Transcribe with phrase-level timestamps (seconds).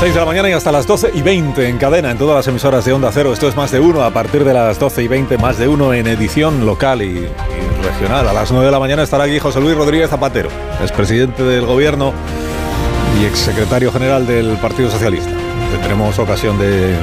[0.00, 2.48] 6 de la mañana y hasta las 12 y 20 en cadena en todas las
[2.48, 3.34] emisoras de Onda Cero.
[3.34, 5.92] Esto es más de uno a partir de las 12 y 20, más de uno
[5.92, 7.28] en edición local y,
[7.84, 8.26] regional.
[8.26, 10.48] A las 9 de la mañana estará aquí José Luis Rodríguez Zapatero,
[10.80, 12.14] expresidente del gobierno
[13.20, 15.32] y exsecretario general del Partido Socialista.
[15.70, 16.96] Tendremos ocasión de,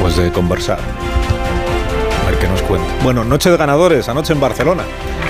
[0.00, 0.78] pues de conversar.
[0.78, 2.88] A ver qué nos cuenta.
[3.02, 4.84] Bueno, noche de ganadores, anoche en Barcelona.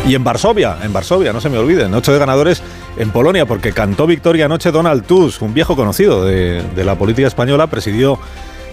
[0.07, 1.89] Y en Varsovia, en Varsovia, no se me olvide.
[1.89, 2.63] Noche de ganadores
[2.97, 7.67] en Polonia, porque cantó victoria anoche Donald Tusk, un viejo conocido de, la política española,
[7.67, 8.19] presidió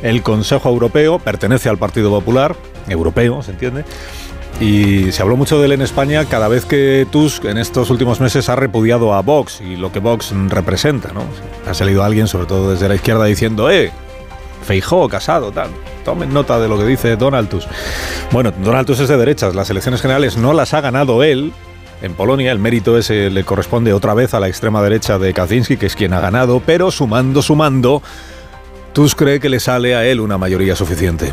[0.04, 2.56] el Consejo Europeo, pertenece al Partido Popular,
[2.88, 3.86] europeo, ¿se entiende?
[4.60, 8.20] Y se habló mucho de él en España cada vez que Tusk en estos últimos
[8.20, 11.24] meses ha repudiado a Vox y lo que Vox representa, ¿no?
[11.68, 13.92] Ha salido alguien, sobre todo desde la izquierda, diciendo, ¡eh!
[14.64, 15.72] Feijó, casado, tal.
[16.06, 17.68] Tomen nota de lo que dice Donald Tusk.
[18.32, 19.56] Bueno, Donald Tusk es de derechas.
[19.56, 21.52] Las elecciones generales no las ha ganado él.
[22.02, 25.78] En Polonia el mérito ese le corresponde otra vez a la extrema derecha de Kaczynski,
[25.78, 28.02] que es quien ha ganado, pero sumando, sumando,
[28.94, 31.32] Tusk cree que le sale a él una mayoría suficiente.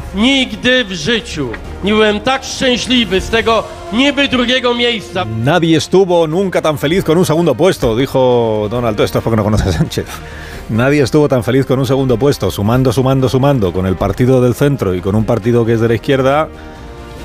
[5.24, 9.06] Nadie estuvo nunca tan feliz con un segundo puesto, dijo Donald Tusk.
[9.06, 10.06] Esto es porque no conoce a Sánchez.
[10.68, 14.54] Nadie estuvo tan feliz con un segundo puesto, sumando, sumando, sumando, con el partido del
[14.54, 16.48] centro y con un partido que es de la izquierda.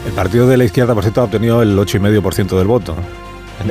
[0.08, 2.96] El partido de la izquierda, por cierto, ha obtenido el 8,5% del voto.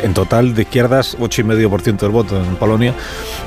[0.02, 2.94] En, total, de izquierdas, 8,5% del voto en Polonia.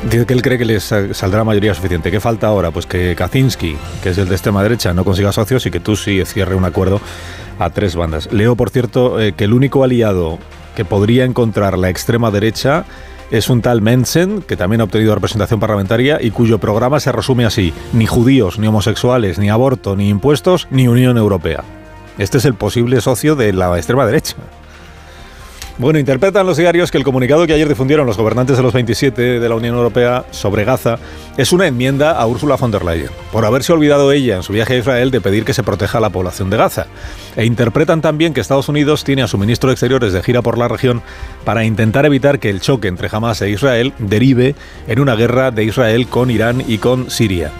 [0.09, 2.11] Dice que él cree que le sa- saldrá mayoría suficiente.
[2.11, 2.71] ¿Qué falta ahora?
[2.71, 5.95] Pues que Kaczynski, que es el de extrema derecha, no consiga socios y que tú
[5.95, 6.99] sí cierre un acuerdo
[7.59, 8.31] a tres bandas.
[8.31, 10.37] Leo, por cierto, eh, que el único aliado
[10.75, 12.85] que podría encontrar la extrema derecha
[13.31, 17.45] es un tal Mensen, que también ha obtenido representación parlamentaria y cuyo programa se resume
[17.45, 21.63] así: ni judíos, ni homosexuales, ni aborto, ni impuestos, ni Unión Europea.
[22.19, 24.35] Este es el posible socio de la extrema derecha.
[25.77, 29.41] Bueno, interpretan los diarios que el comunicado que ayer difundieron los gobernantes de los 27
[29.41, 30.99] de la Unión Europea sobre Gaza
[31.35, 34.75] es una enmienda a Ursula von der Leyen, por haberse olvidado ella en su viaje
[34.75, 36.87] a Israel de pedir que se proteja a la población de Gaza.
[37.35, 40.57] E interpretan también que Estados Unidos tiene a su ministro de Exteriores de gira por
[40.57, 41.01] la región
[41.43, 44.55] para intentar evitar que el choque entre Hamas e Israel derive
[44.87, 47.51] en una guerra de Israel con Irán y con Siria.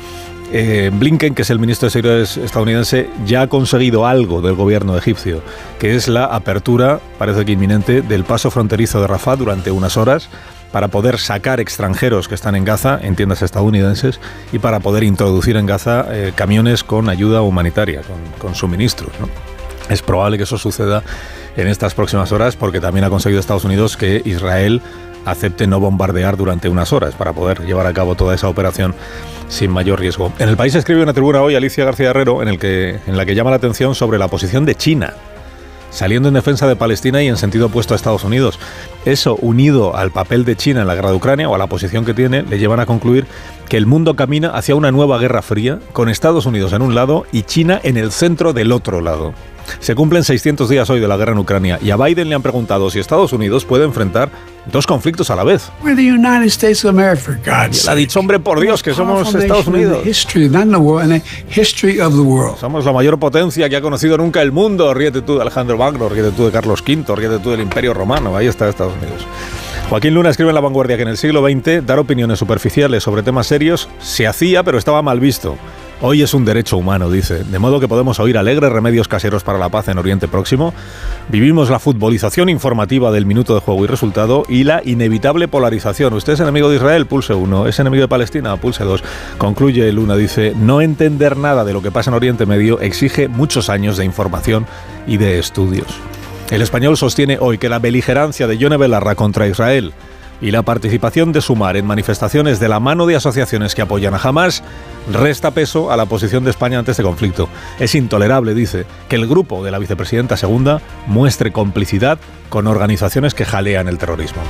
[0.57, 4.97] Eh, Blinken, que es el ministro de Exteriores estadounidense, ya ha conseguido algo del gobierno
[4.97, 5.41] egipcio,
[5.79, 10.29] que es la apertura, parece que inminente, del paso fronterizo de Rafah durante unas horas
[10.71, 14.21] para poder sacar extranjeros que están en Gaza, en tiendas estadounidenses,
[14.53, 17.99] y para poder introducir en Gaza eh, camiones con ayuda humanitaria,
[18.39, 19.11] con, suministros.
[19.89, 21.03] Es probable que eso suceda
[21.57, 24.81] en estas próximas horas porque también ha conseguido Estados Unidos que Israel
[25.25, 28.93] acepte no bombardear durante unas horas para poder llevar a cabo toda esa operación
[29.47, 30.31] sin mayor riesgo.
[30.39, 32.49] En el país escribe una tribuna hoy Alicia García Herrero en,
[33.17, 35.13] la que llama la atención sobre la posición de China,
[35.91, 38.59] saliendo en defensa de Palestina y en sentido opuesto a Estados Unidos.
[39.05, 42.05] Eso, unido al papel de China en la guerra de Ucrania o a la posición
[42.05, 43.25] que tiene, le llevan a concluir
[43.69, 47.25] que el mundo camina hacia una nueva guerra fría, con Estados Unidos en un lado
[47.31, 49.33] y China en el centro del otro lado.
[49.79, 52.41] Se cumplen 600 días hoy de la guerra en Ucrania y a Biden le han
[52.41, 54.29] preguntado si Estados Unidos puede enfrentar
[54.71, 55.71] dos conflictos a la vez.
[57.45, 60.05] God's Él ha dicho, hombre, por Dios, que somos Estados Unidos.
[62.59, 64.93] Somos la mayor potencia que ha conocido nunca el mundo.
[64.93, 68.35] Ríete tú de Alejandro Magno, ríete tú de Carlos V, ríete tú del Imperio Romano.
[68.35, 69.25] Ahí está Estados Unidos.
[69.89, 73.21] Joaquín Luna escribe en La Vanguardia que en el siglo XX dar opiniones superficiales sobre
[73.21, 75.57] temas serios se hacía, pero estaba mal visto.
[76.01, 79.57] Hoy es un derecho humano, dice, de modo que podemos oír alegres remedios caseros para
[79.57, 80.73] la paz en Oriente Próximo.
[81.29, 86.13] Vivimos la futbolización informativa del minuto de juego y resultado y la inevitable polarización.
[86.13, 87.67] Usted es enemigo de Israel, pulse 1.
[87.67, 89.03] Es enemigo de Palestina, pulse 2.
[89.37, 93.69] Concluye Luna, dice, no entender nada de lo que pasa en Oriente Medio exige muchos
[93.69, 94.67] años de información
[95.07, 95.87] y de estudios.
[96.51, 99.93] El español sostiene hoy que la beligerancia de Yone Belarra contra Israel
[100.41, 104.17] y la participación de Sumar en manifestaciones de la mano de asociaciones que apoyan a
[104.17, 104.63] Hamas
[105.11, 107.47] resta peso a la posición de España ante este conflicto.
[107.79, 113.45] Es intolerable, dice, que el grupo de la vicepresidenta segunda muestre complicidad con organizaciones que
[113.45, 114.41] jalean el terrorismo.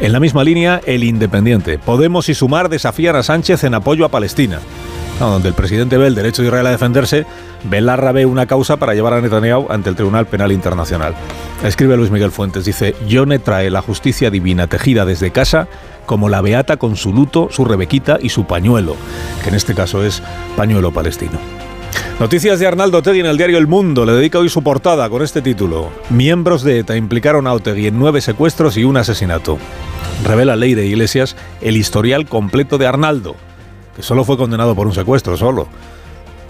[0.00, 1.78] En la misma línea, el Independiente.
[1.78, 4.60] Podemos y Sumar desafían a Sánchez en apoyo a Palestina.
[5.18, 7.26] Donde el presidente ve el derecho de Israel a defenderse,
[7.64, 11.14] Belarra ve una causa para llevar a Netanyahu ante el Tribunal Penal Internacional.
[11.64, 15.66] Escribe Luis Miguel Fuentes, dice, Yone trae la justicia divina tejida desde casa
[16.06, 18.96] como la beata con su luto, su rebequita y su pañuelo,
[19.42, 20.22] que en este caso es
[20.56, 21.67] pañuelo palestino.
[22.20, 24.04] Noticias de Arnaldo Otegui en el diario El Mundo.
[24.04, 25.90] Le dedica hoy su portada con este título.
[26.10, 29.56] Miembros de ETA implicaron a Otegui en nueve secuestros y un asesinato.
[30.24, 33.36] Revela Ley de Iglesias el historial completo de Arnaldo,
[33.94, 35.68] que solo fue condenado por un secuestro, solo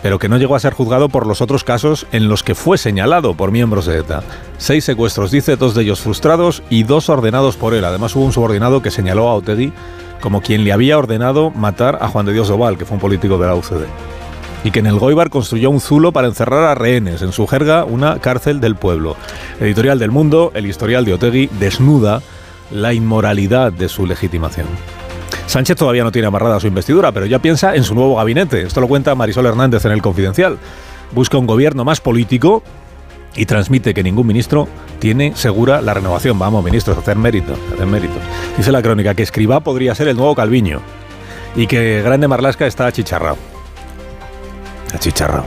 [0.03, 2.79] pero que no llegó a ser juzgado por los otros casos en los que fue
[2.79, 4.23] señalado por miembros de ETA.
[4.57, 7.85] Seis secuestros, dice, dos de ellos frustrados y dos ordenados por él.
[7.85, 9.73] Además hubo un subordinado que señaló a Otedi
[10.21, 13.39] como quien le había ordenado matar a Juan de Dios Doval, que fue un político
[13.39, 13.87] de la UCD.
[14.65, 17.85] Y que en el Goibar construyó un zulo para encerrar a rehenes, en su jerga
[17.85, 19.17] una cárcel del pueblo.
[19.61, 22.23] Editorial del Mundo, el historial de Otegui desnuda
[22.71, 24.67] la inmoralidad de su legitimación.
[25.47, 28.63] Sánchez todavía no tiene amarrada su investidura, pero ya piensa en su nuevo gabinete.
[28.63, 30.59] Esto lo cuenta Marisol Hernández en el Confidencial.
[31.13, 32.63] Busca un gobierno más político
[33.35, 34.69] y transmite que ningún ministro
[34.99, 36.39] tiene segura la renovación.
[36.39, 38.15] Vamos, ministros, hacer mérito, hacer mérito.
[38.59, 40.81] Dice la crónica que Escribá podría ser el nuevo Calviño
[41.57, 43.39] y que Grande Marlasca está achicharrado.
[44.95, 45.47] Achicharrado.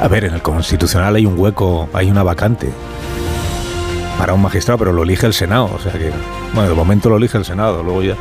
[0.00, 2.70] A ver, en el Constitucional hay un hueco, hay una vacante
[4.18, 5.70] para un magistrado, pero lo elige el Senado.
[5.74, 6.10] O sea que,
[6.54, 8.16] bueno, de momento lo elige el Senado, luego ya.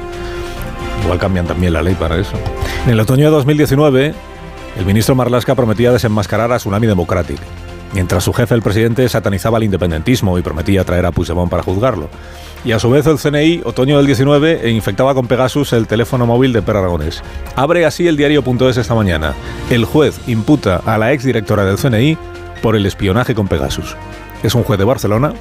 [1.04, 2.34] Igual cambian también la ley para eso.
[2.86, 4.14] En el otoño de 2019,
[4.78, 7.40] el ministro Marlasca prometía desenmascarar a Tsunami Democratic,
[7.94, 12.10] mientras su jefe, el presidente, satanizaba el independentismo y prometía traer a Puigdemont para juzgarlo.
[12.64, 16.54] Y a su vez el CNI, otoño del 19, infectaba con Pegasus el teléfono móvil
[16.54, 17.24] de Per Aragonés.
[17.56, 19.34] Abre así el diario.es esta mañana.
[19.70, 22.18] El juez imputa a la exdirectora del CNI
[22.62, 23.96] por el espionaje con Pegasus.
[24.44, 25.34] Es un juez de Barcelona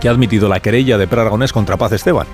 [0.00, 2.26] que ha admitido la querella de Per Aragonés contra Paz Esteban.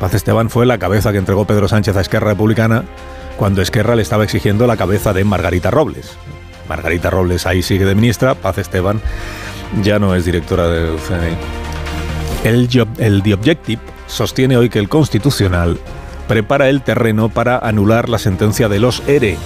[0.00, 2.84] Paz Esteban fue la cabeza que entregó Pedro Sánchez a Esquerra Republicana
[3.36, 6.16] cuando Esquerra le estaba exigiendo la cabeza de Margarita Robles.
[6.68, 9.00] Margarita Robles ahí sigue de ministra, Paz Esteban
[9.82, 11.36] ya no es directora del CNI.
[12.44, 12.68] El,
[12.98, 15.78] el The Objective sostiene hoy que el Constitucional
[16.28, 19.36] prepara el terreno para anular la sentencia de los ERE.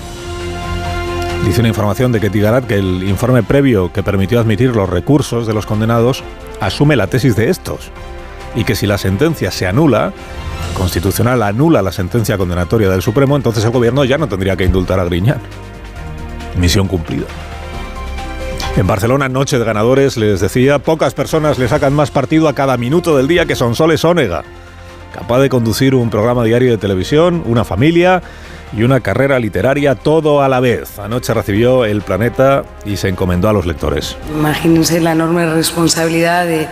[1.44, 5.46] Dice una información de Ketty Garat que el informe previo que permitió admitir los recursos
[5.46, 6.22] de los condenados
[6.60, 7.90] asume la tesis de estos
[8.54, 10.12] y que si la sentencia se anula,
[10.74, 15.00] Constitucional anula la sentencia condenatoria del Supremo, entonces el gobierno ya no tendría que indultar
[15.00, 15.40] a Griñán.
[16.56, 17.26] Misión cumplida.
[18.76, 22.76] En Barcelona, noche de ganadores, les decía, pocas personas le sacan más partido a cada
[22.76, 24.44] minuto del día que Sonsoles Ónega,
[25.20, 28.22] capaz de conducir un programa diario de televisión, una familia
[28.72, 30.98] y una carrera literaria todo a la vez.
[30.98, 34.16] Anoche recibió El Planeta y se encomendó a los lectores.
[34.32, 36.68] Imagínense la enorme responsabilidad de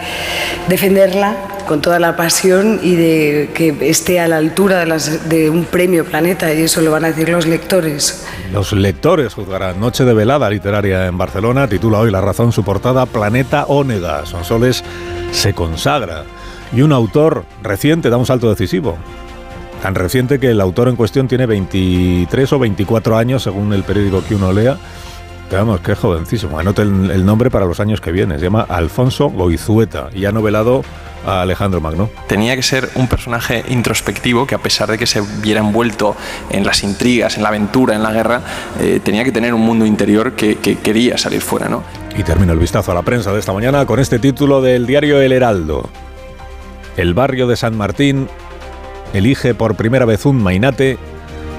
[0.69, 1.37] defenderla
[1.67, 5.67] con toda la pasión y de que esté a la altura de, las, de un
[5.67, 8.27] premio Planeta y eso lo van a decir los lectores.
[8.51, 13.05] Los lectores juzgarán Noche de velada literaria en Barcelona, titula hoy La razón su portada
[13.05, 14.25] Planeta Ónega.
[14.25, 14.83] Sonsoles
[15.33, 16.25] se consagra
[16.73, 18.97] y un autor reciente da un salto decisivo
[19.83, 24.23] tan reciente que el autor en cuestión tiene 23 o 24 años, según el periódico
[24.27, 24.77] que uno lea.
[25.51, 26.59] Vamos, qué jovencísimo.
[26.59, 28.39] Anote el, el, nombre para los años que vienen.
[28.39, 30.85] Se llama Alfonso Goizueta y ha novelado
[31.27, 32.11] a Alejandro Magno.
[32.27, 36.15] Tenía que ser un personaje introspectivo que a pesar de que se viera envuelto
[36.51, 38.43] en las intrigas, en la aventura, en la guerra,
[38.79, 41.83] eh, tenía que tener un mundo interior que, que quería salir fuera, ¿no?
[42.15, 45.19] Y termino el vistazo a la prensa de esta mañana con este título del diario
[45.19, 45.89] El Heraldo.
[46.99, 48.29] El barrio de San Martín
[49.15, 50.99] elige por primera vez un mainate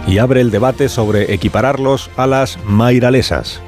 [0.06, 3.62] y abre el debate sobre equipararlos a las mairalesas.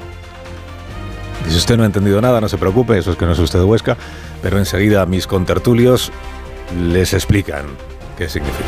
[1.48, 3.60] Si usted no ha entendido nada, no se preocupe, eso es que no es usted
[3.60, 3.96] de Huesca,
[4.42, 6.12] pero enseguida mis contertulios
[6.78, 7.68] les explican
[8.18, 8.68] qué significa.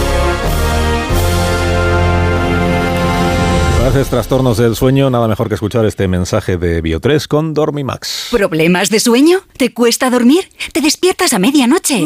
[3.87, 8.27] Haces trastornos del sueño, nada mejor que escuchar este mensaje de Bio3 con Dormimax.
[8.29, 9.39] ¿Problemas de sueño?
[9.57, 10.49] ¿Te cuesta dormir?
[10.71, 12.05] ¿Te despiertas a medianoche?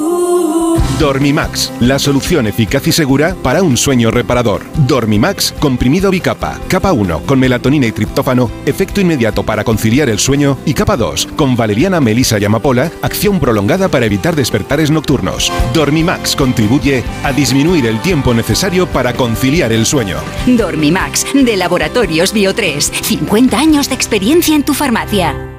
[1.00, 4.62] Dormimax, la solución eficaz y segura para un sueño reparador.
[4.88, 10.58] Dormimax, comprimido bicapa, capa 1 con melatonina y triptófano, efecto inmediato para conciliar el sueño
[10.66, 15.52] y capa 2 con valeriana, melisa y amapola, acción prolongada para evitar despertares nocturnos.
[15.74, 20.20] Dormimax contribuye a disminuir el tiempo necesario para conciliar el sueño.
[20.48, 25.55] Dormimax, de Laboratorios Bio3, 50 años de experiencia en tu farmacia.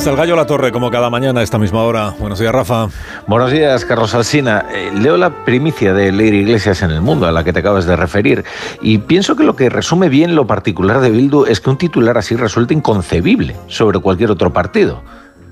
[0.00, 2.14] Está el gallo La Torre, como cada mañana a esta misma hora.
[2.18, 2.88] Buenos días, Rafa.
[3.26, 4.64] Buenos días, Carlos Alsina.
[4.72, 7.84] Eh, leo la primicia de leer Iglesias en el mundo, a la que te acabas
[7.84, 8.42] de referir,
[8.80, 12.16] y pienso que lo que resume bien lo particular de Bildu es que un titular
[12.16, 15.02] así resulta inconcebible sobre cualquier otro partido.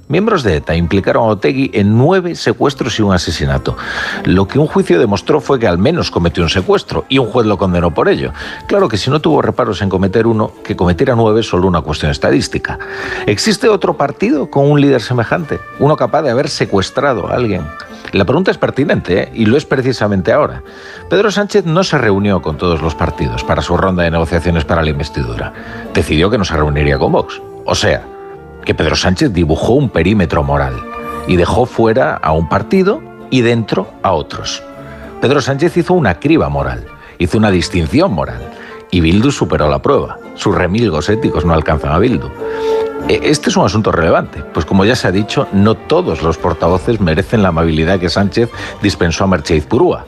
[0.08, 3.76] Miembros de ETA implicaron a Otegui en nueve secuestros y un asesinato.
[4.24, 7.46] Lo que un juicio demostró fue que al menos cometió un secuestro y un juez
[7.46, 8.32] lo condenó por ello.
[8.66, 11.82] Claro que si no tuvo reparos en cometer uno, que cometiera nueve es solo una
[11.82, 12.78] cuestión estadística.
[13.26, 15.60] ¿Existe otro partido con un líder semejante?
[15.78, 17.66] Uno capaz de haber secuestrado a alguien.
[18.12, 19.32] La pregunta es pertinente ¿eh?
[19.34, 20.62] y lo es precisamente ahora.
[21.10, 24.82] Pedro Sánchez no se reunió con todos los partidos para su ronda de negociaciones para
[24.82, 25.52] la investidura.
[25.92, 27.42] Decidió que no se reuniría con Vox.
[27.66, 28.06] O sea,
[28.68, 30.74] que Pedro Sánchez dibujó un perímetro moral
[31.26, 34.62] y dejó fuera a un partido y dentro a otros.
[35.22, 36.84] Pedro Sánchez hizo una criba moral,
[37.16, 38.42] hizo una distinción moral
[38.90, 40.18] y Bildu superó la prueba.
[40.34, 42.28] Sus remilgos éticos no alcanzan a Bildu.
[43.08, 46.36] E, este es un asunto relevante, pues como ya se ha dicho, no todos los
[46.36, 48.50] portavoces merecen la amabilidad que Sánchez
[48.82, 50.04] dispensó a Mercedes Purúa.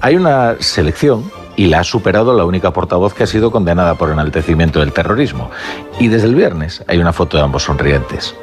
[0.00, 4.10] Hay una selección y la ha superado la única portavoz que ha sido condenada por
[4.10, 5.50] enaltecimiento del terrorismo.
[5.98, 8.34] Y desde el viernes hay una foto de ambos sonrientes.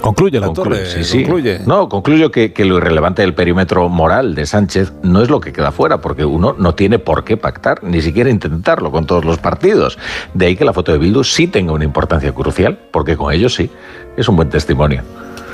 [0.00, 0.86] Concluye la torre.
[0.86, 1.22] Sí, sí.
[1.22, 1.60] Concluye.
[1.66, 5.52] No, concluyo que, que, lo irrelevante del perímetro moral de Sánchez no es lo que
[5.52, 9.38] queda fuera, porque uno no tiene por qué pactar, ni siquiera intentarlo con todos los
[9.38, 9.98] partidos.
[10.34, 13.54] De ahí que la foto de Bildu sí tenga una importancia crucial, porque con ellos
[13.54, 13.70] sí
[14.16, 15.02] es un buen testimonio.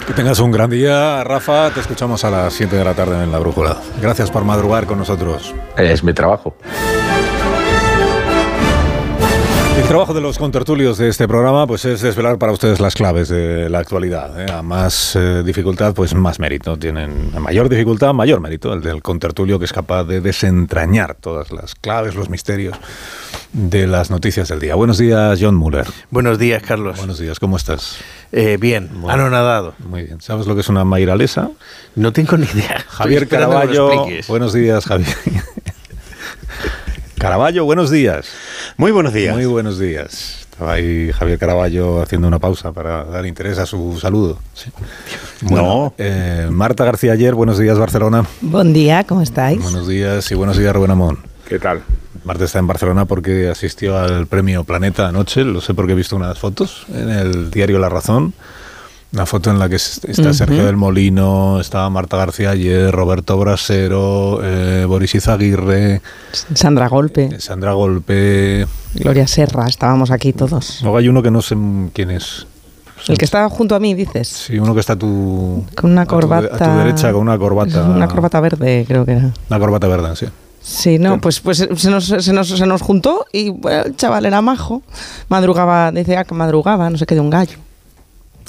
[0.07, 1.71] Que tengas un gran día, Rafa.
[1.71, 3.79] Te escuchamos a las 7 de la tarde en La Brújula.
[4.03, 5.55] Gracias por madrugar con nosotros.
[5.79, 6.57] Es mi trabajo.
[9.85, 13.29] El trabajo de los contertulios de este programa pues es desvelar para ustedes las claves
[13.29, 14.41] de la actualidad.
[14.41, 14.51] ¿eh?
[14.51, 16.79] A más eh, dificultad, pues más mérito.
[16.79, 18.73] Tienen a mayor dificultad, mayor mérito.
[18.73, 22.79] El del contertulio que es capaz de desentrañar todas las claves, los misterios
[23.53, 24.75] de las noticias del día.
[24.75, 25.87] Buenos días, John Muller.
[26.09, 26.97] Buenos días, Carlos.
[26.97, 27.99] Buenos días, ¿cómo estás?
[28.33, 29.75] Eh, bien, Muy anonadado.
[29.87, 30.23] Muy bien.
[30.23, 31.51] ¿Sabes lo que es una mairalesa?
[31.95, 32.83] No tengo ni idea.
[32.89, 34.07] Javier Caraballo.
[34.29, 35.15] Buenos días, Javier.
[37.25, 38.27] Caraballo, buenos días.
[38.77, 39.35] Muy buenos días.
[39.35, 40.41] Muy buenos días.
[40.43, 44.39] Estaba ahí Javier Caraballo haciendo una pausa para dar interés a su saludo.
[44.53, 44.71] Sí.
[45.41, 48.27] Bueno, eh, Marta García ayer, buenos días Barcelona.
[48.43, 49.63] Buen día, ¿cómo estáis?
[49.63, 51.19] Buenos días y buenos días Rubén Amón.
[51.49, 51.81] ¿Qué tal?
[52.25, 56.17] Marta está en Barcelona porque asistió al premio Planeta anoche, lo sé porque he visto
[56.17, 58.35] unas fotos en el diario La Razón.
[59.15, 60.35] Una foto en la que está.
[60.35, 66.03] Sergio del Molino, estaba Marta García ayer, Roberto Brasero, eh, Boris Izaguirre,
[66.55, 68.67] Sandra Golpe, Sandra Golpe.
[68.95, 70.81] Gloria Serra, estábamos aquí todos.
[70.83, 71.57] Luego hay uno que no sé
[71.93, 72.47] quién es.
[73.07, 74.27] El que está junto a mí, dices.
[74.29, 76.55] Sí, uno que está a tu, Con una a tu de- corbata.
[76.57, 77.85] A tu, derecha con una corbata.
[77.85, 79.31] Una corbata verde, creo que era.
[79.49, 80.27] Una corbata verde, sí.
[80.61, 84.25] Sí, no, pues, pues se, nos, se, nos, se nos juntó y bueno, el chaval
[84.27, 84.83] era majo.
[85.29, 87.59] Madrugaba, decía que madrugaba, no sé qué, de un gallo.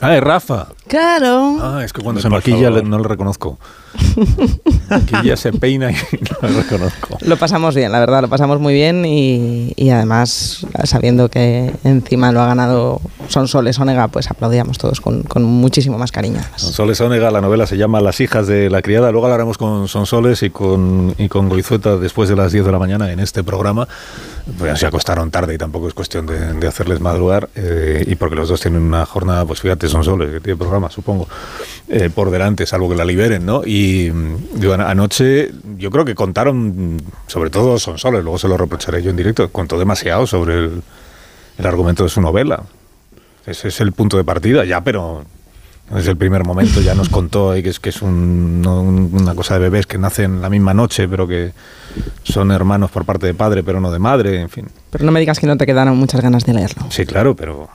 [0.02, 0.68] Ah, es Rafa.
[0.88, 1.58] Claro.
[1.62, 3.58] Ah, es que cuando se maquilla le- no le reconozco.
[4.90, 5.96] maquilla, se peina y
[6.42, 7.18] no le reconozco.
[7.22, 12.32] Lo pasamos bien, la verdad, lo pasamos muy bien y, y además, sabiendo que encima
[12.32, 13.00] lo ha ganado
[13.30, 16.42] Sonsoles Onega, pues aplaudíamos todos con, con muchísimo más cariño.
[16.58, 19.12] Sonsoles Onega, la novela se llama Las hijas de la criada.
[19.12, 22.80] Luego hablaremos con Sonsoles y con, y con Goizueta después de las 10 de la
[22.80, 23.88] mañana en este programa.
[24.60, 27.50] Pues ya se acostaron tarde y tampoco es cuestión de, de hacerles madrugar.
[27.56, 31.28] eh, y porque los dos tienen una jornada, pues fíjate, Sonsoles, que tiene programa, supongo,
[31.88, 33.62] eh, por delante, salvo que la liberen, ¿no?
[33.66, 38.58] Y mm, digo, an- anoche yo creo que contaron, sobre todo Sonsoles, luego se lo
[38.58, 40.82] reprocharé yo en directo, contó demasiado sobre el,
[41.58, 42.64] el argumento de su novela.
[43.46, 45.24] Ese es el punto de partida, ya, pero
[45.94, 49.12] desde el primer momento ya nos contó ahí que es que es un- no un-
[49.22, 51.54] una cosa de bebés que nacen la misma noche, pero que
[52.24, 54.68] son hermanos por parte de padre, pero no de madre, en fin.
[54.90, 56.88] Pero no me digas que no te quedaron muchas ganas de leerlo.
[56.90, 57.70] Sí, claro, pero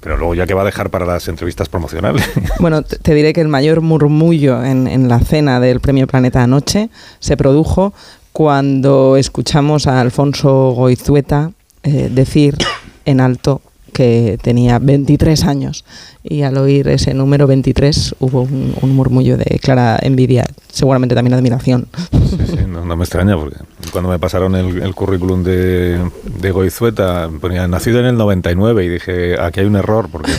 [0.00, 2.28] pero luego ya que va a dejar para las entrevistas promocionales.
[2.60, 6.88] Bueno, te, diré que el mayor murmullo en, en la cena del Premio Planeta anoche
[7.18, 7.92] se produjo
[8.32, 11.52] cuando escuchamos a Alfonso Goizueta
[11.84, 12.56] eh, decir
[13.04, 13.60] en alto
[13.94, 15.84] que tenía 23 años
[16.24, 21.34] y al oír ese número 23 hubo un, un murmullo de clara envidia, seguramente también
[21.34, 21.86] admiración.
[22.10, 23.56] Sí, sí, no, no me extraña, porque
[23.92, 28.88] cuando me pasaron el, el currículum de, de Goizueta, ponía nacido en el 99 y
[28.88, 30.32] dije, aquí hay un error, porque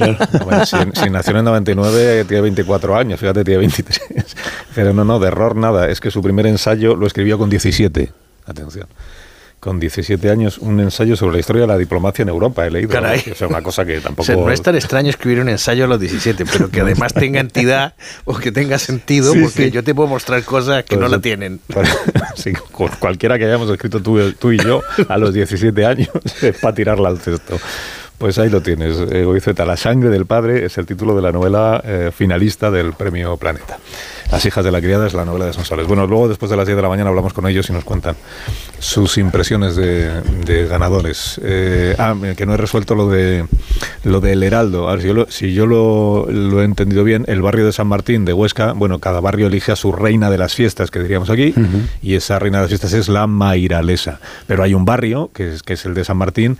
[0.44, 4.00] bueno, si, si nació en el 99 tiene 24 años, fíjate, tiene 23.
[4.74, 8.12] Pero no, no, de error nada, es que su primer ensayo lo escribió con 17,
[8.46, 8.86] atención.
[9.64, 12.90] Con 17 años, un ensayo sobre la historia de la diplomacia en Europa, he leído.
[12.90, 13.22] Caray.
[13.26, 13.32] ¿no?
[13.32, 14.26] O sea, una cosa que O tampoco...
[14.26, 17.40] sea, no es tan extraño escribir un ensayo a los 17, pero que además tenga
[17.40, 17.94] entidad
[18.26, 19.70] o que tenga sentido, Sí, porque sí.
[19.70, 21.60] yo te puedo mostrar cosas que Por no la tienen.
[21.72, 21.86] por-
[22.36, 26.10] sí, cu- cualquiera que hayamos escrito tú, tú y yo a los 17 años
[26.42, 27.58] es para tirarla al cesto.
[28.24, 29.66] Pues ahí lo tienes, eh, Goizueta.
[29.66, 33.76] La sangre del padre es el título de la novela eh, finalista del Premio Planeta.
[34.32, 35.86] Las hijas de la criada es la novela de Sonsoles.
[35.86, 38.16] Bueno, luego después de las 10 de la mañana hablamos con ellos y nos cuentan
[38.78, 41.38] sus impresiones de, de ganadores.
[41.44, 43.44] Eh, ah, que no he resuelto lo de
[44.04, 44.88] lo del Heraldo.
[44.88, 47.72] A ver, si yo, lo, si yo lo, lo he entendido bien, el barrio de
[47.72, 50.98] San Martín de Huesca, bueno, cada barrio elige a su reina de las fiestas, que
[50.98, 51.54] diríamos aquí,
[52.02, 54.18] y esa reina de las fiestas es la Mairalesa.
[54.46, 56.58] Pero hay un barrio, que es, que es el de San Martín,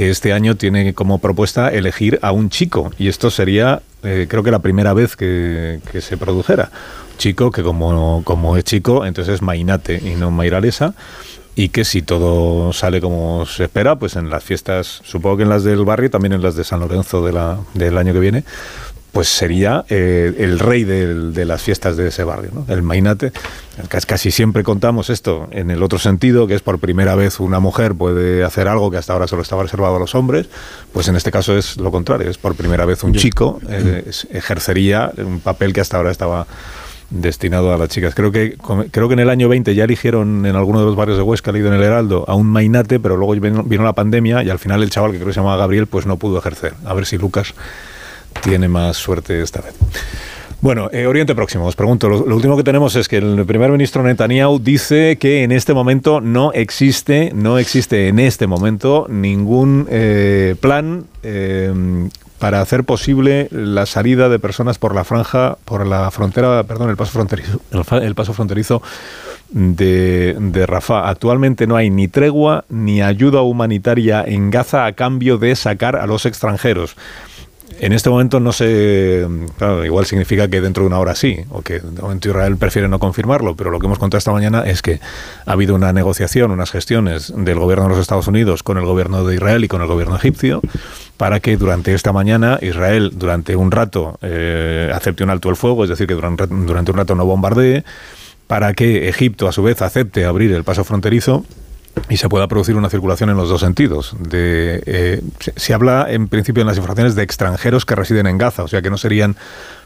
[0.00, 2.90] que este año tiene como propuesta elegir a un chico.
[2.98, 6.70] Y esto sería, eh, creo que la primera vez que, se produjera.
[7.18, 10.94] Chico que como, como es chico, entonces es Mainate y no Mairalesa.
[11.54, 15.50] Y que si todo sale como se espera, pues en las fiestas, supongo que en
[15.50, 18.44] las del barrio, también en las de San Lorenzo de la, del año que viene,
[19.12, 22.64] pues sería eh, el rey del- de las fiestas de ese barrio, ¿no?
[22.72, 23.32] el mainate.
[23.88, 27.58] Cas- Casi siempre contamos esto en el otro sentido, que es por primera vez una
[27.60, 30.48] mujer puede hacer algo que hasta ahora solo estaba reservado a los hombres,
[30.92, 35.10] pues en este caso es lo contrario, es por primera vez un chico eh, ejercería
[35.18, 36.46] un papel que hasta ahora estaba
[37.10, 38.14] destinado a las chicas.
[38.14, 38.56] Creo que
[38.92, 41.50] creo que en el año 20 ya eligieron en alguno de los barrios de Huesca,
[41.50, 44.60] leído en el Heraldo, a un mainate, pero luego vino, vino la pandemia y al
[44.60, 46.74] final el chaval que creo que se llamaba Gabriel, pues no pudo ejercer.
[46.84, 47.54] A ver si Lucas
[48.42, 49.74] tiene más suerte esta vez.
[50.62, 54.02] Bueno, eh, Oriente Próximo, os pregunto, lo, último que tenemos es que el primer ministro
[54.02, 60.56] Netanyahu dice que en este momento no existe, no existe en este momento ningún eh,
[60.60, 61.72] plan eh,
[62.38, 66.96] para hacer posible la salida de personas por la franja, por la frontera, perdón, el
[66.96, 67.60] paso fronterizo,
[68.02, 68.82] el paso fronterizo
[69.48, 71.08] de, de Rafah.
[71.08, 76.06] Actualmente no hay ni tregua ni ayuda humanitaria en Gaza a cambio de sacar a
[76.06, 76.96] los extranjeros.
[77.82, 81.62] En este momento no sé, claro, igual significa que dentro de una hora sí, o
[81.62, 84.82] que de momento Israel prefiere no confirmarlo, pero lo que hemos contado esta mañana es
[84.82, 85.00] que
[85.46, 89.24] ha habido una negociación, unas gestiones del gobierno de los Estados Unidos con el gobierno
[89.24, 90.60] de Israel y con el gobierno egipcio
[91.16, 95.84] para que durante esta mañana Israel durante un rato eh, acepte un alto el fuego,
[95.84, 97.82] es decir, que durante, durante un rato no bombardee,
[98.46, 101.46] para que Egipto a su vez acepte abrir el paso fronterizo
[102.08, 104.14] y se pueda producir una circulación en los dos sentidos.
[104.18, 108.38] De, eh, se, se habla en principio en las informaciones de extranjeros que residen en
[108.38, 109.36] Gaza, o sea que no serían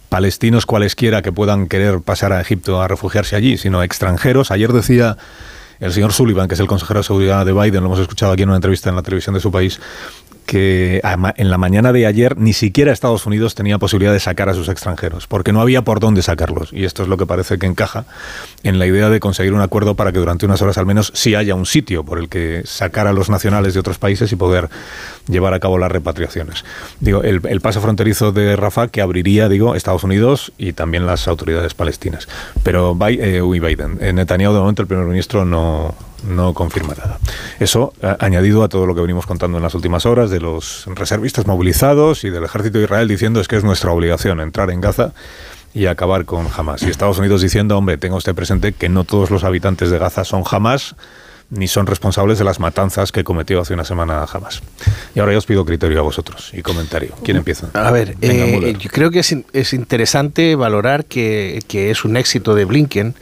[0.09, 4.51] palestinos cualesquiera que puedan querer pasar a Egipto a refugiarse allí, sino extranjeros.
[4.51, 5.17] Ayer decía
[5.81, 8.43] el señor Sullivan, que es el consejero de seguridad de Biden, lo hemos escuchado aquí
[8.43, 9.81] en una entrevista en la televisión de su país,
[10.46, 11.00] que
[11.37, 14.68] en la mañana de ayer ni siquiera Estados Unidos tenía posibilidad de sacar a sus
[14.68, 16.72] extranjeros, porque no había por dónde sacarlos.
[16.72, 18.04] Y esto es lo que parece que encaja
[18.62, 21.35] en la idea de conseguir un acuerdo para que durante unas horas al menos sí
[21.35, 24.68] haya un sitio por el que sacar a los nacionales de otros países y poder
[25.28, 26.64] llevar a cabo las repatriaciones.
[27.00, 31.74] Digo, el, paso fronterizo de Rafah que abriría, digo, Estados Unidos y también las autoridades
[31.74, 32.28] palestinas.
[32.62, 35.94] Pero eh, uy, Biden, eh, Netanyahu de momento el primer ministro no,
[36.27, 37.19] no confirma nada.
[37.61, 40.85] Eso a- añadido a todo lo que venimos contando en las últimas horas de los
[40.95, 44.81] reservistas movilizados y del ejército de Israel diciendo es que es nuestra obligación entrar en
[44.81, 45.13] Gaza
[45.75, 46.83] y acabar con Hamas.
[46.83, 50.25] Y Estados Unidos diciendo, hombre, tenga usted presente que no todos los habitantes de Gaza
[50.25, 50.95] son Hamas
[51.51, 54.63] ni son responsables de las matanzas que cometió hace una semana Hamas.
[55.15, 57.15] Y ahora ya os pido criterio a vosotros y comentario.
[57.23, 57.69] ¿Quién empieza?
[57.75, 62.17] A ver, Venga, eh, yo creo que es, es interesante valorar que, que es un
[62.17, 63.15] éxito de Blinken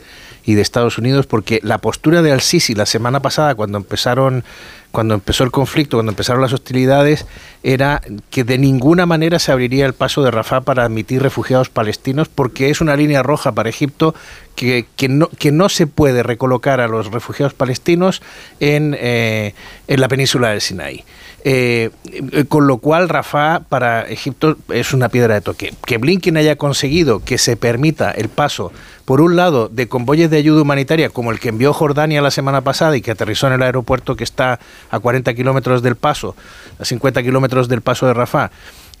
[0.45, 4.43] y de Estados Unidos porque la postura de Al-Sisi la semana pasada cuando empezaron
[4.91, 7.25] cuando empezó el conflicto, cuando empezaron las hostilidades,
[7.63, 12.29] era que de ninguna manera se abriría el paso de Rafah para admitir refugiados palestinos
[12.29, 14.13] porque es una línea roja para Egipto
[14.55, 18.21] que, que, no, que no se puede recolocar a los refugiados palestinos
[18.59, 19.55] en, eh,
[19.87, 21.03] en la península del Sinaí.
[21.45, 25.73] Eh, eh, con lo cual, Rafah para Egipto es una piedra de toque.
[25.85, 28.71] Que Blinken haya conseguido que se permita el paso,
[29.03, 32.61] por un lado, de convoyes de ayuda humanitaria, como el que envió Jordania la semana
[32.61, 36.35] pasada y que aterrizó en el aeropuerto que está a 40 kilómetros del paso,
[36.79, 38.49] a 50 kilómetros del paso de Rafah,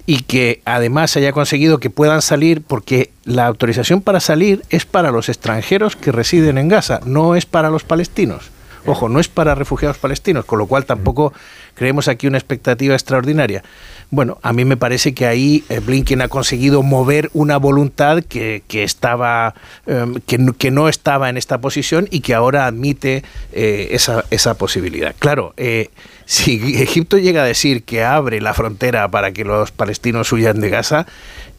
[0.05, 4.85] y que además se haya conseguido que puedan salir, porque la autorización para salir es
[4.85, 8.51] para los extranjeros que residen en Gaza, no es para los palestinos.
[8.85, 11.31] Ojo, no es para refugiados palestinos, con lo cual tampoco
[11.75, 13.63] creemos aquí una expectativa extraordinaria.
[14.09, 18.61] Bueno, a mí me parece que ahí eh, Blinken ha conseguido mover una voluntad que,
[18.67, 19.55] que estaba
[19.87, 24.53] eh, que, que no estaba en esta posición y que ahora admite eh, esa, esa
[24.53, 25.15] posibilidad.
[25.17, 25.89] Claro, eh,
[26.25, 30.69] si Egipto llega a decir que abre la frontera para que los palestinos huyan de
[30.69, 31.07] Gaza,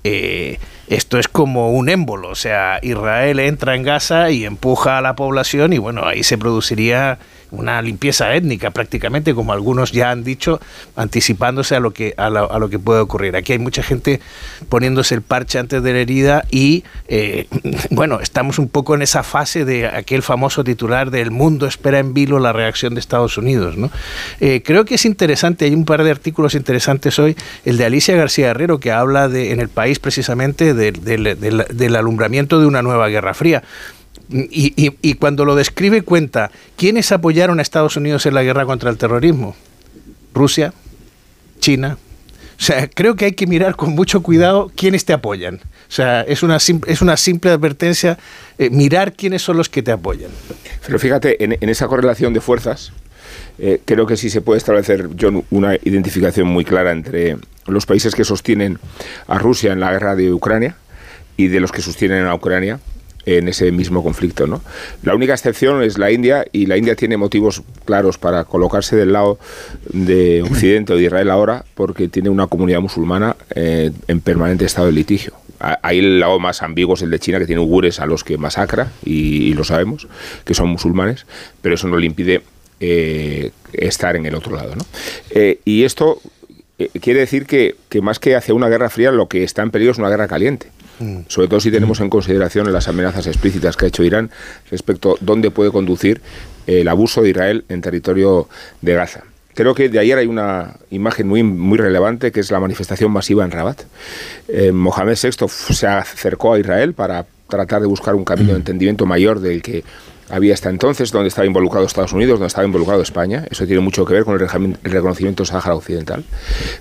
[0.04, 5.00] eh, esto es como un émbolo, o sea, Israel entra en Gaza y empuja a
[5.00, 7.18] la población y bueno, ahí se produciría
[7.54, 10.60] una limpieza étnica prácticamente, como algunos ya han dicho,
[10.96, 13.36] anticipándose a lo que a lo, a lo que puede ocurrir.
[13.36, 14.20] Aquí hay mucha gente
[14.68, 17.46] poniéndose el parche antes de la herida y eh,
[17.90, 22.14] bueno, estamos un poco en esa fase de aquel famoso titular del mundo espera en
[22.14, 23.90] vilo la reacción de Estados Unidos, ¿no?
[24.40, 28.16] Eh, creo que es interesante, hay un par de artículos interesantes hoy, el de Alicia
[28.16, 33.34] García Herrero, que habla de, en el país precisamente del alumbramiento de una nueva guerra
[33.34, 33.62] fría.
[34.30, 38.96] Y, cuando lo describe cuenta, ¿quiénes apoyaron a Estados Unidos en la guerra contra el
[38.96, 39.54] terrorismo?
[40.32, 40.72] Rusia,
[41.60, 41.98] China.
[42.58, 45.56] O sea, creo que hay que mirar con mucho cuidado quiénes te apoyan.
[45.56, 48.18] O sea, es una, es una simple advertencia,
[48.58, 50.30] eh, mirar quiénes son los que te apoyan.
[50.86, 52.92] Pero fíjate, en, esa correlación de fuerzas,
[53.58, 58.14] eh, creo que sí se puede establecer, John, una identificación muy clara entre los países
[58.14, 58.78] que sostienen
[59.26, 60.76] a Rusia en la guerra de Ucrania
[61.36, 62.80] y de los que sostienen a Ucrania
[63.26, 64.46] en ese mismo conflicto.
[64.46, 64.62] ¿no?
[65.02, 69.12] La única excepción es la India y la India tiene motivos claros para colocarse del
[69.12, 69.38] lado
[69.92, 74.86] de Occidente o de Israel ahora porque tiene una comunidad musulmana eh, en permanente estado
[74.86, 75.34] de litigio.
[75.58, 78.36] Hay el lado más ambiguo es el de China, que tiene uigures a los que
[78.36, 80.08] masacra, y, lo sabemos,
[80.44, 81.26] que son musulmanes,
[81.62, 82.42] pero eso no le impide
[82.80, 84.74] eh, estar en el otro lado.
[84.76, 84.84] ¿no?
[85.30, 86.20] Eh, y esto
[87.00, 89.92] quiere decir que, que, más que hacia una guerra fría, lo que está en peligro
[89.92, 90.68] es una guerra caliente.
[90.98, 91.20] Mm.
[91.28, 94.30] Sobre todo si tenemos en consideración las amenazas explícitas que ha hecho Irán
[94.70, 96.20] respecto a dónde puede conducir
[96.66, 98.48] el abuso de Israel en territorio
[98.80, 99.24] de Gaza.
[99.54, 103.44] Creo que de ayer hay una imagen muy, muy relevante que es la manifestación masiva
[103.44, 103.82] en Rabat.
[104.48, 109.06] Eh, Mohamed VI se acercó a Israel para tratar de buscar un camino de entendimiento
[109.06, 109.84] mayor del que
[110.30, 113.44] había hasta entonces, donde estaba involucrado Estados Unidos, donde estaba involucrado España.
[113.50, 116.24] Eso tiene mucho que ver con el, reconocimiento de Sáhara Occidental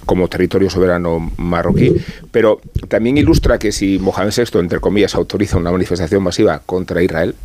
[0.05, 1.93] como territorio soberano marroquí.
[2.31, 7.35] Pero también ilustra que si Mohamed VI, entre comillas, autoriza una manifestación masiva contra Israel,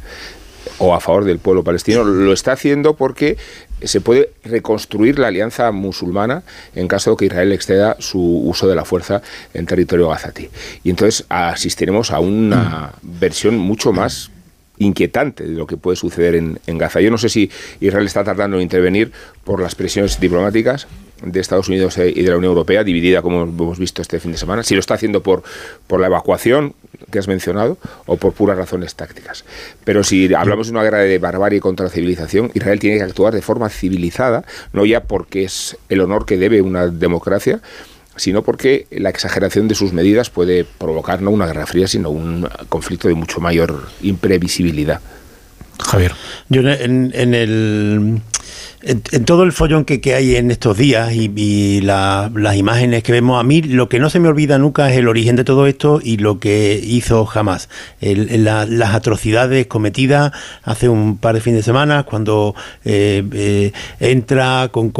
[0.78, 3.36] o a favor del pueblo palestino, lo está haciendo porque
[3.82, 6.42] se puede reconstruir la alianza musulmana
[6.74, 9.22] en caso de que Israel exceda su uso de la fuerza
[9.54, 10.50] en territorio gazatí.
[10.84, 14.30] Y entonces asistiremos a una versión mucho más
[14.78, 17.00] inquietante de lo que puede suceder en, Gaza.
[17.00, 19.10] Yo no sé si Israel está tratando de intervenir
[19.44, 20.86] por las presiones diplomáticas
[21.22, 24.38] de Estados Unidos y de la Unión Europea, dividida como hemos visto este fin de
[24.38, 25.42] semana, si lo está haciendo por,
[25.88, 26.74] por la evacuación
[27.10, 29.44] que has mencionado o por puras razones tácticas.
[29.84, 33.34] Pero si hablamos de una guerra de barbarie contra la civilización, Israel tiene que actuar
[33.34, 37.60] de forma civilizada, no ya porque es el honor que debe una democracia,
[38.18, 42.48] sino porque la exageración de sus medidas puede provocar no una guerra fría, sino un
[42.68, 45.00] conflicto de mucho mayor imprevisibilidad.
[45.80, 46.12] Javier.
[46.48, 48.20] Yo en, en el
[48.82, 53.42] en, todo el follón que, hay en estos días y, las imágenes que vemos, a
[53.42, 56.16] mí lo que no se me olvida nunca es el origen de todo esto y
[56.16, 57.68] lo que hizo jamás.
[58.00, 64.92] las atrocidades cometidas hace un par de fines de semana cuando eh, eh, entra con,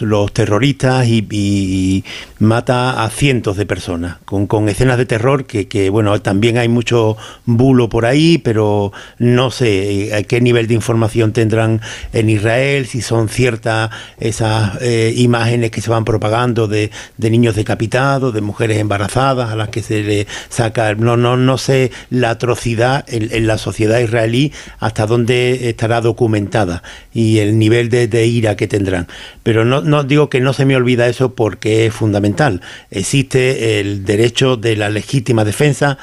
[0.00, 2.04] los terroristas y,
[2.38, 7.88] mata a cientos de personas, con, escenas de terror que, bueno, también hay mucho bulo
[7.88, 11.80] por ahí, pero no sé eh, qué nivel de información tendrán
[12.12, 13.88] en Israel, si son ciertas
[14.20, 19.70] esas eh, imágenes que se van propagando de, niños decapitados, de mujeres embarazadas a las
[19.70, 25.06] que se le saca, no, no, no sé la atrocidad en, la sociedad israelí hasta
[25.06, 26.82] dónde estará documentada
[27.14, 29.08] y el nivel de, ira que tendrán.
[29.42, 32.60] Pero no, no digo que no se me olvida eso porque es fundamental.
[32.90, 35.96] Existe el derecho de la legítima defensa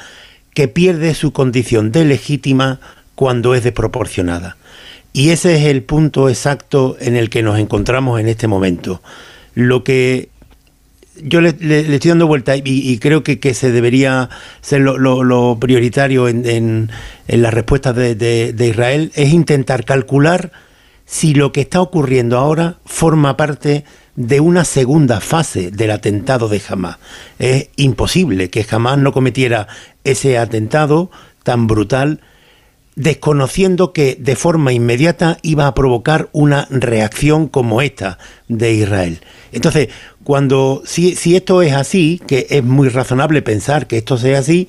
[0.54, 2.80] que pierde su condición de legítima
[3.14, 4.56] cuando es desproporcionada.
[5.12, 9.02] Y ese es el punto exacto en el que nos encontramos en este momento.
[9.54, 10.28] Lo que
[11.22, 16.46] yo le, estoy dando vuelta y, creo que, que, se debería ser lo, prioritario en,
[16.46, 16.90] en,
[17.26, 20.52] las respuestas de, Israel es intentar calcular
[21.04, 26.62] si lo que está ocurriendo ahora forma parte de una segunda fase del atentado de
[26.68, 26.98] Hamas.
[27.38, 29.66] Es imposible que Hamas no cometiera
[30.04, 31.10] ese atentado
[31.42, 32.20] tan brutal
[32.96, 39.20] desconociendo que de forma inmediata iba a provocar una reacción como esta de Israel.
[39.52, 39.88] Entonces,
[40.24, 44.68] cuando si, si esto es así, que es muy razonable pensar que esto sea así,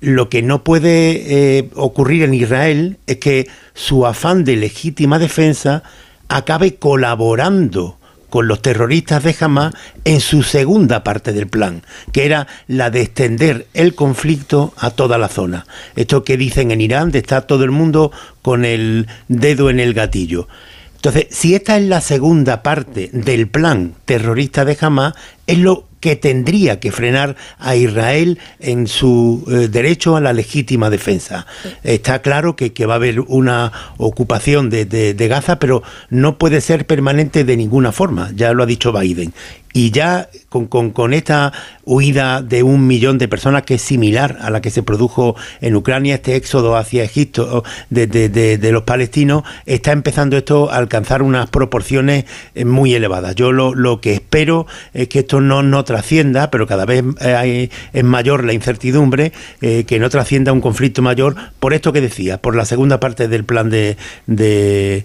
[0.00, 5.82] lo que no puede eh, ocurrir en Israel es que su afán de legítima defensa
[6.28, 7.98] acabe colaborando
[8.36, 9.72] con los terroristas de Hamas
[10.04, 11.80] en su segunda parte del plan,
[12.12, 15.66] que era la de extender el conflicto a toda la zona.
[15.94, 19.94] Esto que dicen en Irán, de estar todo el mundo con el dedo en el
[19.94, 20.48] gatillo.
[20.96, 25.14] Entonces, si esta es la segunda parte del plan terrorista de Hamas,
[25.46, 30.88] es lo que tendría que frenar a Israel en su eh, derecho a la legítima
[30.88, 31.48] defensa.
[31.82, 36.38] Está claro que, que, va a haber una ocupación de, de, de Gaza, pero no
[36.38, 39.32] puede ser permanente de ninguna forma, ya lo ha dicho Biden
[39.76, 41.52] y ya con, con, con, esta
[41.84, 45.76] huida de un millón de personas que es similar a la que se produjo en
[45.76, 50.76] Ucrania, este éxodo hacia Egipto de, de, de, de los palestinos, está empezando esto a
[50.76, 53.34] alcanzar unas proporciones eh, muy elevadas.
[53.34, 57.70] Yo lo, lo que espero es que esto no, no trascienda, pero cada vez hay,
[57.94, 59.32] es mayor la incertidumbre,
[59.62, 63.28] eh, que no trascienda un conflicto mayor por esto que decía, por la segunda parte
[63.28, 65.04] del plan de, de,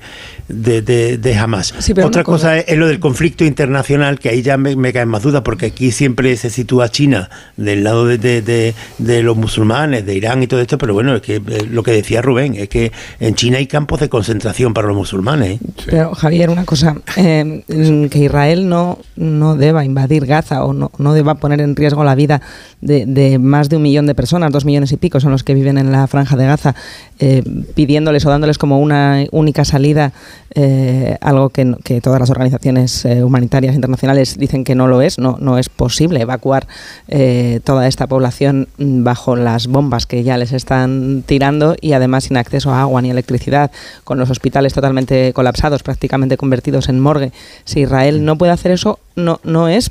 [0.50, 1.74] de Hamas.
[1.80, 5.08] Sí, Otra cosa es, es lo del conflicto internacional, que ahí ya me, me, caen
[5.08, 9.38] más dudas porque aquí siempre se sitúa China del lado de, de, de, de, los
[9.38, 12.56] musulmanes, de Irán y todo esto, pero bueno, es que eh, lo que decía Rubén,
[12.56, 15.60] es que en China hay campos de concentración para los musulmanes.
[15.78, 15.86] Sí.
[15.90, 17.64] Pero Javier, una cosa, eh,
[18.12, 22.16] que Israel no, no deba invadir Gaza o no, no deba poner en riesgo la
[22.16, 22.42] vida
[22.82, 25.78] de, más de un millón de personas, dos millones y pico son los que viven
[25.78, 26.76] en la franja de Gaza,
[27.20, 27.44] eh,
[27.76, 30.14] pidiéndoles o dándoles como una única salida,
[30.54, 35.58] eh, algo que, todas las organizaciones humanitarias internacionales dicen que no lo es, no, no
[35.58, 36.68] es posible evacuar
[37.08, 42.38] eh, toda esta población bajo las bombas que ya les están tirando y además sin
[42.38, 43.72] acceso a agua ni electricidad,
[44.04, 47.32] con los hospitales totalmente colapsados, prácticamente convertidos en morgue.
[47.66, 49.90] Si Israel no puede hacer eso, no, no es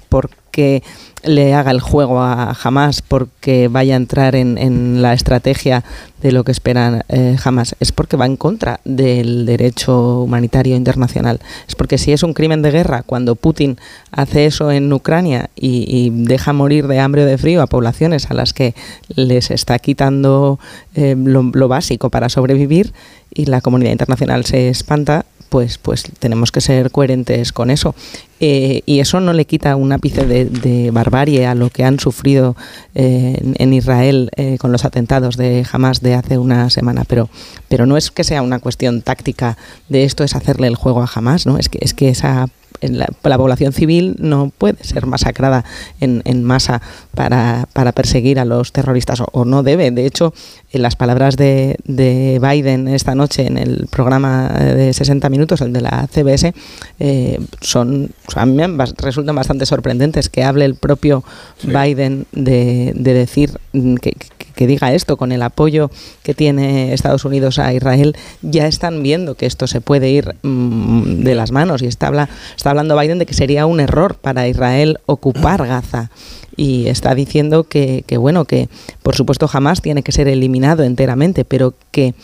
[0.50, 0.82] porque
[1.22, 5.84] le haga el juego a Hamas porque vaya a entrar en, en la estrategia
[6.22, 11.38] de lo que esperan eh, Hamas, es porque va en contra del derecho humanitario internacional.
[11.68, 13.78] Es porque si es un crimen de guerra, cuando Putin
[14.10, 18.28] hace eso en Ucrania y, y deja morir de hambre o de frío a poblaciones
[18.30, 18.74] a las que
[19.14, 20.58] les está quitando
[20.96, 22.92] eh, lo, lo básico para sobrevivir
[23.32, 27.94] y la comunidad internacional se espanta, pues, pues tenemos que ser coherentes con eso.
[28.40, 32.56] Eh, y eso no le quita un ápice de, barbarie a lo que han sufrido
[32.94, 37.28] eh, en, en, Israel eh, con los atentados de Hamas de hace una semana, pero,
[37.68, 39.58] pero no es que sea una cuestión táctica
[39.90, 41.58] de esto es hacerle el juego a Hamas, ¿no?
[41.58, 42.48] Es que, es que esa
[42.80, 45.64] la, la, población civil no puede ser masacrada
[46.00, 46.80] en, en masa
[47.14, 49.90] para, para, perseguir a los terroristas, o, no debe.
[49.90, 50.32] De hecho,
[50.72, 55.72] en las palabras de, de, Biden esta noche en el programa de 60 minutos, el
[55.72, 56.54] de la CBS,
[56.98, 61.24] eh, son, a mí me resultan bastante sorprendentes que hable el propio
[61.58, 61.68] sí.
[61.68, 64.12] Biden de, de decir que,
[64.60, 65.90] que diga esto, con el apoyo
[66.22, 71.22] que tiene Estados Unidos a Israel, ya están viendo que esto se puede ir mmm,
[71.22, 74.48] de las manos y está, habla, está hablando Biden de que sería un error para
[74.48, 76.10] Israel ocupar Gaza
[76.56, 78.68] y está diciendo que, que, bueno, que
[79.02, 82.14] por supuesto jamás tiene que ser eliminado enteramente, pero que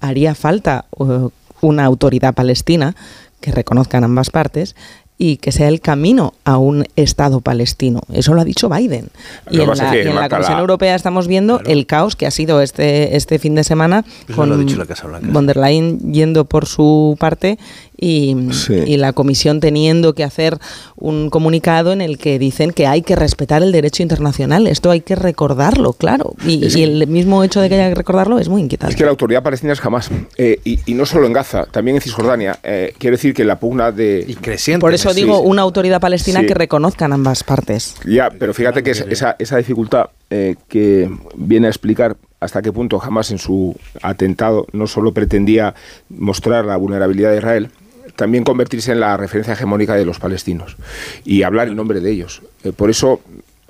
[0.00, 2.96] haría falta uh, una autoridad palestina
[3.40, 4.74] que reconozcan ambas partes
[5.16, 8.00] y que sea el camino a un Estado palestino.
[8.12, 9.10] Eso lo ha dicho Biden.
[9.50, 11.70] Y en, la, y en la, Comisión Europea estamos viendo claro.
[11.70, 14.76] el caos que ha sido este, este fin de semana Eso con lo ha dicho
[14.76, 15.28] la Casa Blanca.
[15.30, 17.58] von der Leyen yendo por su parte
[18.04, 18.74] y, sí.
[18.86, 20.58] y, la comisión teniendo que hacer
[20.96, 24.66] un comunicado en el que dicen que hay que respetar el derecho internacional.
[24.66, 26.34] Esto hay que recordarlo, claro.
[26.44, 28.92] Y, y el mismo hecho de que haya que recordarlo es muy inquietante.
[28.92, 30.10] Es que la autoridad palestina es jamás.
[30.36, 32.58] Eh, y, y, no solo en Gaza, también en Cisjordania.
[32.62, 34.22] Eh, quiere decir que la pugna de...
[34.28, 34.82] Y creciente.
[34.82, 35.42] Por eso digo, sí.
[35.46, 36.46] una autoridad palestina sí.
[36.46, 37.94] que reconozcan ambas partes.
[38.04, 42.98] Ya, pero fíjate que esa, esa dificultad eh, que viene a explicar hasta qué punto
[42.98, 45.74] jamás en su atentado no solo pretendía
[46.10, 47.70] mostrar la vulnerabilidad de Israel,
[48.16, 50.76] también convertirse en la referencia hegemónica de los palestinos
[51.24, 52.42] y hablar en nombre de ellos.
[52.62, 53.20] Eh, por eso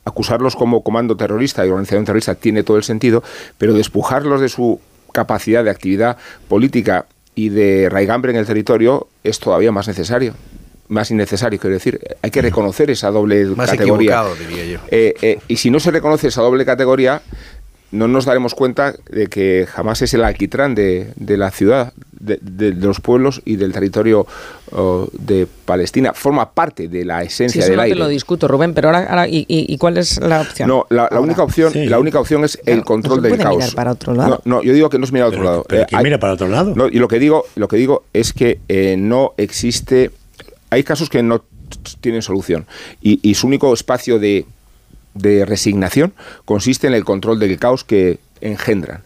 [0.05, 3.23] acusarlos como comando terrorista y organización terrorista tiene todo el sentido,
[3.59, 4.81] pero despujarlos de su
[5.13, 10.35] capacidad de actividad política y de raigambre en el territorio es todavía más necesario
[10.89, 11.99] más innecesario, quiero decir.
[12.23, 14.23] Hay que reconocer esa doble más categoría.
[14.39, 14.79] diría yo.
[14.91, 17.23] Eh, eh, y si no se reconoce esa doble categoría,
[17.91, 21.93] no nos daremos cuenta de que jamás es el alquitrán de, de la ciudad,
[22.25, 24.27] de, de, de, los pueblos y del territorio
[24.73, 26.13] uh, de Palestina.
[26.15, 27.95] Forma parte de la esencia sí, del no aire.
[27.95, 30.69] te lo discuto, Rubén, pero ahora, ahora ¿y, y, cuál es la opción?
[30.69, 31.87] No, la, la única opción, sí.
[31.87, 33.57] la única opción es el control no del caos.
[33.57, 34.41] Mirar para otro lado.
[34.45, 35.65] No, no, yo digo que no es mirar a otro pero, lado.
[35.69, 36.75] Pero eh, hay, mira para otro lado.
[36.75, 40.11] No, y lo que digo, lo que digo es que eh, no existe.
[40.71, 41.45] Hay casos que no
[42.01, 42.67] tienen solución
[43.01, 44.47] y, y su único espacio de
[45.15, 46.13] de resignación
[46.45, 49.03] consiste en el control del caos que engendran.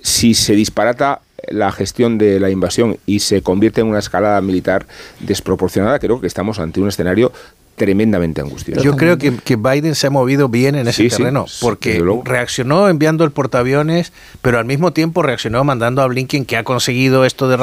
[0.00, 4.86] Si se disparata la gestión de la invasión y se convierte en una escalada militar
[5.20, 7.32] desproporcionada, creo que estamos ante un escenario
[7.76, 8.82] tremendamente angustioso.
[8.82, 12.04] Yo creo que, que, Biden se ha movido bien en ese sí, terreno, sí, porque
[12.24, 17.24] reaccionó enviando el portaaviones, pero al mismo tiempo reaccionó mandando a Blinken que ha conseguido
[17.24, 17.56] esto de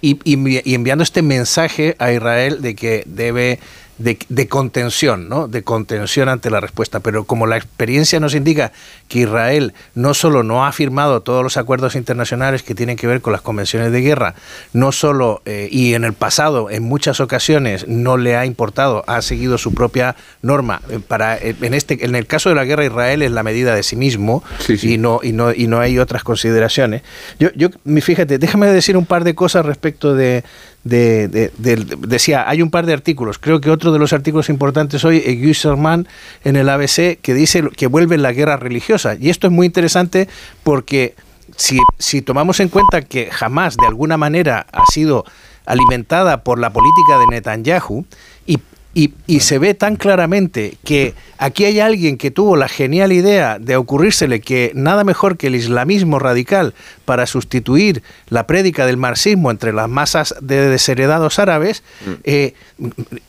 [0.00, 3.58] y, y, y enviando este mensaje a Israel de que debe
[3.98, 5.48] de, contención, ¿no?
[5.48, 7.00] De contención ante la respuesta.
[7.00, 8.72] Pero como la experiencia nos indica
[9.08, 13.20] que Israel no solo no ha firmado todos los acuerdos internacionales que tienen que ver
[13.20, 14.34] con las convenciones de guerra,
[14.72, 19.22] no solo, eh, y en el pasado, en muchas ocasiones, no le ha importado, ha
[19.22, 20.82] seguido su propia norma.
[20.88, 23.74] Eh, para, eh, en, este, en el caso de la guerra, Israel es la medida
[23.74, 27.02] de sí mismo Y, no, y, no, y no hay otras consideraciones.
[27.38, 27.68] Yo, yo,
[28.00, 30.44] fíjate, déjame decir un par de cosas respecto de,
[30.84, 31.50] de,
[31.98, 35.40] decía, hay un par de artículos, creo que otro de los artículos importantes hoy es
[35.40, 36.08] Güssermann
[36.44, 39.16] en el ABC que dice que vuelve la guerra religiosa.
[39.18, 40.28] Y esto es muy interesante
[40.62, 41.14] porque
[41.56, 45.24] si, si tomamos en cuenta que jamás de alguna manera ha sido
[45.66, 48.04] alimentada por la política de Netanyahu
[48.46, 48.58] y
[48.94, 53.76] y, se ve tan claramente que aquí hay alguien que tuvo la genial idea de
[53.76, 56.74] ocurrírsele que nada mejor que el islamismo radical
[57.06, 62.10] para sustituir la prédica del marxismo entre las masas de desheredados árabes, mm.
[62.24, 62.54] eh,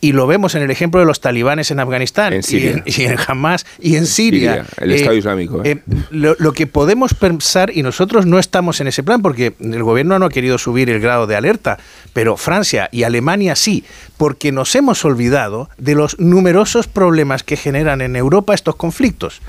[0.00, 3.96] y lo vemos en el ejemplo de los talibanes en Afganistán, Y, en, Hamas y
[3.96, 4.66] en Siria.
[4.78, 5.62] el Estado eh, Islámico.
[5.64, 5.80] ¿eh?
[6.10, 10.18] Lo, lo, que podemos pensar, y nosotros no estamos en ese plan porque el gobierno
[10.18, 11.78] no ha querido subir el grado de alerta,
[12.12, 13.84] pero Francia y Alemania sí,
[14.16, 19.40] porque nos hemos olvidado de los numerosos problemas que generan en Europa estos conflictos.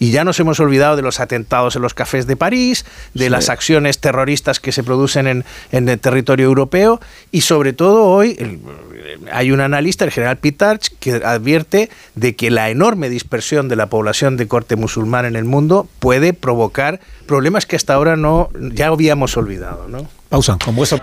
[0.00, 3.48] Y ya nos hemos olvidado de los atentados en los cafés de París, de las
[3.48, 7.00] acciones terroristas que se producen en, el territorio europeo
[7.32, 8.60] y sobre todo hoy
[9.32, 13.88] hay un analista, el general Pitarch, que advierte de que la enorme dispersión de la
[13.88, 18.86] población de corte musulmán en el mundo puede provocar problemas que hasta ahora no ya
[18.86, 19.88] habíamos olvidado.
[19.88, 20.06] ¿no?
[20.28, 21.02] Pausa, con vuestra...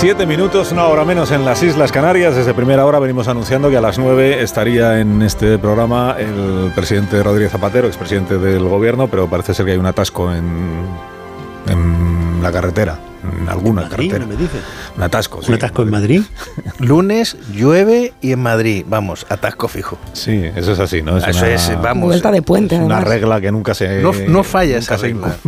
[0.00, 2.36] 7 minutos, una hora menos en las Islas Canarias.
[2.36, 7.22] Desde primera hora venimos anunciando que a las 9 estaría en este programa el presidente
[7.22, 10.44] Rodríguez Zapatero, expresidente del gobierno, pero parece ser que hay un atasco en,
[11.66, 12.98] en la carretera
[13.40, 14.26] en alguna carretera.
[14.26, 14.58] me dice?
[14.96, 15.40] Un atasco.
[15.46, 16.22] ¿Un atasco en Madrid?
[16.78, 19.98] Lunes llueve y en Madrid, vamos, atasco fijo.
[20.12, 21.18] Sí, eso es así, ¿no?
[21.18, 22.06] Es eso es, vamos.
[22.06, 22.76] Vuelta de puente.
[22.76, 24.02] una regla que nunca se.
[24.02, 25.36] No, no falla esa regla.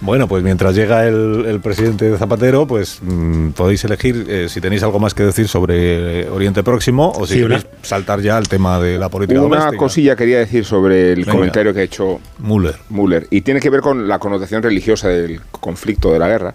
[0.00, 5.00] Bueno, pues mientras llega el, presidente Zapatero, pues mm, podéis elegir eh, si tenéis algo
[5.00, 9.08] más que decir sobre Oriente Próximo o si queréis saltar ya al tema de la
[9.08, 12.76] política Una cosilla quería decir sobre el comentario que ha hecho Müller.
[12.90, 13.26] Müller.
[13.30, 16.54] Y tiene que ver con la connotación religiosa del conflicto de la guerra.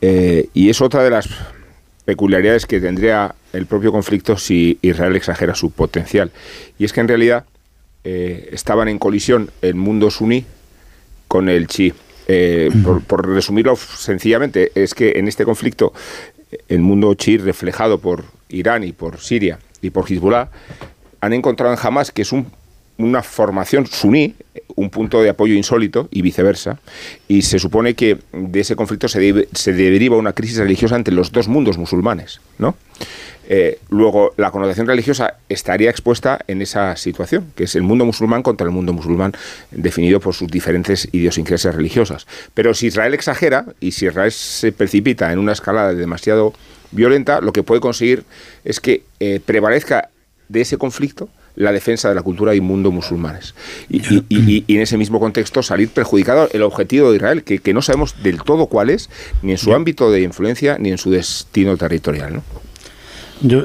[0.00, 1.28] Eh, y es otra de las
[2.04, 6.30] peculiaridades que tendría el propio conflicto si Israel exagera su potencial.
[6.78, 7.44] Y es que en realidad
[8.04, 10.44] eh, estaban en colisión el mundo suní
[11.28, 11.92] con el chi.
[12.28, 12.70] Eh,
[13.06, 15.92] por, resumirlo sencillamente, es que en este conflicto
[16.68, 20.50] el mundo chi reflejado por Irán y por Siria y por Hezbollah
[21.20, 22.46] han encontrado en Hamas que es un
[22.98, 24.34] una formación suní,
[24.74, 26.78] un punto de apoyo insólito y viceversa,
[27.28, 31.32] y se supone que de ese conflicto se, se deriva una crisis religiosa entre los
[31.32, 32.76] dos mundos musulmanes, ¿no?
[33.48, 38.42] Eh, luego, la connotación religiosa estaría expuesta en esa situación, que es el mundo musulmán
[38.42, 39.32] contra el mundo musulmán,
[39.70, 42.26] definido por sus diferentes idiosincrasias religiosas.
[42.54, 46.54] Pero si Israel exagera y si Israel se precipita en una escalada demasiado
[46.90, 48.24] violenta, lo que puede conseguir
[48.64, 50.10] es que eh, prevalezca
[50.48, 53.54] de ese conflicto la defensa de la cultura y mundo musulmanes.
[53.88, 58.42] Y, en ese mismo contexto salir perjudicado el objetivo de Israel, que, no sabemos del
[58.42, 59.10] todo cuál es,
[59.42, 62.34] ni en su ámbito de influencia, ni en su destino territorial.
[62.34, 62.42] ¿no?
[63.42, 63.62] Yo,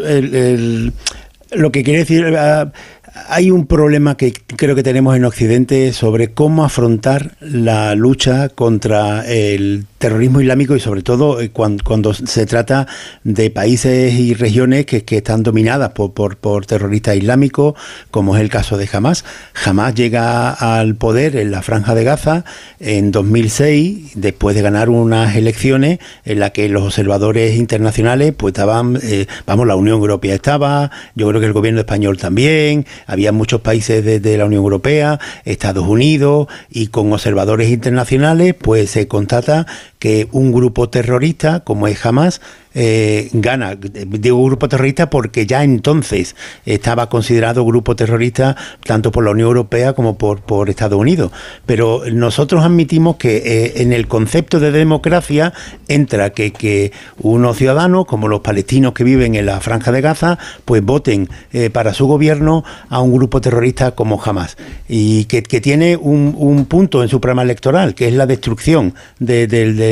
[1.51, 2.71] lo que quiere decir, ah,
[3.13, 9.25] hay un problema que creo que tenemos en Occidente sobre cómo afrontar la lucha contra
[9.27, 12.87] el terrorismo islámico y sobre todo eh, cuando, se trata
[13.23, 17.75] de países y regiones que, están dominadas por, por, terroristas islámicos,
[18.09, 19.25] como es el caso de Hamas.
[19.65, 22.45] Hamas llega al poder en la franja de Gaza
[22.79, 28.97] en 2006, después de ganar unas elecciones en las que los observadores internacionales, pues estaban,
[29.03, 33.61] eh, vamos, la Unión Europea estaba, yo creo que el gobierno español también, había muchos
[33.61, 39.67] países de, de la Unión Europea, Estados Unidos, y con observadores internacionales, pues se constata
[40.01, 42.41] que un grupo terrorista como es Hamas
[42.73, 43.75] eh, gana.
[43.75, 46.35] Digo grupo terrorista porque ya entonces
[46.65, 51.31] estaba considerado grupo terrorista tanto por la Unión Europea como por, por Estados Unidos.
[51.65, 55.53] Pero nosotros admitimos que eh, en el concepto de democracia
[55.87, 60.39] entra que, que unos ciudadanos, como los palestinos que viven en la franja de Gaza,
[60.63, 64.57] pues voten eh, para su gobierno a un grupo terrorista como Hamas.
[64.87, 68.95] Y que, tiene un, un, punto en su programa electoral, que es la destrucción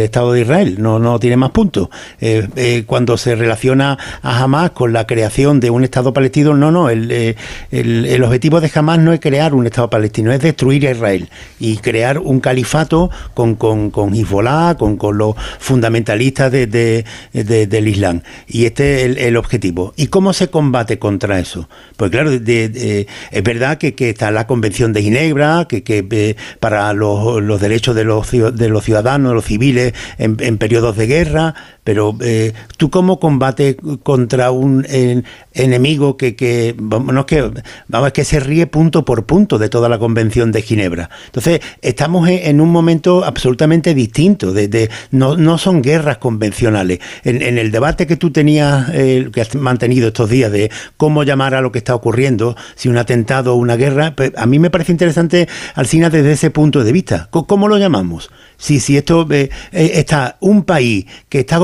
[0.04, 0.76] Estado de Israel.
[0.80, 1.89] No, no tiene más puntos.
[2.22, 6.89] Eh, cuando se relaciona a Hamas con la creación de un Estado palestino, no, no,
[6.89, 7.36] eh,
[7.72, 11.30] el, el, objetivo de Hamas no es crear un Estado palestino, es destruir a Israel
[11.60, 18.22] y crear un califato con, con, con Hezbollah, con, con los fundamentalistas de, del Islam.
[18.47, 19.93] Y este es el, objetivo.
[19.95, 21.70] ¿Y cómo se combate contra eso?
[21.97, 27.41] Pues claro, es verdad que, está la Convención de Ginebra, que, que eh, para los,
[27.41, 31.56] los, derechos de los, de los ciudadanos, de los civiles en, periodos de guerra,
[31.90, 34.86] pero eh, tú cómo combates contra un
[35.54, 37.52] enemigo que, que, vamos, que,
[37.88, 41.10] vamos, que se ríe punto por punto de toda la Convención de Ginebra.
[41.26, 44.54] Entonces, estamos en, un momento absolutamente distinto,
[45.10, 47.00] no, no, son guerras convencionales.
[47.24, 51.56] En, el debate que tú tenías, eh, que has mantenido estos días de cómo llamar
[51.56, 54.70] a lo que está ocurriendo, si un atentado o una guerra, pues, a mí me
[54.70, 57.30] parece interesante, Alcina, desde ese punto de vista.
[57.32, 58.30] ¿Cómo lo llamamos?
[58.58, 61.58] Si, si esto eh, está un país que está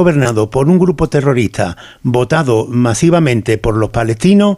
[0.49, 4.57] por un grupo terrorista votado masivamente por los palestinos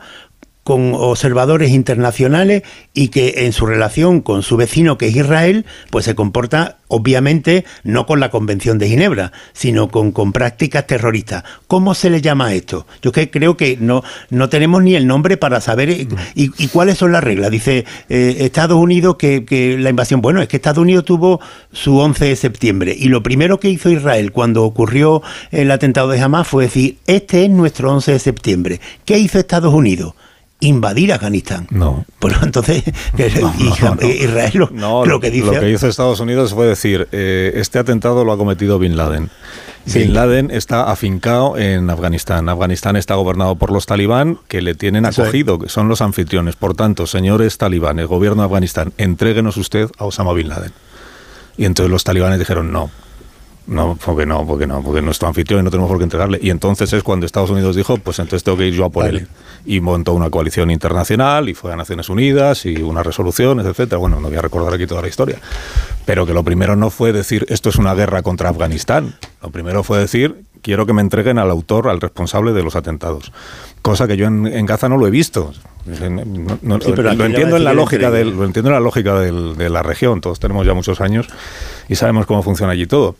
[0.68, 2.64] con observadores internacionales
[2.94, 7.64] y que en su relación con su vecino que es Israel, pues se comporta obviamente
[7.86, 11.46] no con la Convención de Ginebra, sino con, con prácticas terroristas.
[11.68, 12.86] ¿Cómo se le llama esto?
[13.02, 16.06] Yo que creo que no, no tenemos ni el nombre para saber eh,
[16.36, 17.50] y, cuáles son las reglas.
[17.50, 21.40] Dice eh, Estados Unidos que, que, la invasión, bueno, es que Estados Unidos tuvo
[21.72, 26.20] su 11 de septiembre y lo primero que hizo Israel cuando ocurrió el atentado de
[26.20, 28.82] Hamas fue decir, este es nuestro 11 de septiembre.
[29.06, 30.14] ¿Qué hizo Estados Unidos?
[30.60, 31.68] Invadir Afganistán.
[31.70, 32.06] No.
[32.20, 32.84] Pues entonces
[33.18, 35.46] Israel lo, que dice...
[35.46, 39.30] Lo que hizo Estados Unidos fue decir, eh, este atentado lo ha cometido Bin Laden.
[39.86, 42.50] Bin Laden está afincado en Afganistán.
[42.50, 46.58] Afganistán está gobernado por los talibán que le tienen acogido, que son los anfitriones.
[46.58, 50.74] Por tanto, señores talibanes, gobierno de Afganistán, entréguenos usted a Osama Bin Laden.
[51.58, 52.92] Y entonces los talibanes dijeron no.
[53.68, 56.40] No, porque no, porque no, porque nuestro anfitrión y no tenemos por qué entregarle.
[56.42, 59.06] Y entonces es cuando Estados Unidos dijo, pues entonces tengo que ir yo a por
[59.06, 59.28] él.
[59.66, 63.98] Y montó una coalición internacional y fue a Naciones Unidas y unas resoluciones, etcétera.
[63.98, 65.40] Bueno, no voy a recordar aquí toda la historia.
[66.06, 69.16] Pero que lo primero no fue decir esto es una guerra contra Afganistán.
[69.42, 73.34] Lo primero fue decir quiero que me entreguen al autor, al responsable de los atentados.
[73.82, 75.52] Cosa que yo en, Gaza no lo he visto.
[75.86, 80.22] lo, entiendo en la lógica del, lo entiendo en la lógica de la región.
[80.22, 81.28] Todos tenemos ya muchos años
[81.90, 83.16] y sabemos cómo funciona allí todo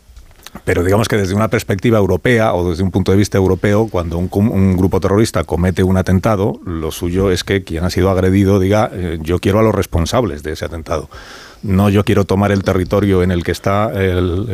[0.64, 4.18] pero digamos que desde una perspectiva europea o desde un punto de vista europeo, cuando
[4.18, 8.90] un, grupo terrorista comete un atentado, lo suyo es que quien ha sido agredido diga
[8.92, 11.08] eh, yo quiero a los responsables de ese atentado.
[11.62, 13.92] No yo quiero tomar el territorio en el que está,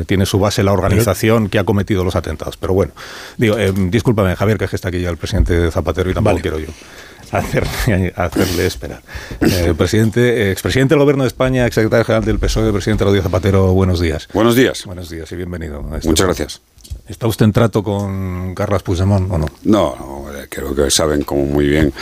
[0.07, 2.57] tiene su base la organización que ha cometido los atentados.
[2.57, 2.93] Pero bueno,
[3.37, 6.69] digo, eh, discúlpame, Javier, que está aquí ya el presidente Zapatero y tampoco quiero yo
[8.17, 9.03] hacerle esperar.
[9.41, 14.01] Eh, presidente, expresidente del Gobierno de España, exsecretario general del PSOE, presidente Rodríguez Zapatero, buenos
[14.01, 14.29] días.
[14.33, 14.85] Buenos días.
[14.85, 15.83] Buenos días y bienvenido.
[15.83, 16.61] Muchas gracias.
[17.09, 19.47] ¿Está usted en trato con Carlos Puigdemont o no?
[19.65, 21.93] No, eh, creo que saben como muy bien.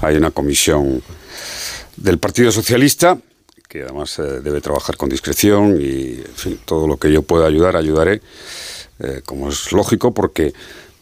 [0.00, 1.02] Hay una comisión
[1.96, 3.18] del Partido Socialista
[3.68, 7.46] que además eh, debe trabajar con discreción y, en fin, todo lo que yo pueda
[7.46, 8.22] ayudar, ayudaré,
[9.26, 10.52] como es lógico, porque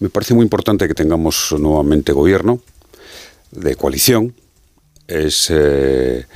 [0.00, 2.60] me parece muy importante que tengamos nuevamente gobierno
[3.50, 4.34] de coalición
[5.06, 6.26] es eh,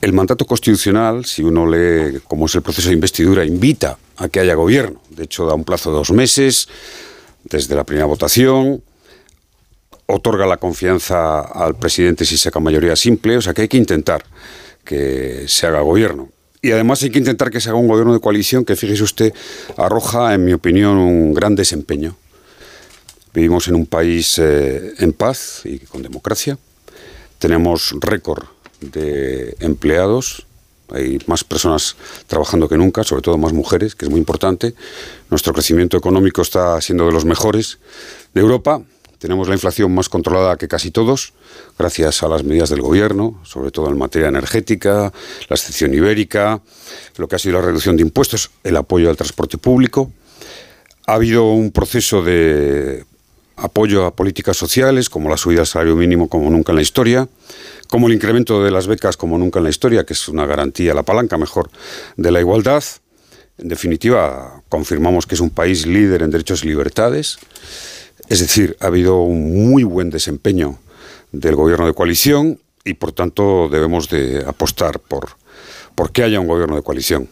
[0.00, 4.40] el mandato constitucional, si uno lee cómo es el proceso de investidura, invita a que
[4.40, 5.00] haya gobierno.
[5.10, 6.68] De hecho, da un plazo de dos meses
[7.44, 8.82] desde la primera votación,
[10.06, 14.24] otorga la confianza al presidente si saca mayoría simple, o sea que hay que intentar
[14.84, 16.28] que se haga gobierno.
[16.62, 19.32] Y además hay que intentar que se haga un gobierno de coalición que, fíjese usted,
[19.76, 22.16] arroja, en mi opinión, un gran desempeño.
[23.36, 26.56] Vivimos en un país eh, en paz y con democracia.
[27.38, 28.44] Tenemos récord
[28.80, 30.46] de empleados.
[30.88, 31.96] Hay más personas
[32.28, 34.74] trabajando que nunca, sobre todo más mujeres, que es muy importante.
[35.28, 37.78] Nuestro crecimiento económico está siendo de los mejores
[38.32, 38.80] de Europa.
[39.18, 41.34] Tenemos la inflación más controlada que casi todos,
[41.78, 45.12] gracias a las medidas del gobierno, sobre todo en materia energética,
[45.50, 46.62] la excepción ibérica,
[47.18, 50.10] lo que ha sido la reducción de impuestos, el apoyo al transporte público.
[51.06, 53.04] Ha habido un proceso de
[53.56, 57.28] apoyo a políticas sociales, como la subida del salario mínimo como nunca en la historia,
[57.88, 60.94] como el incremento de las becas como nunca en la historia, que es una garantía,
[60.94, 61.70] la palanca mejor
[62.16, 62.84] de la igualdad,
[63.58, 67.38] En definitiva, confirmamos que es un país líder en derechos y libertades.
[68.28, 70.78] Es decir, ha habido un muy buen desempeño
[71.32, 75.30] del gobierno de coalición y, por tanto, debemos de apostar por,
[75.94, 77.28] por que haya un gobierno de coalición.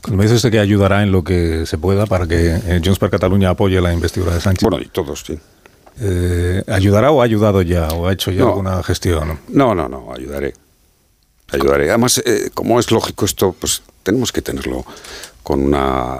[0.00, 2.98] Cuando me dice usted que ayudará en lo que se pueda para que eh, Junts
[2.98, 4.68] per Cataluña apoye la investidura de Sánchez.
[4.68, 5.38] Bueno, y todos, sí.
[6.00, 8.48] Eh, ¿Ayudará o ha ayudado ya o ha hecho ya No.
[8.50, 9.38] alguna gestión?
[9.48, 10.54] No, no, no, ayudaré.
[11.52, 11.88] Ayudaré.
[11.90, 14.84] Además, eh, como es lógico esto, pues tenemos que tenerlo
[15.42, 16.18] con una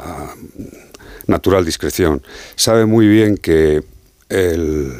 [1.26, 2.22] natural discreción.
[2.54, 3.82] Sabe muy bien que
[4.28, 4.92] el-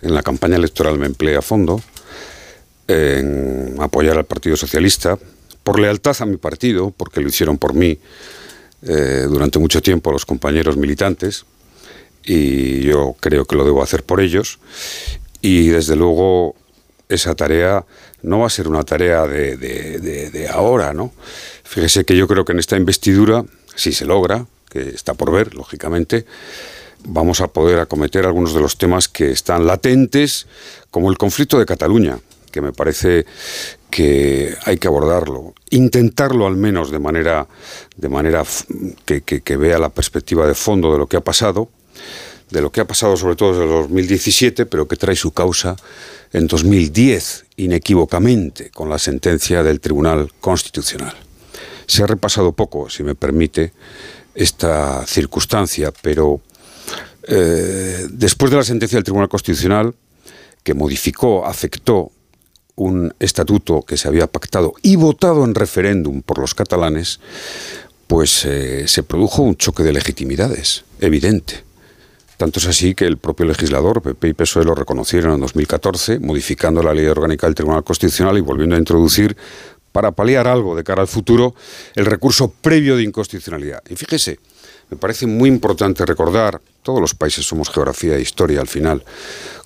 [0.00, 1.82] en la campaña electoral me empleé a fondo
[2.88, 5.18] en apoyar al Partido Socialista,
[5.62, 7.98] por lealtad a mi partido, porque lo hicieron por mí
[8.86, 11.46] eh, durante mucho tiempo los compañeros militantes,
[12.24, 14.58] y yo creo que lo debo hacer por ellos.
[15.40, 16.56] Y desde luego
[17.08, 17.84] esa tarea
[18.22, 21.12] no va a ser una tarea de, ahora, ¿no?
[21.62, 23.44] Fíjese que yo creo que en esta investidura,
[23.74, 26.24] si se logra, que está por ver, lógicamente,
[27.04, 30.46] vamos a poder acometer algunos de los temas que están latentes,
[30.90, 32.18] como el conflicto de Cataluña,
[32.50, 33.26] que me parece
[33.90, 37.46] que hay que abordarlo, intentarlo al menos de manera,
[37.96, 38.44] de manera
[39.04, 41.68] que vea la perspectiva de fondo de lo que ha pasado,
[42.50, 45.76] de lo que ha pasado sobre todo desde el 2017, pero que trae su causa
[46.32, 51.14] en 2010, inequívocamente, con la sentencia del Tribunal Constitucional.
[51.86, 53.72] Se ha repasado poco, si me permite,
[54.34, 56.40] esta circunstancia, pero
[57.28, 59.94] eh, después de la sentencia del Tribunal Constitucional,
[60.62, 62.10] que modificó, afectó
[62.76, 67.20] un estatuto que se había pactado y votado en referéndum por los catalanes,
[68.06, 71.64] pues eh, se produjo un choque de legitimidades, evidente.
[72.36, 76.82] Tanto es así que el propio legislador, PP y PSOE, lo reconocieron en 2014, modificando
[76.82, 79.36] la ley orgánica del Tribunal Constitucional y volviendo a introducir,
[79.92, 81.54] para paliar algo de cara al futuro,
[81.94, 83.80] el recurso previo de inconstitucionalidad.
[83.88, 84.40] Y fíjese,
[84.90, 89.04] me parece muy importante recordar, todos los países somos geografía e historia al final,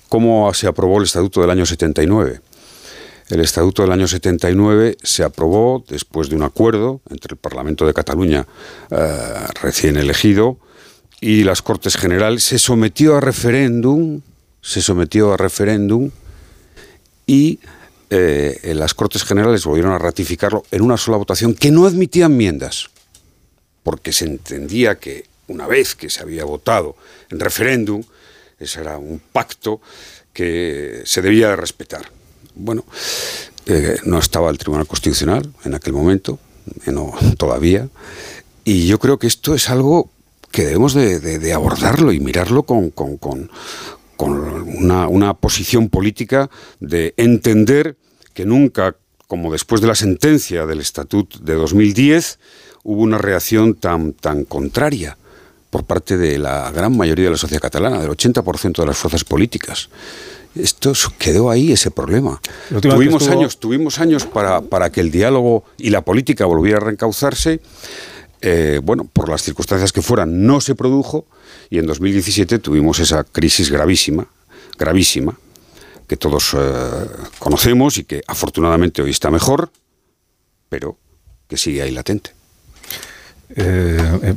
[0.07, 2.41] cómo se aprobó el Estatuto del año 79.
[3.29, 7.93] El Estatuto del año 79 se aprobó después de un acuerdo entre el Parlamento de
[7.95, 8.45] Cataluña
[8.91, 8.97] eh,
[9.61, 10.59] recién elegido
[11.21, 12.43] y las Cortes Generales.
[12.43, 14.21] Se sometió a referéndum,
[14.61, 16.11] se sometió a referéndum
[17.25, 17.59] y
[18.09, 22.89] eh, las Cortes Generales volvieron a ratificarlo en una sola votación que no admitía enmiendas,
[23.83, 26.95] porque se entendía que una vez que se había votado
[27.29, 28.03] en referéndum,
[28.59, 29.81] ese era un pacto
[30.33, 32.09] que se debía de respetar.
[32.55, 32.83] Bueno,
[33.65, 36.39] eh, no estaba el Tribunal Constitucional en aquel momento,
[36.85, 37.89] eh, no todavía,
[38.63, 40.09] y yo creo que esto es algo
[40.51, 43.49] que debemos de, de- de abordarlo y mirarlo con, con- con-
[44.17, 44.33] con
[44.77, 47.95] una, una posición política de entender
[48.33, 48.95] que nunca,
[49.27, 52.39] como después de la sentencia del Estatut de 2010,
[52.83, 55.17] hubo una reacción tan, tan contraria
[55.69, 59.23] por parte de la gran mayoría de la sociedad catalana, del 80% de las fuerzas
[59.23, 59.89] políticas.
[60.55, 62.41] Esto quedó ahí, ese problema.
[62.81, 66.81] Tuvimos estuvo- años, tuvimos años para, para que el diálogo y la política volviera a
[66.81, 67.61] reencauzarse.
[68.41, 71.25] Eh, bueno, por las circunstancias que fueran, no se produjo
[71.69, 74.27] y en 2017 tuvimos esa crisis gravísima,
[74.77, 75.37] gravísima,
[76.07, 76.57] que todos eh,
[77.39, 79.71] conocemos y que afortunadamente hoy está mejor,
[80.69, 80.97] pero
[81.47, 82.31] que sigue ahí latente.
[83.55, 84.35] Eh, eh,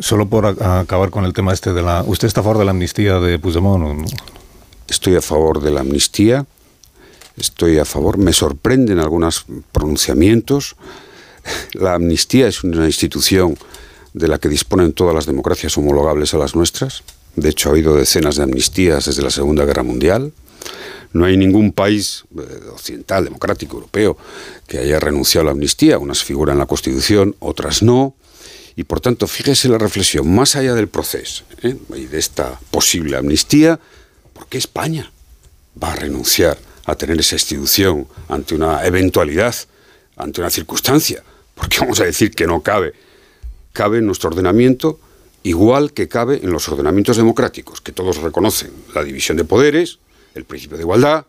[0.00, 2.02] solo por a- acabar con el tema este de la...
[2.06, 3.84] ¿Usted está a favor de la amnistía de Puigdemont?
[3.84, 4.04] o no?
[4.88, 6.46] Estoy a favor de la amnistía,
[7.36, 10.76] estoy a favor, me sorprenden algunos pronunciamientos.
[11.72, 13.56] La amnistía es una institución
[14.12, 17.02] de la que disponen todas las democracias homologables a las nuestras.
[17.36, 20.32] De hecho, ha habido decenas de amnistías desde la Segunda Guerra Mundial.
[21.12, 24.16] No hay ningún país eh, occidental, democrático, europeo,
[24.66, 25.98] que haya renunciado a la amnistía.
[25.98, 28.14] Unas figuran en la Constitución, otras no.
[28.76, 31.76] Y por tanto, fíjese la reflexión, más allá del proceso ¿eh?
[31.96, 33.78] y de esta posible amnistía,
[34.32, 35.10] ¿por qué España
[35.82, 39.54] va a renunciar a tener esa institución ante una eventualidad,
[40.16, 41.22] ante una circunstancia?
[41.60, 42.94] Porque vamos a decir que no cabe.
[43.72, 44.98] Cabe en nuestro ordenamiento
[45.42, 49.98] igual que cabe en los ordenamientos democráticos, que todos reconocen la división de poderes,
[50.34, 51.26] el principio de igualdad,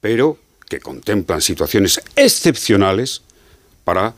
[0.00, 3.22] pero que contemplan situaciones excepcionales
[3.84, 4.14] para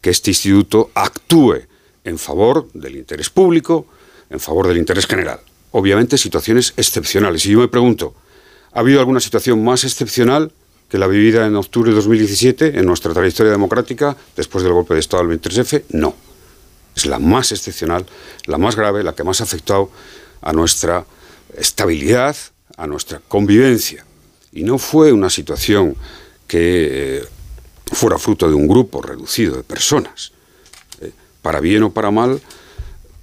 [0.00, 1.62] que este instituto actúe
[2.04, 3.86] en favor del interés público,
[4.30, 5.40] en favor del interés general.
[5.72, 7.44] Obviamente situaciones excepcionales.
[7.46, 8.14] Y yo me pregunto,
[8.72, 10.52] ¿ha habido alguna situación más excepcional
[10.88, 15.00] que la vivida en octubre de 2017 en nuestra trayectoria democrática después del golpe de
[15.00, 15.84] Estado del 23F?
[15.90, 16.14] No.
[16.94, 18.06] Es la más excepcional,
[18.46, 19.90] la más grave, la que más ha afectado
[20.40, 21.04] a nuestra
[21.56, 22.36] estabilidad,
[22.76, 24.04] a nuestra convivencia.
[24.52, 25.96] Y no fue una situación
[26.46, 27.24] que eh,
[27.92, 30.32] fuera fruto de un grupo reducido de personas.
[31.00, 31.12] Eh,
[31.42, 32.40] para bien o para mal,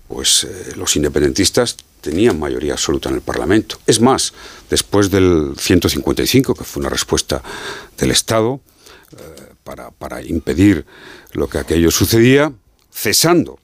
[0.08, 3.80] pues eh, los independentistas tenían mayoría absoluta en el Parlamento.
[3.88, 4.34] Es más,
[4.70, 7.42] después del 155, que fue una respuesta
[7.98, 8.60] del Estado
[9.14, 10.86] eh, para, para impedir
[11.32, 12.52] lo que aquello sucedía,
[12.92, 13.58] cesando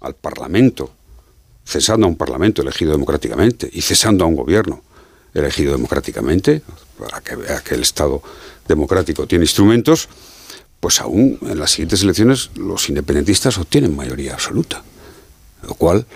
[0.00, 0.92] al Parlamento,
[1.64, 4.82] cesando a un Parlamento elegido democráticamente y cesando a un gobierno
[5.32, 6.62] elegido democráticamente,
[6.98, 8.22] para que vea el Estado
[8.68, 10.08] democrático tiene instrumentos,
[10.78, 14.82] pues aún en las siguientes elecciones los independentistas obtienen mayoría absoluta.
[15.62, 16.06] Lo cual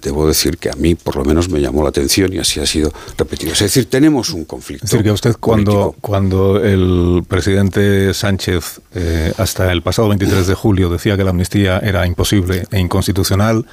[0.00, 2.66] debo decir que a mí por lo menos me llamó la atención y así ha
[2.66, 3.52] sido repetido.
[3.52, 4.84] Es decir, tenemos un conflicto.
[4.84, 10.54] Es decir, que usted cuando, cuando el presidente Sánchez eh, hasta el pasado 23 de
[10.54, 13.66] julio decía que la amnistía era imposible e inconstitucional,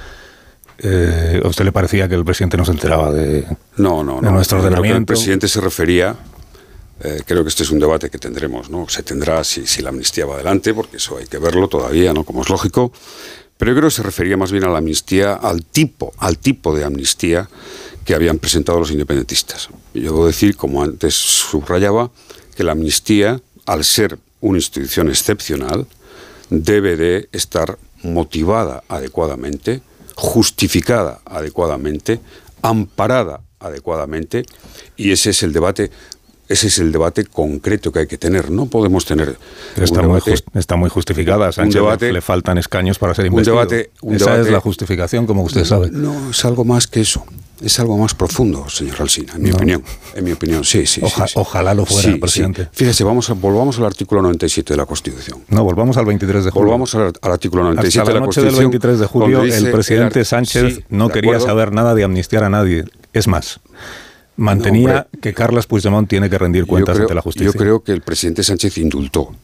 [0.78, 3.46] eh, ¿a usted le parecía que el presidente no se enteraba de,
[3.76, 4.98] no, no, de nuestro ordenamiento?
[4.98, 6.16] el presidente se refería,
[7.00, 8.88] eh, creo que este es un debate que tendremos, ¿no?
[8.88, 12.24] Se tendrá si, si la amnistía va adelante, porque eso hay que verlo todavía, ¿no?
[12.24, 12.92] Como es lógico.
[13.56, 16.74] Pero yo creo que se refería más bien a la amnistía, al tipo, al tipo
[16.74, 17.48] de amnistía
[18.04, 19.68] que habían presentado los independentistas.
[19.94, 22.10] Yo debo decir, como antes subrayaba,
[22.56, 25.86] que la amnistía, al ser una institución excepcional,
[26.50, 29.82] debe de estar motivada adecuadamente,
[30.14, 32.20] justificada adecuadamente,
[32.62, 34.44] amparada adecuadamente,
[34.96, 35.90] y ese es el debate.
[36.54, 38.48] Ese es el debate concreto que hay que tener.
[38.48, 39.36] No podemos tener.
[39.76, 41.50] Está, un muy, debate- jus- está muy justificada.
[41.50, 43.56] Sánchez un debate- le faltan escaños para ser un investido.
[43.56, 45.90] debate- un Esa es la justificación, como usted sabe.
[45.90, 47.24] No, es algo más que eso.
[47.60, 49.56] Es algo más profundo, señor Alsina, en mi No.
[49.56, 49.82] opinión.
[50.14, 51.00] En mi opinión, sí, sí.
[51.02, 51.40] Oja- sí, sí.
[51.40, 52.64] ojalá lo fuera, Sí, presidente.
[52.64, 52.68] sí.
[52.72, 55.40] Fíjese, vamos a, volvamos al artículo 97 de la Constitución.
[55.48, 56.66] No, volvamos al 23 de julio.
[56.66, 58.70] Volvamos al, al artículo 97 Hasta de la la noche del Constitución.
[58.70, 61.46] 23 de julio, el presidente Sánchez sí, no quería acuerdo.
[61.46, 62.84] saber nada de amnistiar a nadie.
[63.12, 63.60] Es más,
[64.36, 67.52] mantenía No, que Carles Puigdemont tiene que rendir cuentas creo- ante la justicia.
[67.52, 69.34] Yo creo que el presidente Sánchez indultó.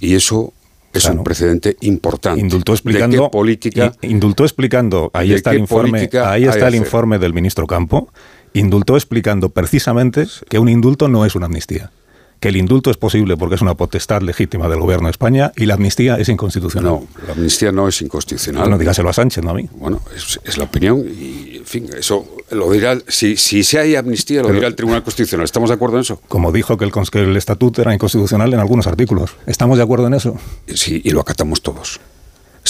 [0.00, 0.52] Y eso
[0.92, 1.18] es Claro.
[1.18, 2.40] un precedente importante.
[2.40, 6.74] Indultó ¿De explicando, qué política indultó explicando, ahí ¿De está el informe, ahí está el
[6.74, 8.12] informe del ministro Campo,
[8.54, 11.92] indultó explicando precisamente que un indulto no es una amnistía,
[12.40, 15.66] que el indulto es posible porque es una potestad legítima del gobierno de España y
[15.66, 16.90] la amnistía es inconstitucional.
[16.90, 18.62] No, la amnistía no es inconstitucional.
[18.62, 19.68] Bueno, dígaselo a Sánchez, no a mí.
[19.72, 24.40] Bueno, es, es la opinión y, fin, eso lo dirá, si, si se hay amnistía,
[24.40, 25.44] lo Pero- dirá el Tribunal Constitucional.
[25.44, 26.20] ¿Estamos de acuerdo en eso?
[26.28, 29.36] Como dijo que el, que el estatuto era inconstitucional en algunos artículos.
[29.46, 30.36] ¿Estamos de acuerdo en eso?
[30.66, 32.00] Sí, y lo acatamos todos.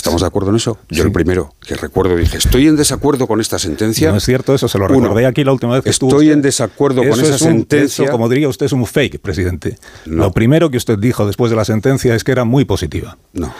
[0.01, 0.79] ¿Estamos de acuerdo en eso?
[0.89, 4.11] Yo el primero que recuerdo dije, estoy en desacuerdo con esta sentencia.
[4.11, 6.33] No es cierto eso, se lo Uno, recordé aquí la última vez que Estoy usted.
[6.33, 8.05] en desacuerdo con esa es un- sentencia.
[8.05, 9.77] eso, como diría usted, es un fake, presidente.
[10.07, 10.25] No.
[10.25, 13.19] Lo primero que usted dijo después de la sentencia es que era muy positiva.
[13.35, 13.53] No.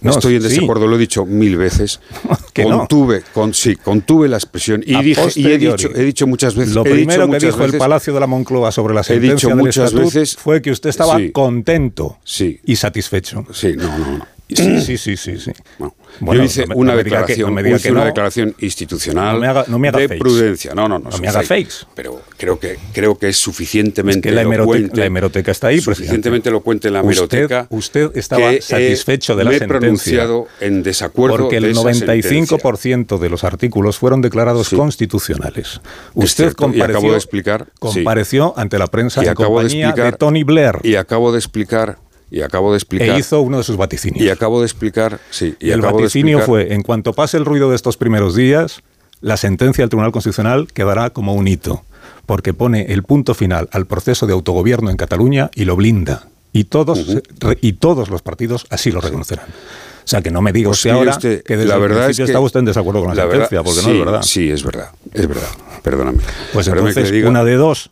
[0.00, 0.48] No, Estoy en sí.
[0.48, 2.00] desacuerdo, lo he dicho mil veces.
[2.52, 2.78] Que no.
[2.78, 6.74] contuve, con, sí, contuve la expresión y dije y he dicho, he dicho muchas veces.
[6.74, 9.04] Lo he dicho primero que dijo el veces- Palacio de la Moncloa sobre la He
[9.04, 11.30] sentencia dicho del muchas veces- fue que usted estaba Sí.
[11.32, 12.58] contento Sí.
[12.64, 13.44] y satisfecho.
[13.52, 14.26] Sí, no, no, no.
[14.48, 15.38] Sí, sí, sí, sí.
[15.38, 15.50] sí.
[15.78, 15.94] No.
[16.20, 17.90] Bueno, Yo hice no me- una no me diga que- declaración, no me diga que
[17.92, 20.20] una declaración institucional me haga- me haga de fakes.
[20.20, 20.72] prudencia.
[20.74, 21.10] No, no, no.
[21.10, 21.68] No me haga fake.
[21.68, 21.86] fakes.
[21.94, 25.00] Pero creo que creo que es suficientemente Es que la hemeroteca, elocuente.
[25.00, 27.66] la hemeroteca está ahí, suficientemente elocuente en la Usted- hemeroteca.
[27.70, 29.80] Usted, estaba que, eh, satisfecho de la me he sentencia.
[29.80, 34.76] pronunciado en desacuerdo Porque de el esa 95% de los artículos fueron declarados Sí.
[34.76, 35.66] constitucionales.
[35.66, 35.80] Es
[36.14, 37.70] Usted cierto, y compareció, acabo de explicar, sí.
[37.78, 41.38] compareció ante la prensa Y en de compañía de, explicar- Tony Blair Y acabo de
[41.38, 41.98] explicar
[42.30, 44.24] y acabo de explicar e hizo uno de sus vaticinios.
[44.24, 47.44] y acabo de explicar, sí, y, Y el vaticinio explicar- fue, en cuanto pase el
[47.44, 48.82] ruido de estos primeros días,
[49.20, 51.84] la sentencia del Tribunal Constitucional quedará como un hito,
[52.26, 56.26] porque pone el punto final al proceso de autogobierno en Cataluña y lo blinda.
[56.52, 57.04] Y todos,
[57.60, 59.46] y todos los partidos así lo reconocerán.
[59.46, 61.98] O sea, que no me diga Pues usted ahora usted, que desde la el verdad
[61.98, 63.92] es principio que- estaba usted en desacuerdo con la, la sentencia, verdad- porque sí, no
[63.92, 64.22] es verdad.
[64.22, 65.48] Sí, es verdad, es verdad.
[65.82, 66.18] Perdóname.
[66.52, 67.90] Pues Perdóname entonces, una de dos,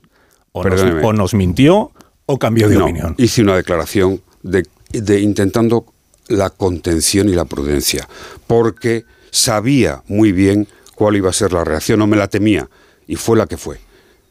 [0.53, 1.07] o nos, Perdóneme.
[1.07, 1.91] o nos mintió
[2.27, 3.15] o cambió de No, opinión.
[3.19, 5.87] Hice una declaración de, de intentando
[6.29, 8.09] la contención y la prudencia,
[8.47, 12.69] porque sabía muy bien cuál iba a ser la reacción, no me la temía,
[13.07, 13.79] y fue la que fue.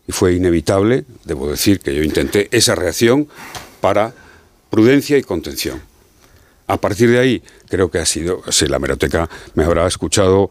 [0.08, 3.28] Y fue inevitable, debo decir, que yo intenté esa reacción
[3.80, 4.14] para
[4.70, 5.82] prudencia y contención.
[6.74, 10.50] A partir de ahí, creo que ha sido, si la meroteca me habrá escuchado,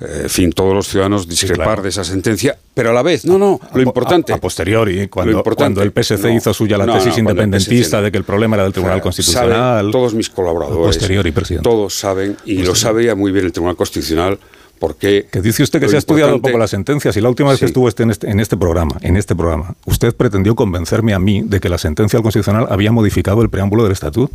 [0.00, 1.82] eh, en fin, todos los ciudadanos discrepar claro.
[1.82, 4.32] de esa sentencia, pero a la vez, no, no, lo importante.
[4.32, 7.18] A, a posteriori, cuando, importante- cuando el PSC no, hizo suya la no, tesis no,
[7.20, 9.50] independentista de que el problema era del Tribunal O sea, Constitucional.
[9.52, 11.68] saben todos mis colaboradores, posteriori, presidente.
[11.68, 14.38] todos saben, y lo sabía muy bien el Tribunal Constitucional,
[14.78, 15.26] porque...
[15.30, 17.58] Que dice usted que se ha estudiado un poco las sentencias y la última vez
[17.58, 17.70] que Sí.
[17.70, 21.42] estuvo este en, este en este programa, en este programa, usted pretendió convencerme a mí
[21.44, 24.32] de que la sentencia del Constitucional había modificado el preámbulo del estatuto.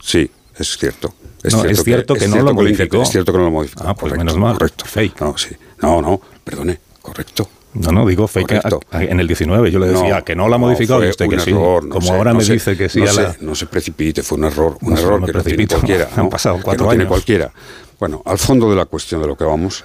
[0.00, 1.14] Sí, es cierto.
[1.50, 3.02] No, es cierto que no lo modificó.
[3.02, 3.82] Es cierto que no lo modificó.
[3.86, 4.54] Ah, pues correcto, menos mal.
[4.54, 4.84] Correcto.
[4.86, 5.20] Fake.
[5.20, 5.54] No, sí.
[5.82, 7.48] No, no, perdone, correcto.
[7.74, 8.60] No, no, digo fake
[8.92, 9.70] en el 19.
[9.70, 11.50] Yo le decía que no la ha modificado fue y usted que sí.
[11.50, 13.32] error, no Como sé, ahora no me sé, dice que sí no a la...
[13.32, 15.74] se- no se precipite, fue un error, un No error que no tiene precipito.
[15.76, 16.08] cualquiera.
[16.16, 16.30] Han ¿no?
[16.30, 17.08] pasado Que cuatro no tiene años.
[17.10, 17.52] cualquiera.
[17.98, 19.84] Bueno, al fondo de la cuestión de lo que vamos,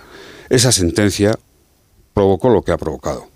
[0.49, 1.35] esa sentencia
[2.13, 3.27] provocó lo que ha provocado.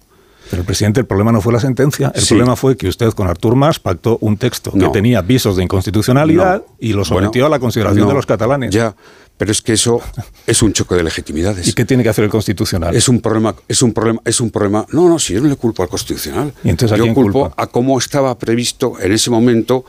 [0.50, 3.28] Pero el presidente, el problema no fue la sentencia, el problema fue que usted con
[3.28, 7.60] Artur Mas pactó un texto que tenía visos de inconstitucionalidad y lo sometió a la
[7.60, 8.72] consideración de los catalanes.
[8.72, 8.96] Ya,
[9.38, 10.00] pero es que eso
[10.46, 11.68] es un choque de legitimidades.
[11.68, 12.96] ¿Y qué tiene que hacer el constitucional?
[12.96, 14.86] Es un problema, es un problema, es un problema.
[14.91, 16.54] No, no, si yo no le culpo al constitucional.
[16.64, 17.62] ¿Y entonces yo culpo culpa?
[17.62, 19.86] a cómo estaba previsto en ese momento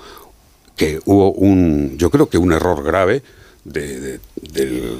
[0.77, 3.23] que hubo un, yo creo que un error grave
[3.65, 4.21] del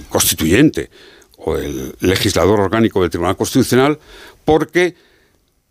[0.09, 0.91] constituyente
[1.39, 3.99] o del legislador orgánico del Tribunal Constitucional,
[4.45, 4.95] porque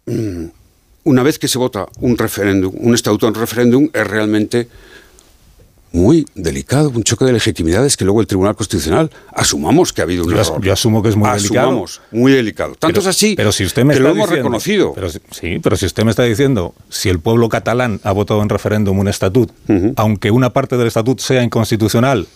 [0.06, 4.68] una vez que se vota un referéndum, un estatuto en referéndum, es realmente
[5.92, 10.24] muy delicado, un choque de legitimidades que luego el Tribunal Constitucional asumamos que ha habido
[10.24, 10.62] un yo, error.
[10.62, 12.20] Yo asumo que es muy asumamos, delicado.
[12.20, 12.72] muy delicado.
[12.72, 14.94] Tanto pero, es así pero si usted me que está lo hemos diciendo, reconocido.
[14.96, 18.50] Pero, sí, pero si usted me está diciendo, si el pueblo catalán ha votado en
[18.50, 19.94] referéndum un estatuto, uh -huh.
[19.98, 22.28] aunque una parte del estatuto sea inconstitucional,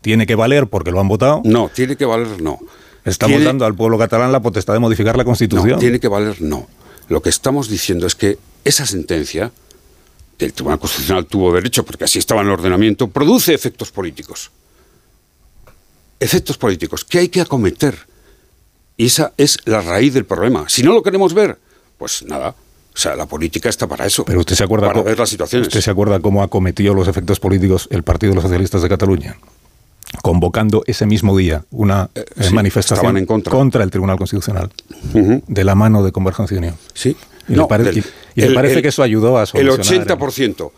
[0.00, 1.40] ¿tiene que valer porque lo han votado?
[1.44, 2.58] No, tiene que valer no.
[3.04, 5.74] Estamos tiene, dando al pueblo catalán la potestad de modificar la Constitución.
[5.74, 6.66] No, tiene que valer no.
[7.08, 9.52] Lo que estamos diciendo es que esa sentencia
[10.38, 14.50] el Tribunal Constitucional tuvo derecho, porque así estaba en el ordenamiento, produce efectos políticos.
[16.20, 17.98] Efectos políticos que hay que acometer.
[18.96, 20.68] Y esa es la raíz del problema.
[20.68, 21.58] Si no lo queremos ver,
[21.98, 22.50] pues nada.
[22.50, 24.24] O sea, la política está para eso.
[24.24, 25.66] Pero usted se acuerda para ver las situaciones.
[25.66, 29.36] ¿Usted se acuerda cómo acometió los efectos políticos el Partido de los Socialistas de Cataluña?
[30.22, 33.50] Convocando ese mismo día una eh, sí, manifestación en contra.
[33.50, 33.82] contra.
[33.82, 34.70] el Tribunal Constitucional,
[35.12, 35.42] uh -huh.
[35.46, 36.76] de la mano de Convergencia y Unión.
[36.94, 37.16] Sí.
[37.48, 38.04] Y, no, le, pare del, y,
[38.36, 40.10] y el, le parece el, que eso ayudó a solucionar.
[40.10, 40.70] El 80%.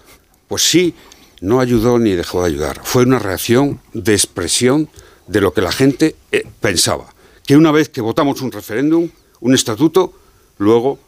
[0.49, 0.95] Pues sí,
[1.41, 2.81] no ayudó ni dejó de ayudar.
[2.83, 4.89] Fue una reacción de expresión
[5.27, 7.07] de lo que la gente eh, pensaba.
[7.47, 9.09] Que una vez que votamos un referéndum,
[9.41, 10.13] un estatuto,
[10.59, 10.99] luego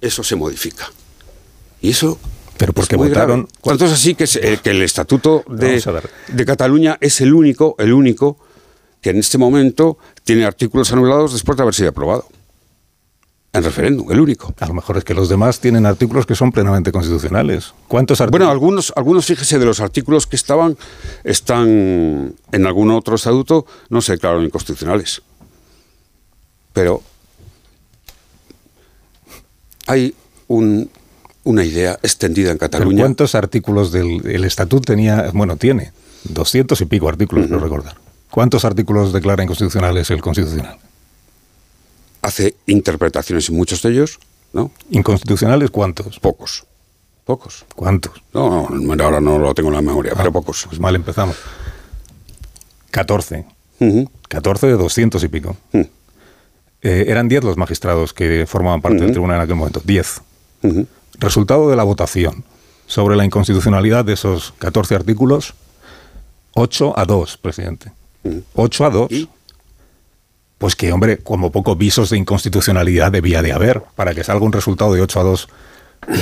[0.00, 0.90] eso se modifica.
[1.80, 2.18] Y eso
[2.56, 3.48] pero porque votaron.
[3.62, 5.82] Tanto es así que, se, eh, que el estatuto de,
[6.28, 8.38] de, Cataluña es el único, el único
[9.00, 12.26] que en este momento tiene artículos anulados después de haber sido aprobado.
[13.52, 14.52] En referéndum, el único.
[14.58, 17.72] A lo mejor es que los demás tienen artículos que son plenamente constitucionales.
[17.86, 18.46] ¿Cuántos artículos?
[18.46, 20.76] Bueno, algunos, algunos, fíjese, de los artículos que estaban,
[21.22, 25.22] están en algún otro estatuto, no se declararon inconstitucionales.
[26.72, 27.00] Pero
[29.86, 30.14] hay
[30.48, 30.90] un,
[31.44, 32.96] una idea extendida en Cataluña.
[32.96, 35.30] ¿Pero ¿Cuántos artículos del el estatuto tenía?
[35.32, 35.92] Bueno, tiene
[36.24, 37.52] doscientos y pico artículos, uh -huh.
[37.52, 37.96] no recordar.
[38.30, 40.76] ¿Cuántos artículos declara inconstitucionales el Constitucional?
[42.22, 44.18] Hace interpretaciones y muchos de ellos,
[44.52, 44.70] ¿no?
[44.90, 46.18] ¿Inconstitucionales cuántos?
[46.18, 46.64] Pocos.
[47.24, 47.64] Pocos.
[47.74, 48.22] ¿Cuántos?
[48.32, 50.66] No, no, ahora no lo tengo en la memoria, ah, pero pocos.
[50.68, 51.36] Pues mal empezamos.
[52.90, 53.44] 14.
[53.80, 54.10] Uh -huh.
[54.28, 55.56] 14 de 200 y pico.
[55.72, 55.88] Uh -huh.
[56.82, 59.04] eh, eran 10 los magistrados que formaban parte uh -huh.
[59.04, 59.80] del tribunal en aquel momento.
[59.84, 60.20] 10.
[61.18, 62.44] Resultado de la votación
[62.86, 65.54] sobre la inconstitucionalidad de esos 14 artículos,
[66.54, 67.92] 8 a 2, presidente.
[68.54, 69.12] 8 a 2.
[69.12, 69.28] ¿Y?
[70.58, 74.52] Pues que, hombre, como poco visos de inconstitucionalidad debía de haber para que salga un
[74.52, 75.48] resultado de 8 a 2.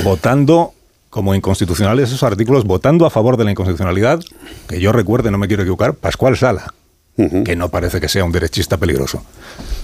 [0.03, 0.73] Votando
[1.09, 4.19] como inconstitucionales esos artículos, votando a favor de la inconstitucionalidad,
[4.67, 6.73] que yo recuerde, no me quiero equivocar, Pascual Sala,
[7.17, 7.43] uh -huh.
[7.43, 9.23] que no parece que sea un derechista peligroso.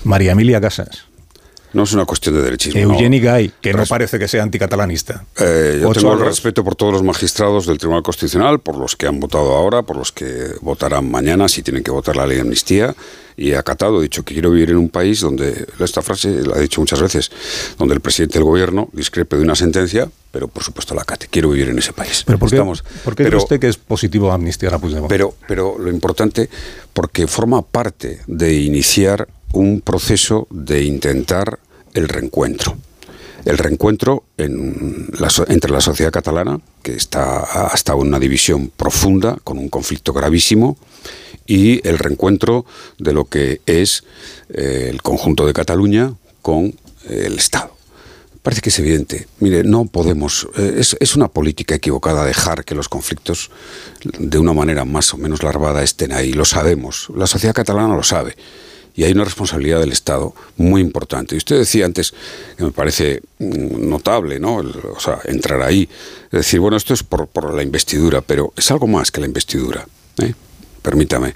[0.03, 1.05] María Emilia Casas.
[1.73, 2.81] No es una cuestión de derechismo.
[2.81, 3.31] Eugeni no.
[3.31, 5.25] Gay, que no parece que sea anticatalanista.
[5.37, 9.07] Eh, yo tengo el respeto por todos los magistrados del Tribunal Constitucional, por los que
[9.07, 12.41] han votado ahora, por los que votarán mañana, si tienen que votar la ley de
[12.41, 12.95] amnistía.
[13.37, 16.57] Y he acatado, he dicho que quiero vivir en un país donde, esta frase la
[16.57, 17.31] he dicho muchas veces,
[17.77, 21.27] donde el presidente del gobierno discrepe de una sentencia, pero por supuesto la acate.
[21.29, 22.23] Quiero vivir en ese país.
[22.25, 25.09] ¿Pero por qué, Estamos, ¿por qué pero, cree usted que es positivo amnistiar a Puigdemont?
[25.09, 26.49] Pero, pero lo importante,
[26.91, 31.59] porque forma parte de iniciar un proceso de intentar
[31.93, 32.77] el reencuentro.
[33.45, 40.13] El reencuentro entre la sociedad catalana, que está hasta una división profunda, con un conflicto
[40.13, 40.77] gravísimo,
[41.45, 42.65] y el reencuentro
[42.97, 44.03] de lo que es
[44.49, 46.75] eh, el conjunto de Cataluña con
[47.07, 47.75] el Estado.
[48.43, 49.27] Parece que es evidente.
[49.39, 50.47] Mire, no podemos.
[50.57, 53.51] Eh, es, es, una política equivocada dejar que los conflictos,
[54.03, 56.33] de una manera más o menos larvada, estén ahí.
[56.33, 57.07] Lo sabemos.
[57.15, 58.35] La sociedad catalana lo sabe
[58.99, 61.33] y hay una responsabilidad del Estado muy importante.
[61.33, 62.13] Y usted decía antes,
[62.57, 64.57] que me parece notable, ¿no?
[64.57, 65.87] O sea, entrar ahí,
[66.25, 69.87] es decir, bueno, esto es por, la investidura, pero es algo más que la investidura.
[70.21, 70.33] ¿eh?
[70.81, 71.33] Permítame.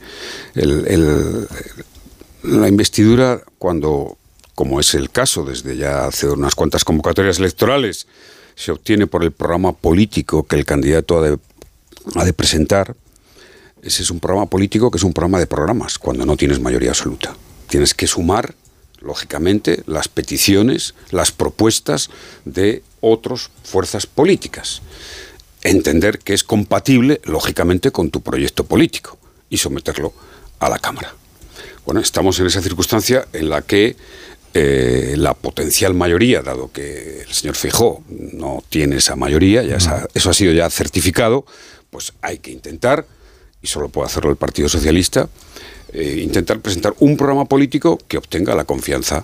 [2.44, 4.18] La investidura, cuando,
[4.56, 8.08] como es el caso desde ya hace unas cuantas convocatorias electorales,
[8.56, 11.40] se obtiene por el programa político que el candidato ha de,
[12.16, 12.94] ha de presentar,
[13.82, 16.90] ese es un programa político que es un programa de programas, cuando no tienes mayoría
[16.90, 17.34] absoluta.
[17.74, 18.54] Tienes que sumar,
[19.00, 22.12] lógicamente, las peticiones, las propuestas
[22.46, 24.84] de otras fuerzas políticas.
[25.64, 29.18] Entender que es compatible, lógicamente, con tu proyecto político
[29.50, 30.14] y someterlo
[30.60, 31.16] a la Cámara.
[31.84, 33.96] Bueno, estamos en esa circunstancia en la que
[34.54, 39.78] eh, la potencial mayoría, dado que el señor Fijó no tiene esa mayoría, ya
[40.14, 41.44] eso ha sido ya certificado,
[41.90, 43.08] pues hay que intentar,
[43.64, 45.28] y solo puede hacerlo el Partido Socialista,
[45.94, 49.24] eh, intentar presentar un programa político que obtenga la confianza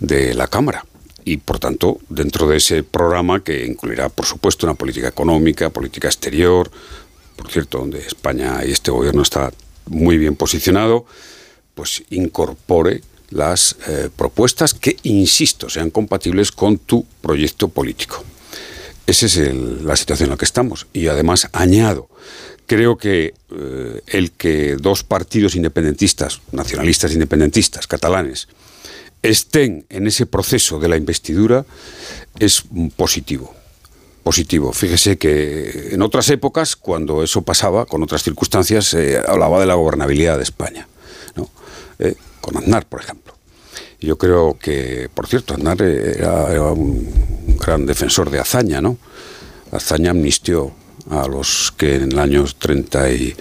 [0.00, 0.84] de la Cámara.
[1.24, 6.08] Y por tanto, dentro de ese programa que incluirá, por supuesto, una política económica, política
[6.08, 6.70] exterior,
[7.36, 9.52] por cierto, donde España y este gobierno está
[9.86, 11.06] muy bien posicionado,
[11.74, 18.24] pues incorpore las eh, propuestas que, insisto, sean compatibles con tu proyecto político.
[19.06, 19.36] Esa es
[19.84, 20.86] la situación en la que estamos.
[20.92, 22.08] Y además añado,
[22.68, 28.46] creo que eh, el que dos partidos independentistas, nacionalistas independentistas, catalanes,
[29.22, 31.64] estén en ese proceso de la investidura
[32.38, 32.62] es
[32.94, 33.54] positivo.
[34.22, 34.72] Positivo.
[34.74, 39.74] Fíjese que en otras épocas, cuando eso pasaba, con otras circunstancias, se hablaba de la
[39.74, 40.86] gobernabilidad de España.
[41.34, 41.48] ¿no?
[41.98, 43.34] Eh, con Aznar, por ejemplo.
[44.00, 48.98] Yo creo que, por cierto, Aznar era, un gran defensor de Azaña, ¿no?
[49.72, 50.72] Azaña amnistió
[51.10, 53.34] a los que en el año 30 y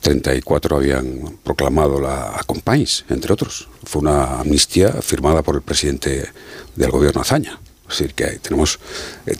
[0.00, 3.68] 34 habían proclamado la Compáis, entre otros.
[3.84, 6.30] Fue una amnistía firmada por el presidente
[6.76, 7.58] del gobierno Azaña.
[7.90, 8.78] Es decir, que tenemos
[9.26, 9.36] eh,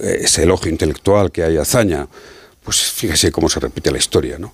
[0.00, 2.06] eh, ese elogio intelectual que hay a Azaña,
[2.62, 4.52] pues fíjese cómo se repite la historia, ¿no?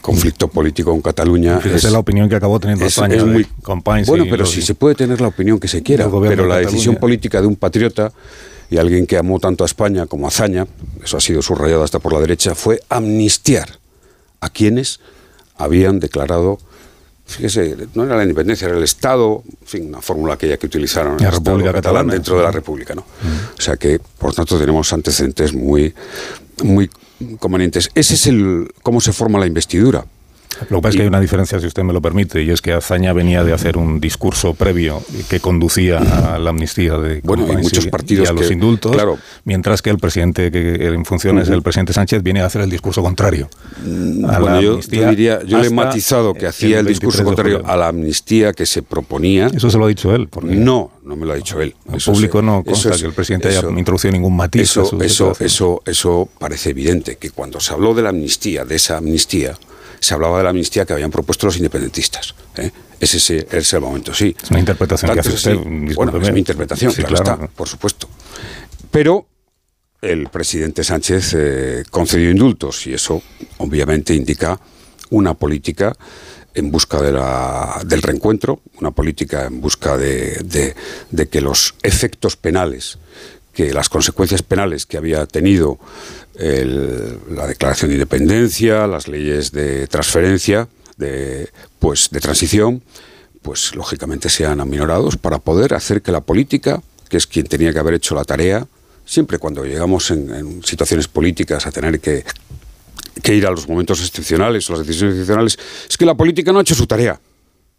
[0.00, 1.58] conflicto político en Cataluña.
[1.58, 3.46] Esa es la opinión que acabó teniendo España es muy,
[4.06, 7.40] Bueno, pero si se puede tener la opinión que se quiera, pero la decisión política
[7.40, 8.12] de un patriota
[8.70, 10.66] y alguien que amó tanto a España como a Azaña,
[11.02, 13.78] eso ha sido subrayado hasta por la derecha, fue amnistiar
[14.40, 15.00] a quienes
[15.56, 16.58] habían declarado
[17.30, 21.16] fíjese, no era la independencia, era el Estado, en fin, una fórmula aquella que utilizaron
[21.18, 23.02] la República Catalana dentro de la República, ¿no?
[23.56, 25.94] O sea que, por tanto, tenemos antecedentes muy,
[26.64, 26.90] muy
[27.38, 27.90] convenientes.
[27.94, 30.04] Ese es el cómo se forma la investidura.
[30.68, 32.60] Lo que pasa es que hay una diferencia, si usted me lo permite, y es
[32.60, 37.46] que Azaña venía de hacer un discurso previo que conducía a la amnistía de bueno,
[37.48, 38.96] hay muchos partidos y a los indultos,
[39.44, 43.02] mientras que el presidente que en funciones, el presidente Sánchez, viene a hacer el discurso
[43.02, 43.48] contrario.
[44.28, 48.52] A yo, diría, yo le he matizado que hacía el discurso contrario a la amnistía
[48.52, 49.46] que se proponía.
[49.46, 50.28] Eso se lo ha dicho él.
[50.42, 51.74] No, no me lo ha dicho él.
[51.92, 54.62] El público no consta que el presidente haya introducido ningún matiz.
[54.62, 58.98] Eso, eso, eso, eso parece evidente, que cuando se habló de la amnistía, de esa
[58.98, 59.56] amnistía,
[60.00, 62.34] se hablaba de la amnistía que habían propuesto los independentistas.
[62.56, 62.70] ¿eh?
[62.98, 64.34] Ese, es el momento, sí.
[64.42, 65.56] Es una interpretación que hace usted.
[65.94, 68.08] Bueno, es mi interpretación, claro, está, por supuesto.
[68.90, 69.26] Pero
[70.02, 73.22] el presidente Sánchez eh, concedió indultos y eso
[73.58, 74.58] obviamente indica
[75.10, 75.94] una política
[76.54, 80.74] en busca de la, del reencuentro, una política en busca de,
[81.10, 82.98] de que los efectos penales,
[83.52, 85.78] que las consecuencias penales que había tenido
[86.40, 92.82] la declaración de independencia, las leyes de transferencia, de, pues, de transición,
[93.42, 97.78] pues lógicamente sean aminorados para poder hacer que la política, que es quien tenía que
[97.78, 98.66] haber hecho la tarea,
[99.04, 102.24] siempre cuando llegamos en, situaciones políticas a tener que,
[103.22, 106.58] que ir a los momentos excepcionales o las decisiones excepcionales, es que la política no
[106.58, 107.18] ha hecho su tarea.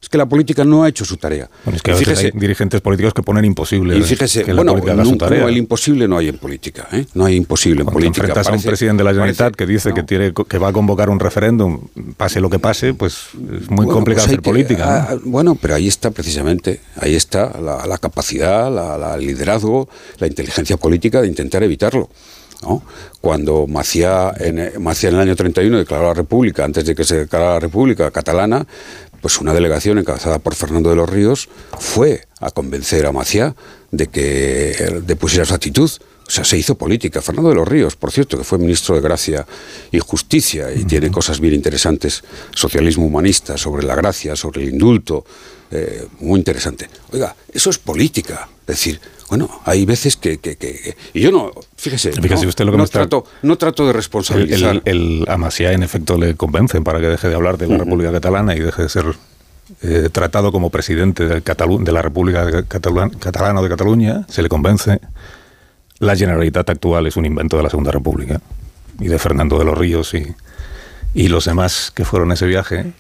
[0.02, 1.48] Es que la política no ha hecho su tarea.
[1.72, 5.16] es que hay dirigentes políticos que ponen imposible y fíjese, que la política haga su
[5.16, 5.46] tarea.
[5.48, 6.88] el imposible no hay en política.
[6.92, 7.06] ¿eh?
[7.14, 8.26] No hay imposible en política.
[8.26, 11.12] enfrentas a un presidente de la Generalitat que dice que, tiene, que va a convocar
[11.12, 11.82] un referéndum,
[12.18, 13.28] pase lo que pase, pues
[13.62, 15.08] es muy complicado pues hacer política.
[15.12, 19.88] Ah, bueno, pero ahí está precisamente, ahí está la, capacidad, el liderazgo,
[20.18, 22.10] la inteligencia política de intentar evitarlo.
[22.64, 22.84] ¿no?
[23.20, 27.20] Cuando Maciá en, Maciá en el año 31 declaró la República, antes de que se
[27.20, 28.66] declarara la República catalana,
[29.22, 31.48] pues una delegación encabezada por Fernando de los Ríos
[31.80, 33.56] fue a convencer a Maciá
[33.92, 35.90] de que depusiera su actitud.
[36.28, 37.22] O sea, se hizo política.
[37.22, 39.46] Fernando de los Ríos, por cierto, que fue ministro de Gracia
[39.92, 45.26] y Justicia y tiene cosas bien interesantes, socialismo humanista, sobre la gracia, sobre el indulto,
[45.72, 46.90] eh, muy interesante.
[47.12, 48.48] Oiga, eso es política.
[48.62, 50.38] Es decir, bueno, hay veces que...
[50.38, 54.82] que, y yo no, fíjese, fíjese usted lo que no, trato, no trato de responsabilizar.
[54.86, 58.56] El, el, en efecto, le convencen para que deje de hablar de la República Catalana
[58.56, 59.06] y deje de ser
[59.82, 65.00] eh, tratado como presidente de, de la República Catalana de Cataluña, se le convence.
[66.00, 68.42] La Generalitat actual es un invento de la Segunda República
[69.00, 70.36] y de Fernando de los Ríos y,
[71.14, 72.94] y los demás que fueron ese viaje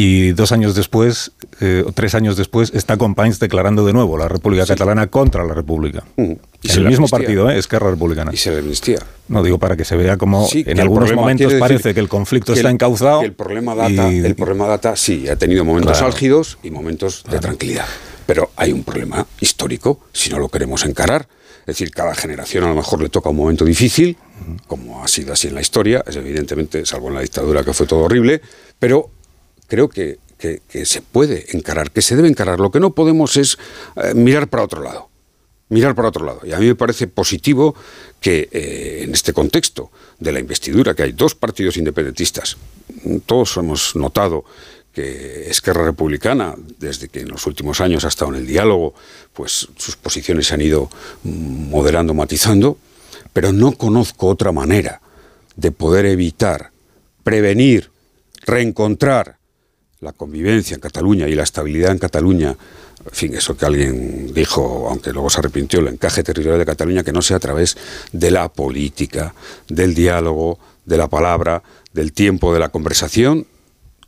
[0.00, 4.64] y dos años después, eh, tres años después, está Companys declarando de nuevo la República
[4.64, 6.04] Catalana contra la República.
[6.14, 6.34] Mm.
[6.62, 7.58] Y el mismo partido, ¿eh?
[7.58, 8.30] Esquerra Republicana.
[8.32, 9.00] Y se le amnistía.
[9.26, 12.70] No, digo para que se vea como en algunos momentos parece que el conflicto está
[12.70, 13.22] encauzado.
[13.22, 17.86] el problema data, el problema data, sí, ha tenido momentos álgidos y momentos de tranquilidad.
[18.24, 21.26] Pero hay un problema histórico si no lo queremos encarar.
[21.62, 24.16] Es decir, cada generación a lo mejor le toca un momento difícil,
[24.68, 27.86] como ha sido así en la historia, es evidentemente, salvo en la dictadura que fue
[27.86, 28.40] todo horrible,
[28.78, 29.10] pero
[29.68, 32.58] creo que, que, se puede encarar, que se debe encarar.
[32.58, 33.58] Lo que no podemos es
[33.96, 35.08] eh, mirar para otro lado.
[35.68, 36.40] Mirar para otro lado.
[36.44, 37.74] Y a mí me parece positivo
[38.20, 42.56] que eh, en este contexto de la investidura, que hay dos partidos independentistas,
[43.26, 44.44] todos hemos notado
[44.94, 48.94] que Esquerra Republicana, desde que en los últimos años ha estado en el diálogo,
[49.34, 50.88] pues sus posiciones se han ido
[51.22, 52.78] moderando, matizando,
[53.32, 55.00] pero no conozco otra manera
[55.54, 56.72] de poder evitar,
[57.22, 57.90] prevenir,
[58.46, 59.37] reencontrar
[60.00, 62.56] la convivencia en Cataluña y la estabilidad en Cataluña,
[63.04, 67.02] en fin, eso que alguien dijo, aunque luego se arrepintió, el encaje territorial de Cataluña,
[67.02, 67.76] que no sea a través
[68.12, 69.34] de la política,
[69.68, 73.46] del diálogo, de la palabra, del tiempo, de la conversación,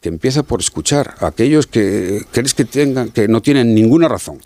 [0.00, 4.38] que empieza por escuchar a aquellos que crees que tengan, que no tienen ninguna razón.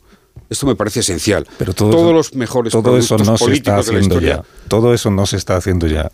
[0.51, 1.47] Esto me parece esencial.
[1.59, 4.45] Pero todo Todos los mejores todo eso no se está haciendo historia, ya.
[4.69, 6.11] Todo eso no se está haciendo ya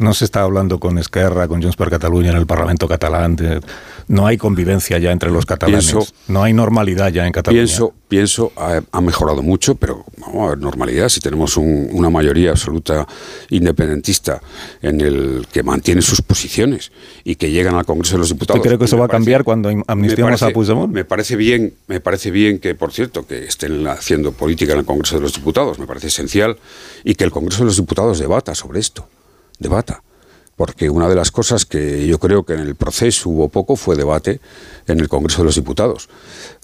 [0.00, 3.36] no se está hablando con Esquerra, con Junts per Cataluña en el Parlamento catalán.
[4.08, 5.94] no hay convivencia ya entre los catalanes.
[6.26, 7.64] no hay normalidad ya en Cataluña.
[7.64, 11.08] Pienso, pienso ha, mejorado mucho, pero vamos a ver normalidad.
[11.08, 13.06] Si tenemos una mayoría absoluta
[13.50, 14.40] independentista
[14.80, 16.92] en el que mantiene sus posiciones
[17.22, 18.58] y que llegan al Congreso de los Diputados.
[18.58, 20.92] ¿Usted cree que eso va a cambiar cuando amnistiamos a Puigdemont?
[20.92, 24.84] Me parece bien, me parece bien que, por cierto, que estén haciendo política en el
[24.86, 25.78] Congreso de los Diputados.
[25.78, 26.56] Me parece esencial
[27.04, 29.06] y que el Congreso de los Diputados debata sobre esto
[29.60, 30.02] debata.
[30.56, 33.96] Porque una de las cosas que yo creo que en el proceso hubo poco fue
[33.96, 34.40] debate
[34.86, 36.08] en el Congreso de los Diputados.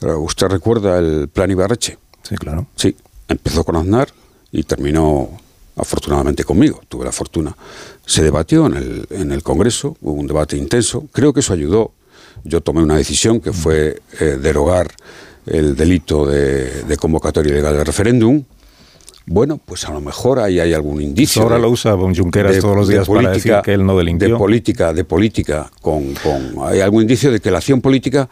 [0.02, 1.96] ¿Usted recuerda el plan Ibarreche?
[2.22, 2.66] Sí, claro.
[2.76, 2.94] Sí,
[3.28, 4.08] empezó con Aznar
[4.52, 5.30] y terminó
[5.76, 7.56] afortunadamente conmigo, tuve la fortuna.
[8.04, 11.92] Se debatió en el, en el Congreso, hubo un debate intenso, creo que eso ayudó.
[12.44, 14.94] Yo tomé una decisión que fue eh, derogar
[15.46, 18.44] el delito de, de convocatoria ilegal de referéndum,
[19.26, 21.42] bueno, pues a lo mejor ahí hay algún indicio.
[21.42, 24.28] ahora lo usa Junqueras todos los días para decir que él no delinquió.
[24.28, 26.14] De política, de política, con,
[26.62, 28.28] hay algún indicio de que la acción política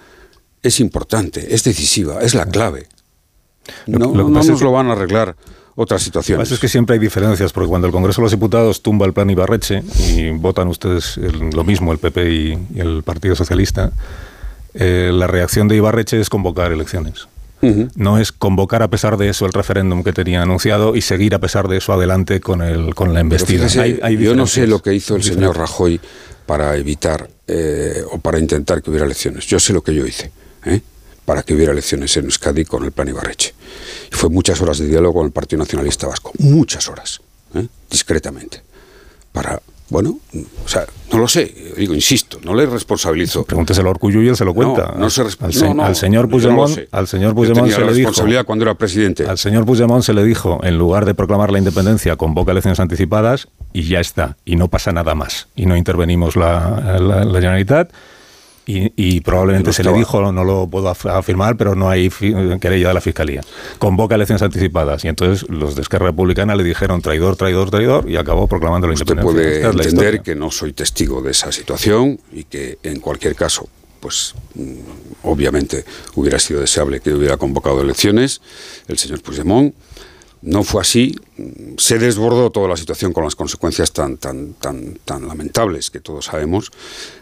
[0.62, 2.86] es importante, es decisiva, es la clave.
[3.86, 5.36] no, no nos lo van a arreglar
[5.76, 6.38] otras situaciones.
[6.38, 8.82] Lo que pasa es que siempre hay diferencias, porque cuando el Congreso de los Diputados
[8.82, 13.92] tumba el plan Ibarreche y votan ustedes lo mismo, el PP y, el Partido Socialista,
[14.74, 17.26] eh, la reacción de Ibarreche es convocar elecciones.
[17.96, 21.38] No es convocar a pesar de eso el referéndum que tenía anunciado y seguir a
[21.38, 23.66] pesar de eso adelante con, el, con la investida.
[24.10, 26.00] yo no sé lo que hizo el señor Rajoy
[26.46, 29.46] para evitar eh, o para intentar que hubiera elecciones.
[29.46, 30.30] Yo sé lo que yo hice.
[30.66, 30.80] ¿eh?
[31.24, 33.54] para que hubiera elecciones en Euskadi con el plan Ibarreche.
[34.12, 37.20] Y fue muchas horas de diálogo con el Partido Nacionalista Vasco, muchas horas,
[37.54, 37.66] ¿eh?
[37.90, 38.62] discretamente,
[39.32, 39.60] para
[39.90, 40.18] bueno,
[40.64, 43.44] o sea, no lo sé, digo, insisto, no le responsabilizo.
[43.44, 44.94] Pregúnteselo a Orcullo y él se lo cuenta.
[44.96, 45.28] No, se al,
[45.80, 48.12] al, señor Puigdemont, al señor Puigdemont se le dijo.
[48.46, 49.26] cuando era presidente.
[49.26, 53.48] Al señor Puigdemont se le dijo, en lugar de proclamar la independencia, convoca elecciones anticipadas
[53.72, 55.48] y ya está, y no pasa nada más.
[55.54, 57.92] Y no intervenimos la, la, la Generalitat
[58.66, 62.08] y, probablemente se le dijo, no lo puedo afirmar, pero no hay
[62.60, 63.42] querella de la Fiscalía.
[63.78, 68.16] Convoca elecciones anticipadas y entonces los de Esquerra Republicana le dijeron traidor, traidor, traidor y
[68.16, 69.70] acabó proclamando la Usted independencia.
[69.70, 73.68] puede entender que no soy testigo de esa situación y que en cualquier caso
[74.00, 74.72] pues mm,
[75.22, 75.84] obviamente
[76.14, 78.40] hubiera sido deseable que hubiera convocado elecciones
[78.86, 79.74] el señor Puigdemont.
[80.44, 81.16] No fue así,
[81.78, 86.70] se desbordó toda la situación con las consecuencias tan, tan, tan, lamentables que todos sabemos.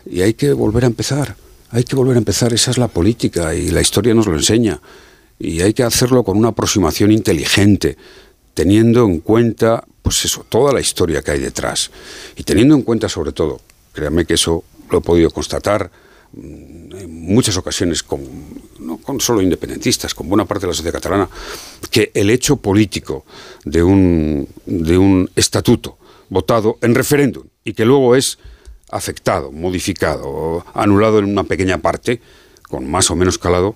[0.05, 1.37] Y hay que volver a empezar,
[1.71, 4.81] hay que volver a empezar, esa es la política y la historia nos lo enseña.
[5.39, 7.97] Y hay que hacerlo con una aproximación inteligente,
[8.55, 11.93] teniendo en cuenta, pues eso, toda la historia que hay detrás.
[12.35, 13.61] Y teniendo en cuenta sobre todo,
[13.93, 15.93] créanme que eso lo he podido constatar,
[16.35, 18.23] Mm, en muchas ocasiones, con,
[18.99, 21.29] con solo independentistas, con buena parte de la sociedad catalana,
[21.91, 23.25] que el hecho político
[23.65, 28.39] de un, de un estatuto votado en referéndum y que luego es
[28.91, 32.21] afectado, modificado, anulado en una pequeña parte,
[32.69, 33.75] con más o menos calado,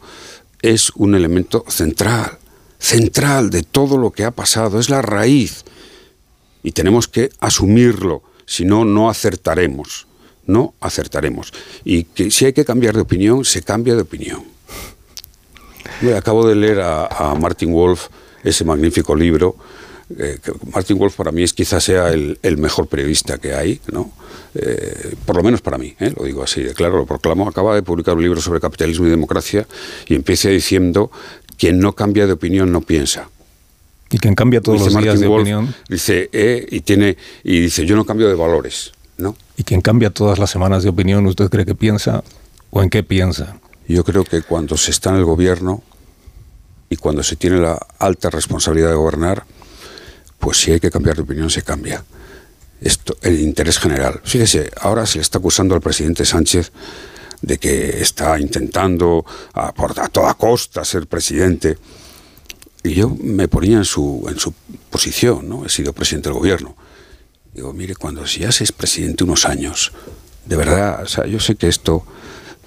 [0.63, 2.39] es un elemento central,
[2.79, 5.65] central de todo lo que ha pasado, es la raíz.
[6.63, 10.07] Y tenemos que asumirlo, si no, no acertaremos
[10.47, 11.53] no acertaremos.
[11.85, 14.45] Y que si hay que cambiar de opinión, se cambia de opinión.
[16.17, 18.09] Acabo de leer a, Martin Wolf
[18.43, 19.57] ese magnífico libro.
[20.17, 20.39] Eh,
[20.73, 24.13] Martin Wolf para mí es quizás sea el, mejor periodista que hay, ¿no?
[24.55, 26.13] Eh, por lo menos para mí, ¿eh?
[26.17, 27.49] lo digo así claro, lo proclamo.
[27.49, 29.67] Acaba de publicar un libro sobre capitalismo y democracia
[30.07, 31.11] y empieza diciendo:
[31.59, 33.29] quien no cambia de opinión no piensa.
[34.11, 35.75] Y quien cambia todos los días de opinión.
[35.89, 36.31] Dice,
[36.71, 38.93] y, tiene, y dice: Yo no cambio de valores.
[39.19, 39.37] ¿no?
[39.57, 42.23] ¿Y quien cambia todas las semanas de opinión, usted cree que piensa
[42.71, 43.57] o en qué piensa?
[43.89, 45.83] Yo creo que cuando se está en el gobierno
[46.89, 49.45] y cuando se tiene la alta responsabilidad de gobernar,
[50.39, 52.05] pues si hay que cambiar de opinión, se cambia.
[52.81, 54.21] Esto, el interés general.
[54.25, 56.73] Fíjese, ahora se le está acusando al presidente Sánchez
[57.43, 59.25] de que está intentando
[59.55, 59.73] a,
[60.11, 61.79] toda costa ser presidente.
[62.83, 64.53] Y yo me ponía en su, en su
[64.91, 65.65] posición, ¿no?
[65.65, 66.77] He sido presidente del gobierno.
[67.55, 69.93] Digo, mire, cuando si ya seas presidente unos años,
[70.45, 72.05] de verdad, o sea, yo sé que esto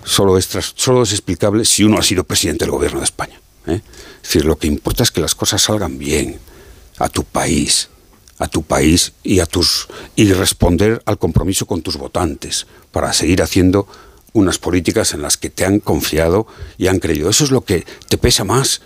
[0.10, 3.40] solo es, solo es explicable si uno ha sido presidente del gobierno de España.
[3.68, 3.82] ¿eh?
[4.18, 6.40] Es decir, lo que importa es que las cosas salgan bien
[6.98, 7.90] a tu país,
[8.40, 13.44] a tu país y a tus y responder al compromiso con tus votantes para seguir
[13.44, 13.88] haciendo
[14.34, 16.48] unas políticas en las que te han confiado
[16.78, 17.30] y han creído.
[17.30, 18.82] Eso es lo que te pesa más.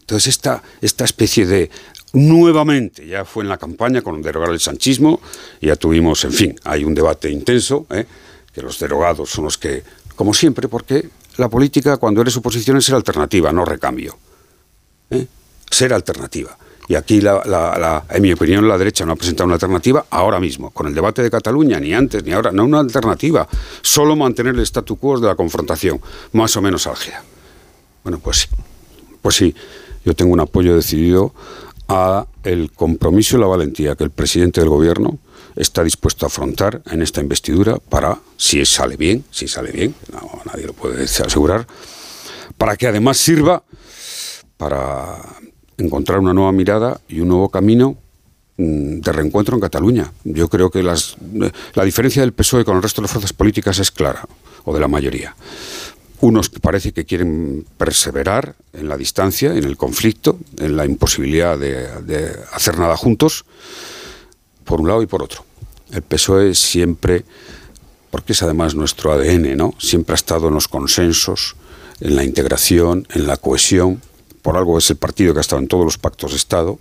[0.00, 1.70] Entonces esta, esta especie de
[2.12, 5.20] nuevamente, ya fue en la campaña con derogar el sanchismo,
[5.60, 8.06] ya tuvimos, en fin, hay un debate intenso, ¿eh?
[8.54, 9.82] que los derogados son los que,
[10.16, 14.16] como siempre, porque la política cuando eres oposición es ser alternativa, no recambio.
[15.10, 15.26] ¿eh?
[15.70, 16.56] Ser alternativa.
[16.88, 20.06] Y aquí, la- la- la- en mi opinión, la derecha no ha presentado una alternativa
[20.10, 23.46] ahora mismo, con el debate de Cataluña, ni antes ni ahora, no una alternativa,
[23.82, 26.00] solo mantener el statu quo de la confrontación,
[26.32, 27.22] más o menos álgida.
[28.04, 28.48] Bueno, pues sí,
[29.20, 29.54] pues sí,
[30.04, 31.34] yo tengo un apoyo decidido
[31.88, 35.18] a el compromiso y la valentía que el presidente del gobierno
[35.56, 39.94] está dispuesto a afrontar en esta investidura para, si sale bien, si sale bien,
[40.44, 41.66] nadie lo puede asegurar,
[42.58, 43.64] para que además sirva
[44.56, 45.16] para
[45.78, 47.96] encontrar una nueva mirada y un nuevo camino
[48.58, 50.12] mm, de reencuentro en Cataluña.
[50.24, 51.16] Yo creo que las,
[51.74, 54.26] la diferencia del PSOE con el resto de las fuerzas políticas es clara,
[54.64, 55.34] o de la mayoría.
[56.20, 62.34] Unos parece que quieren perseverar en la distancia, en el conflicto, en la imposibilidad de
[62.52, 63.44] hacer nada juntos,
[64.64, 65.45] por un lado y por otro.
[65.92, 67.24] El PSOE siempre,
[68.10, 69.74] porque es además nuestro ADN, ¿no?
[69.78, 71.56] Siempre ha estado en los consensos,
[72.00, 74.02] en la integración, en la cohesión.
[74.42, 76.78] Por algo es el partido que ha estado en todos los pactos de Estado,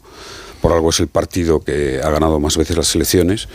[0.62, 3.48] por algo es el partido que ha ganado más veces las elecciones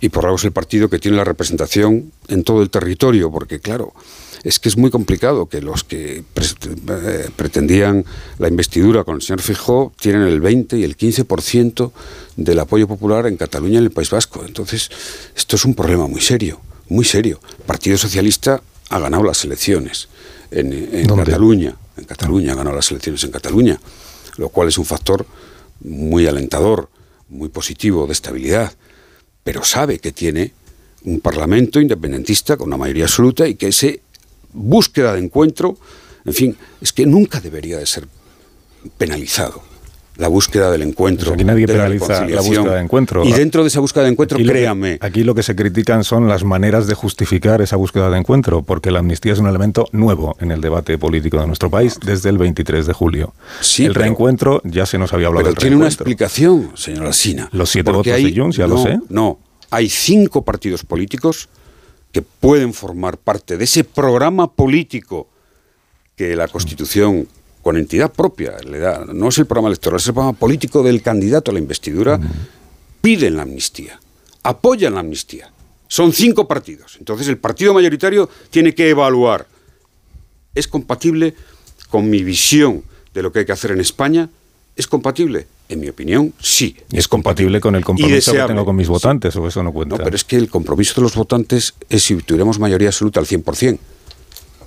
[0.00, 3.60] y por algo es el partido que tiene la representación en todo el territorio, porque
[3.60, 3.92] claro,
[4.44, 8.04] es que es muy complicado que los que pre- eh, pretendían
[8.38, 11.90] la investidura con el señor Fijó tienen el 20 y el 15%
[12.36, 14.44] del apoyo popular en Cataluña y en el País Vasco.
[14.46, 14.90] Entonces,
[15.36, 17.40] esto es un problema muy serio, muy serio.
[17.58, 20.08] El Partido Socialista ha ganado las elecciones
[20.52, 20.70] en.
[21.24, 21.76] Cataluña.
[21.96, 23.80] En Cataluña ha ganado las elecciones en Cataluña,
[24.36, 25.26] lo cual es un factor
[25.80, 26.88] muy alentador,
[27.28, 28.72] muy positivo de estabilidad,
[29.44, 30.52] pero sabe que tiene
[31.04, 34.00] un parlamento independentista con una mayoría absoluta y que ese
[34.52, 35.78] búsqueda de encuentro,
[36.24, 38.08] en fin, es que nunca debería de ser
[38.98, 39.62] penalizado.
[40.18, 41.26] La búsqueda del encuentro.
[41.26, 43.24] Pues aquí nadie de penaliza la búsqueda de encuentro.
[43.24, 45.54] Y dentro de esa búsqueda de encuentro, Aquí lo que- créame, aquí lo que se
[45.54, 49.46] critican son las maneras de justificar esa búsqueda de encuentro, porque la amnistía es un
[49.46, 53.34] elemento nuevo en el debate político de nuestro país desde el 23 de julio.
[53.78, 57.48] el pero- reencuentro, ya se nos había hablado Pero del tiene una explicación, señora Alsina.
[57.52, 58.98] Los siete votos de Junts, ya lo sé.
[59.10, 59.38] No,
[59.70, 61.48] hay cinco partidos políticos
[62.10, 65.28] que pueden formar parte de ese programa político
[66.16, 67.28] que la Constitución,
[67.66, 69.04] con entidad propia, le da.
[69.12, 72.20] No es el programa electoral, es el programa político del candidato a la investidura.
[73.00, 73.98] Piden la amnistía,
[74.44, 75.50] apoyan la amnistía.
[75.88, 76.94] Son cinco partidos.
[77.00, 79.48] Entonces el partido mayoritario tiene que evaluar.
[80.54, 81.34] ¿Es compatible
[81.90, 84.30] con mi visión de lo que hay que hacer en España?
[84.76, 85.48] ¿Es compatible?
[85.68, 86.76] En mi opinión, sí.
[86.92, 89.96] Es compatible con el compromiso que tengo con mis votantes, o eso no cuenta.
[89.96, 93.26] No, pero es que el compromiso de los votantes es si tuviéramos mayoría absoluta al
[93.26, 93.76] 100%.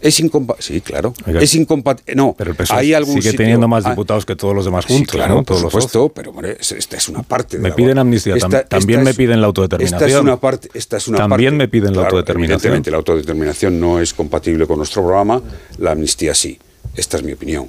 [0.01, 0.63] Es incompatible.
[0.75, 1.13] Sí, claro.
[1.27, 2.15] Oiga, es incompatible.
[2.15, 4.65] No, Pero el PSOE hay algún sigue sitio- teniendo más Ah, diputados que todos los
[4.65, 5.43] demás sí, juntos, claro, ¿no?
[5.43, 8.63] por Todos supuesto, pero hombre, esta es una parte de Me la- piden amnistía, Esta-
[8.65, 10.01] también esta me piden la autodeterminación.
[10.09, 10.69] Esta es una parte.
[10.73, 12.51] Esta es una También parte- me piden la autodeterminación.
[12.55, 15.41] Evidentemente, la autodeterminación no es compatible con nuestro programa,
[15.77, 16.57] la amnistía sí.
[16.95, 17.67] Esta es mi opinión.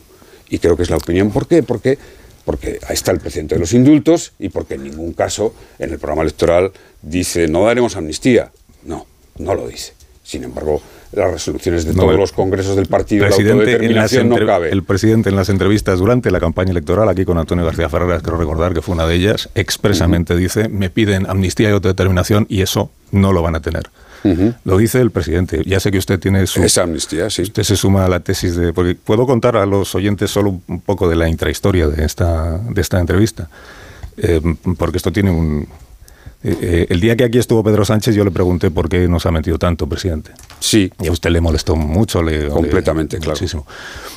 [0.48, 1.30] Y creo que es la opinión.
[1.30, 1.62] ¿Por qué?
[1.62, 1.98] Porque,
[2.44, 5.98] porque ahí está el presidente de los indultos y porque en ningún caso en el
[5.98, 6.72] programa electoral
[7.02, 8.50] dice no daremos amnistía.
[8.84, 9.06] No,
[9.38, 9.92] no lo dice.
[10.24, 10.80] Sin embargo,
[11.12, 14.70] las resoluciones de No, todos los congresos del partido, la en autodeterminación no cabe.
[14.70, 18.38] El presidente en las entrevistas durante la campaña electoral, aquí con Antonio García Ferreras, quiero
[18.38, 22.90] recordar que fue una de ellas, expresamente dice, me piden amnistía y autodeterminación y eso
[23.10, 23.90] no lo van a tener.
[24.64, 25.62] Lo dice el presidente.
[25.64, 26.62] Ya sé que usted tiene su...
[26.62, 27.42] Esa amnistía, sí.
[27.42, 28.72] Usted se suma a la tesis de...
[28.72, 32.80] Porque puedo contar a los oyentes solo un poco de la intrahistoria de esta, de
[32.80, 33.48] esta entrevista.
[34.18, 34.40] Eh,
[34.76, 35.66] porque esto tiene un...
[36.42, 39.26] eh, eh, el día que aquí estuvo Pedro Sánchez yo le pregunté por qué nos
[39.26, 40.30] ha metido tanto, presidente.
[40.58, 40.90] Sí.
[41.00, 42.22] Y a usted le molestó mucho.
[42.22, 43.36] Le, Completamente, le- claro.
[43.36, 43.66] Muchísimo.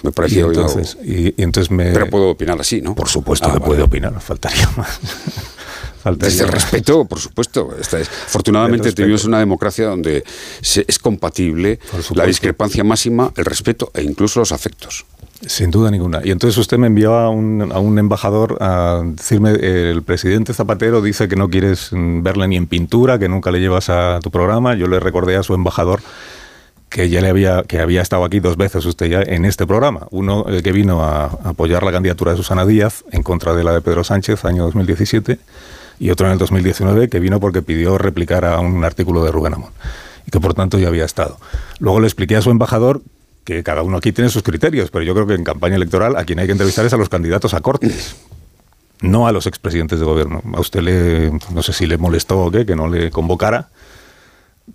[0.04, 1.92] Me Y pareció entonces, y, y entonces me...
[1.92, 2.96] Pero puedo opinar así, ¿no?
[2.96, 3.66] Por supuesto Ah, que vale.
[3.68, 5.00] puede opinar, faltaría más.
[6.04, 7.76] faltaría Desde el respeto, por supuesto.
[7.80, 10.24] Esta es- afortunadamente vivimos en una democracia donde
[10.62, 11.80] se- es compatible
[12.16, 15.06] la discrepancia máxima, el respeto e incluso los afectos.
[15.46, 16.22] Sin duda ninguna.
[16.24, 21.36] Y entonces usted me envió a un, embajador a decirme, el presidente Zapatero dice que
[21.36, 24.76] no quieres mm, verle ni en pintura, que nunca le llevas a tu programa.
[24.76, 26.02] Yo le recordé a su embajador
[26.90, 30.08] que ya le había que había estado aquí dos veces usted ya en este programa.
[30.12, 33.82] Uno que vino a apoyar la candidatura de Susana Díaz en contra de la de
[33.82, 35.40] Pedro Sánchez, año 2017,
[36.00, 39.56] y otro en el 2019 que vino porque pidió replicar a un artículo de Rubén
[39.56, 39.72] Amón
[40.26, 41.38] y que por tanto ya había estado.
[41.80, 43.02] Luego le expliqué a su embajador
[43.44, 46.24] que cada uno aquí tiene sus criterios, pero yo creo que en campaña electoral a
[46.24, 48.16] quien hay que entrevistar es a los candidatos a cortes,
[49.02, 50.42] no a los expresidentes de gobierno.
[50.54, 53.70] A usted le, no sé si le molestó o qué, que no le convocara,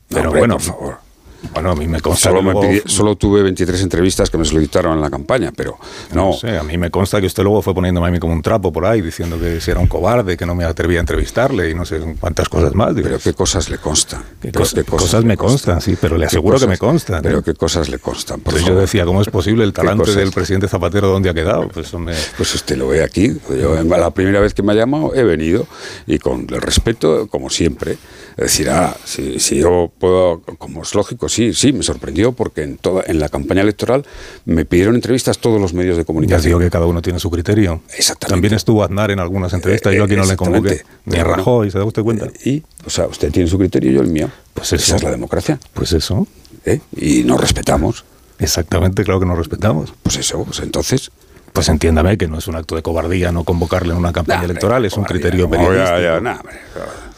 [0.09, 1.08] pero hombre, bueno, por favor.
[1.53, 4.95] Bueno, a mí me consta Solo, que me solo tuve 23 entrevistas que me solicitaron
[4.95, 5.79] en la campaña, pero
[6.13, 6.29] no.
[6.29, 8.43] No sé, a mí me consta que usted luego fue poniéndome a mí como un
[8.43, 11.71] trapo por ahí, diciendo que si era un cobarde, que no me atrevía a entrevistarle
[11.71, 12.95] y no sé cuántas cosas más.
[12.95, 14.23] Digo, Pero qué cosas le constan.
[14.41, 16.93] ¿Qué Pero cos- qué cosas me constan, sí, pero le ¿Qué aseguro que me cosas?
[16.93, 17.43] constan, Pero ¿eh?
[17.45, 20.17] qué cosas le constan, por Entonces yo decía, ¿cómo es posible el ¿Qué talante cosas?
[20.17, 21.69] del presidente Zapatero dónde ha quedado?
[21.69, 23.33] Pues hombre, Pues usted lo ve aquí.
[23.51, 25.67] Yo, la primera vez que me ha llamado he venido
[26.07, 27.97] y con el respeto, como siempre.
[28.37, 32.77] Decir, ah, si, si yo puedo, como es lógico, sí, sí, me sorprendió porque en
[32.79, 34.05] toda en la campaña electoral
[34.45, 36.51] me pidieron entrevistas todos los medios de ya comunicación.
[36.51, 37.83] digo que cada uno tiene su criterio.
[37.97, 38.35] Exactamente.
[38.35, 40.83] También estuvo Aznar en algunas entrevistas, yo aquí no le convoqué.
[41.05, 41.19] Ni.
[41.19, 42.29] Rajoy, ¿se da usted cuenta?
[42.45, 44.31] Y, o sea, usted tiene su criterio y yo el mío.
[44.55, 44.97] Pues Esa eso.
[44.97, 45.59] es la democracia.
[45.75, 46.27] Pues eso,
[46.65, 46.81] ¿eh?
[46.97, 48.05] Y nos respetamos.
[48.39, 49.93] exactamente, claro que nos respetamos.
[50.03, 51.11] Pues eso, pues entonces.
[51.53, 54.43] Pues entiéndame que no es un acto de cobardía no convocarle en una campaña Nah,
[54.45, 55.99] hombre, electoral, es un criterio no, periodístico.
[55.99, 56.57] ya, ya, nah, hombre,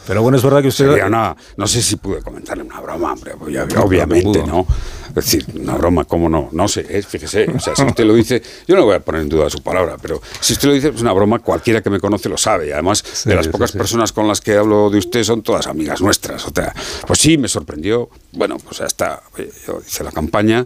[0.07, 0.87] Pero bueno, es verdad que usted...
[0.89, 4.65] Sería una- no sé si pude comentarle una broma, hombre, pues obviamente, que ¿no?
[5.09, 6.49] Es decir, una broma, ¿cómo no?
[6.53, 9.21] No sé, es- fíjese, o sea, si usted lo dice, yo no voy a poner
[9.21, 11.99] en duda su palabra, pero si usted lo dice, es una broma, cualquiera que me
[11.99, 13.77] conoce lo sabe, y además de las sí, pocas sí.
[13.77, 16.73] personas con las que hablo de usted son todas amigas nuestras, o sea,
[17.05, 19.21] pues sí, me sorprendió, bueno, pues ya está,
[19.67, 20.65] yo hice la campaña,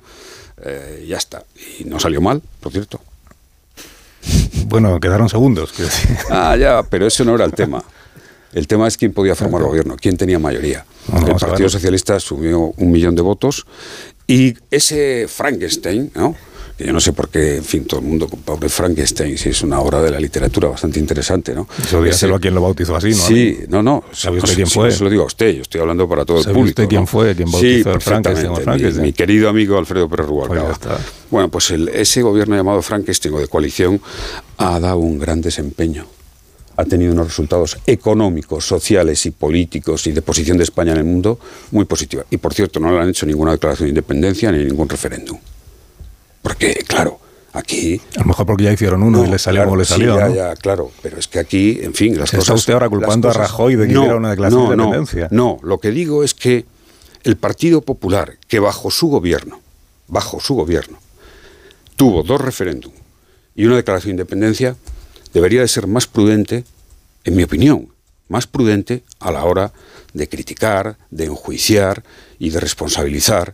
[0.64, 1.44] eh, y ya está,
[1.80, 3.02] y no salió mal, por cierto.
[4.68, 5.72] Bueno, quedaron segundos.
[5.72, 6.18] quiero decir.
[6.32, 7.84] Ah, ya, pero eso no era el tema.
[8.56, 10.86] El tema es quién podía formar gobierno, quién tenía mayoría.
[11.14, 11.70] El Partido.
[11.70, 13.68] Socialista subió un millón de votos
[14.26, 16.36] y ese Frankenstein, ¿no?
[16.78, 19.48] que yo no sé por qué, en fin, todo el mundo con pobre Frankenstein, si
[19.48, 21.70] es una obra de la literatura bastante interesante, ¿no?
[21.82, 23.16] Eso dígaselo a quien lo bautizó así, ¿no?
[23.16, 24.04] Sí, no, no.
[24.12, 24.90] ¿Sabe usted no, quién sí, fue?
[24.90, 26.82] no se lo digo a usted, yo estoy hablando para todo el ¿Sabe público.
[26.82, 27.08] usted quién ¿no?
[27.08, 27.54] fue quien sí,
[27.84, 29.02] bautizó el Frankenstein?
[29.02, 30.74] Mi, querido amigo Alfredo Pérez Pues Rubalcaba.
[30.74, 30.98] está.
[31.32, 34.02] Bueno, pues el- ese gobierno llamado Frankenstein o de coalición
[34.58, 36.06] ha dado un gran desempeño.
[36.78, 41.04] Ha tenido unos resultados económicos, sociales y políticos y de posición de España en el
[41.06, 41.40] mundo
[41.72, 42.26] muy positiva.
[42.30, 45.40] Y por cierto, no le han hecho ninguna declaración de independencia ni ningún referéndum.
[46.42, 47.20] Porque, claro,
[47.54, 49.94] aquí A lo mejor porque ya hicieron uno y le salió claro, como le sí,
[49.94, 50.18] salió.
[50.18, 50.36] ya, ¿no?
[50.36, 52.56] ya, claro, pero es que aquí, en fin, las Está cosas.
[52.58, 55.28] usted ahora culpando a Rajoy de que hiciera una declaración de independencia.
[55.32, 56.66] No, no, lo que digo es que
[57.24, 59.62] el Partido Popular, que bajo su gobierno,
[60.08, 61.00] bajo su gobierno,
[61.96, 62.92] tuvo dos referéndum
[63.56, 64.76] y una declaración de independencia,
[65.36, 66.64] debería de ser más prudente,
[67.26, 67.90] en mi opinión,
[68.30, 69.74] más prudente a la hora
[70.14, 72.04] de criticar, de enjuiciar
[72.40, 73.54] y de responsabilizar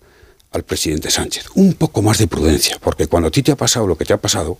[0.52, 1.48] al presidente Sánchez.
[1.56, 4.14] Un poco más de prudencia, porque cuando a ti te ha pasado lo que te
[4.14, 4.60] ha pasado,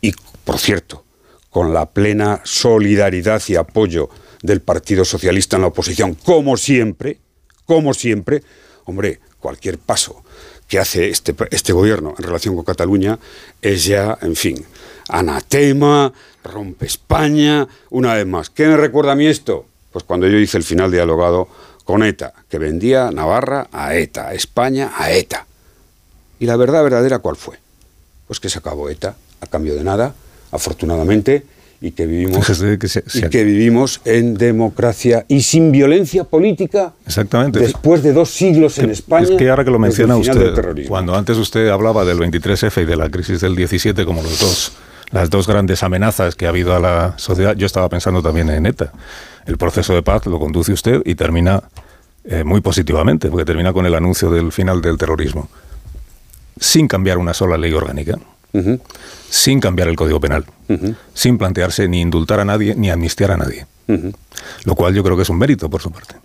[0.00, 0.14] y
[0.44, 1.04] por cierto,
[1.50, 4.08] con la plena solidaridad y apoyo
[4.42, 7.18] del Partido Socialista en la oposición, como siempre,
[7.66, 8.42] como siempre,
[8.86, 10.24] hombre, cualquier paso
[10.66, 13.18] que hace este, este gobierno en relación con Cataluña
[13.60, 14.64] es ya, en fin,
[15.08, 16.12] anatema,
[16.44, 18.50] rompe España, una vez más.
[18.50, 19.66] ¿Qué me recuerda a mí esto?
[19.92, 21.48] Pues cuando yo hice el final dialogado
[21.84, 25.46] con ETA, que vendía Navarra a ETA, España a ETA.
[26.38, 27.56] ¿Y la verdad verdadera cuál fue?
[28.26, 30.14] Pues que se acabó ETA a cambio de nada,
[30.52, 31.44] afortunadamente,
[31.80, 36.92] y que vivimos, Fíjese que se- y que vivimos en democracia y sin violencia política
[37.06, 37.60] Exactamente.
[37.60, 39.28] después de dos siglos en España.
[39.30, 42.96] Es que ahora que lo menciona usted, cuando antes usted hablaba del 23F y de
[42.96, 44.72] la crisis del 17 como los dos,
[45.10, 48.66] las dos grandes amenazas que ha habido a la sociedad, yo estaba pensando también en
[48.66, 48.92] ETA.
[49.46, 51.62] El proceso de paz lo conduce usted y termina
[52.24, 55.48] eh, muy positivamente, porque termina con el anuncio del final del terrorismo,
[56.60, 58.18] sin cambiar una sola ley orgánica,
[59.30, 60.44] sin cambiar el Código Penal,
[61.14, 63.66] sin plantearse ni indultar a nadie ni amnistiar a nadie,
[64.64, 66.16] lo cual yo creo que es un mérito por su parte.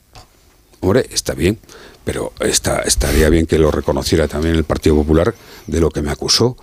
[0.82, 1.58] Hombre, está bien,
[2.04, 5.34] pero está, estaría bien que lo reconociera también el Partido Popular
[5.68, 6.58] de lo que me acusó.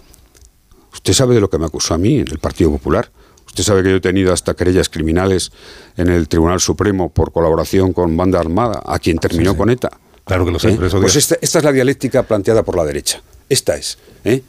[0.93, 3.11] Usted sabe de lo que me acusó a mí en el Partido Popular.
[3.47, 5.51] Usted sabe que yo he tenido hasta querellas criminales
[5.97, 9.57] en el Tribunal Supremo por colaboración con banda armada, a quien terminó sí.
[9.57, 9.91] con ETA.
[10.25, 10.79] Claro que lo sé, ¿Eh?
[10.83, 13.21] eso Pues esta, esta es la dialéctica planteada por la derecha.
[13.49, 13.99] Esta es.
[14.25, 14.43] ¿eh?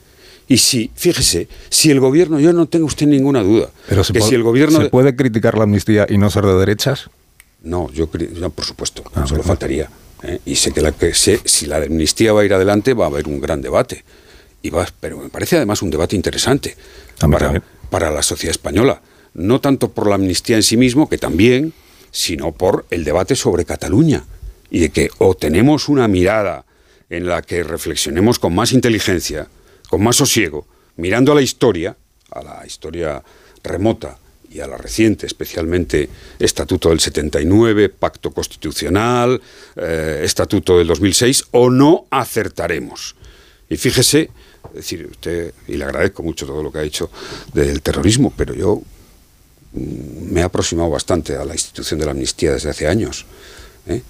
[0.47, 4.35] Y si, fíjese, si el gobierno, yo no tengo usted ninguna duda, Pero que si
[4.35, 4.77] el gobierno...
[4.77, 7.09] ¿se de- puede criticar la amnistía y no ser de derechas?
[7.63, 9.43] No, yo creo, no, por supuesto, Ah, solo bueno.
[9.43, 9.89] faltaría.
[10.23, 10.39] ¿eh?
[10.45, 13.07] Y sé que, la, que sé, si la amnistía va a ir adelante, va a
[13.07, 14.03] haber un gran debate.
[14.61, 16.75] Y va, pero me parece además un debate interesante
[17.19, 19.01] para, para la sociedad española.
[19.33, 21.73] No tanto por la amnistía en sí mismo, que también,
[22.11, 24.25] sino por el debate sobre Cataluña.
[24.69, 26.65] Y de que o tenemos una mirada
[27.09, 29.47] en la que reflexionemos con más inteligencia,
[29.89, 30.65] con más sosiego,
[30.95, 31.95] mirando a la historia,
[32.31, 33.21] a la historia
[33.63, 34.17] remota
[34.49, 36.09] y a la reciente, especialmente
[36.39, 39.41] Estatuto del 79, Pacto Constitucional,
[39.75, 43.15] eh, Estatuto del 2006, o no acertaremos.
[43.69, 44.29] Y fíjese,
[44.73, 47.09] decir, usted, y le agradezco mucho todo lo que ha dicho
[47.53, 48.81] del terrorismo, pero yo
[49.73, 53.25] mm, me he aproximado bastante a la institución de la amnistía desde hace años.
[53.87, 54.01] ¿eh?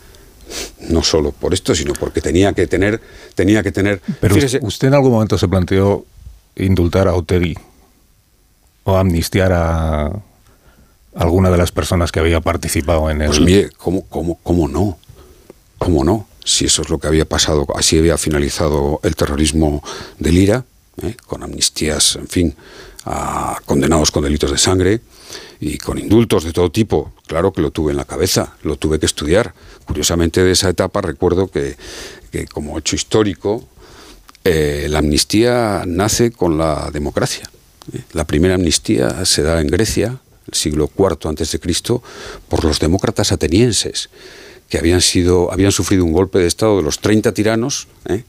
[0.90, 3.02] No solo por esto, sino porque tenía que tener,
[3.36, 4.02] tenía que tener.
[4.20, 6.06] Pero usted en algún momento se planteó
[6.56, 7.56] indultar a Otegi
[8.84, 10.12] o amnistiar a
[11.16, 13.28] alguna de las personas que había participado en el...
[13.28, 14.98] Pues mire, ¿cómo, cómo, cómo no?
[15.78, 16.28] ¿Cómo no?
[16.44, 19.84] Si eso es lo que había pasado, así había finalizado el terrorismo
[20.18, 20.66] del IRA,
[21.04, 21.16] ¿eh?
[21.28, 22.56] con amnistías, en fin,
[23.06, 25.02] a condenados con delitos de sangre
[25.60, 27.14] y con indultos de todo tipo.
[27.28, 29.54] Claro que lo tuve en la cabeza, lo tuve que estudiar.
[29.86, 31.78] Curiosamente de esa etapa recuerdo que,
[32.52, 33.68] como hecho histórico,
[34.44, 37.50] eh, la amnistía nace con la democracia.
[37.94, 38.02] ¿eh?
[38.14, 42.02] La primera amnistía se da en Grecia, el siglo IV Cristo,
[42.50, 44.10] por los demócratas atenienses
[44.72, 48.24] que habían sido habían sufrido un golpe de estado de los 30 tiranos ¿eh?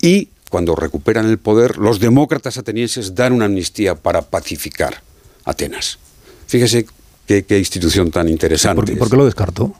[0.00, 5.02] y cuando recuperan el poder los demócratas atenienses dan una amnistía para pacificar
[5.46, 5.98] Atenas.
[6.46, 6.86] Fíjese
[7.26, 8.96] qué, institución tan interesante.
[8.96, 9.74] ¿Por qué, lo descartó?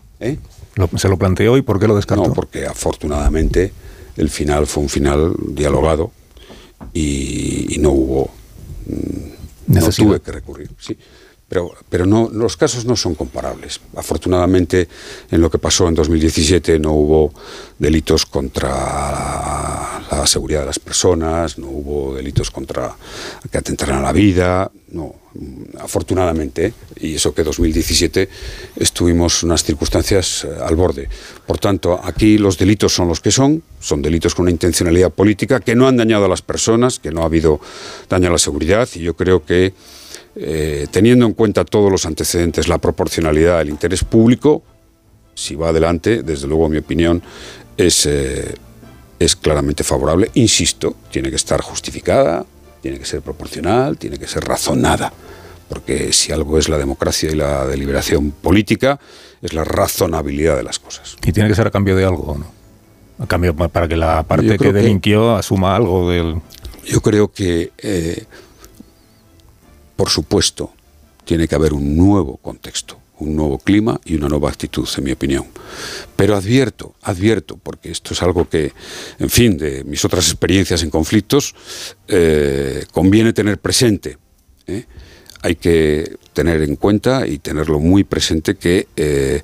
[0.97, 2.28] ¿Se lo planteó y por qué lo descartó?
[2.28, 3.72] No, porque afortunadamente
[4.16, 6.12] el final fue un final dialogado
[6.94, 8.30] y, no hubo...
[8.86, 10.97] Mm, no tuve que recurrir, sí.
[11.48, 13.81] Pero, pero no, los casos no son comparables.
[13.94, 14.89] Afortunadamente,
[15.31, 17.32] en lo que pasó en 2017 no hubo
[17.78, 22.97] delitos contra la seguridad de las personas, no hubo delitos contra
[23.51, 25.14] que atentaran a la vida, no,
[25.81, 28.28] afortunadamente, y eso que 2017
[28.77, 31.09] estuvimos unas circunstancias eh, al borde.
[31.47, 35.60] Por tanto, aquí los delitos son los que son, son delitos con una intencionalidad política
[35.60, 37.60] que no han dañado a las personas, que no ha habido
[38.09, 39.74] daño a la seguridad, y yo creo que
[40.38, 44.62] eh, teniendo en cuenta todos los antecedentes, la proporcionalidad, el interés público,
[45.34, 47.22] si va adelante, desde luego mi opinión
[47.76, 48.54] es, eh,
[49.18, 50.30] es claramente favorable.
[50.34, 52.44] Insisto, tiene que estar justificada,
[52.82, 55.12] tiene que ser proporcional, tiene que ser razonada,
[55.70, 59.00] porque si algo es la democracia y la deliberación política,
[59.40, 61.16] es la razonabilidad de las cosas.
[61.24, 62.46] Y tiene que ser a cambio de algo, ¿no?
[63.24, 66.42] A cambio, para que la parte que delinquió asuma algo del...
[66.84, 67.72] Yo creo que...
[67.78, 68.24] Eh,
[69.97, 70.73] por supuesto,
[71.24, 75.12] tiene que haber un nuevo contexto, un nuevo clima y una nueva actitud, en mi
[75.12, 75.47] opinión.
[76.14, 78.73] Pero advierto, advierto, porque esto es algo que,
[79.18, 81.55] en fin, de mis otras experiencias en conflictos,
[82.09, 84.18] eh, conviene tener presente.
[84.66, 84.85] ¿eh?
[85.43, 89.43] Hay que tener en cuenta y tenerlo muy presente que eh,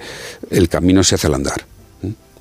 [0.51, 1.67] el camino se hace al andar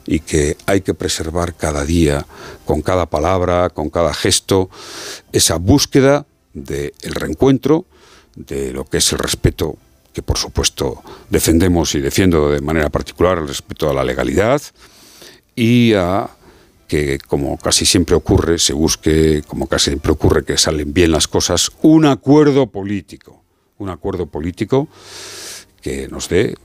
[0.06, 2.26] y que hay que preservar cada día,
[2.66, 4.70] con cada palabra, con cada gesto,
[5.32, 7.86] esa búsqueda del reencuentro,
[8.36, 9.78] de lo que es el respeto
[10.14, 14.62] que por supuesto defendemos y defiendo de manera particular, el respeto a la legalidad
[15.56, 16.30] y a
[16.88, 21.28] que, como casi siempre ocurre, se busque, como casi siempre ocurre, que salen bien las
[21.28, 23.42] cosas, un acuerdo político,
[23.78, 24.90] un acuerdo político
[25.82, 26.56] que nos dé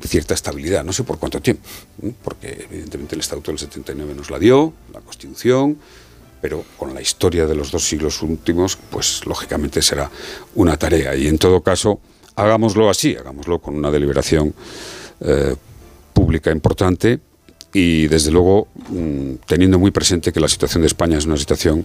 [0.00, 1.62] cierta estabilidad, no sé por cuánto tiempo,
[2.22, 5.76] porque evidentemente el Estatuto del 79 nos la dio, la Constitución,
[6.46, 10.08] pero con la historia de los dos siglos últimos, pues lógicamente será
[10.54, 11.16] una tarea.
[11.16, 11.98] Y en todo caso,
[12.36, 14.54] hagámoslo así, hagámoslo con una deliberación
[15.22, 15.56] eh,
[16.12, 17.18] pública importante
[17.72, 21.84] y desde luego mm, teniendo muy presente que la situación de España es una situación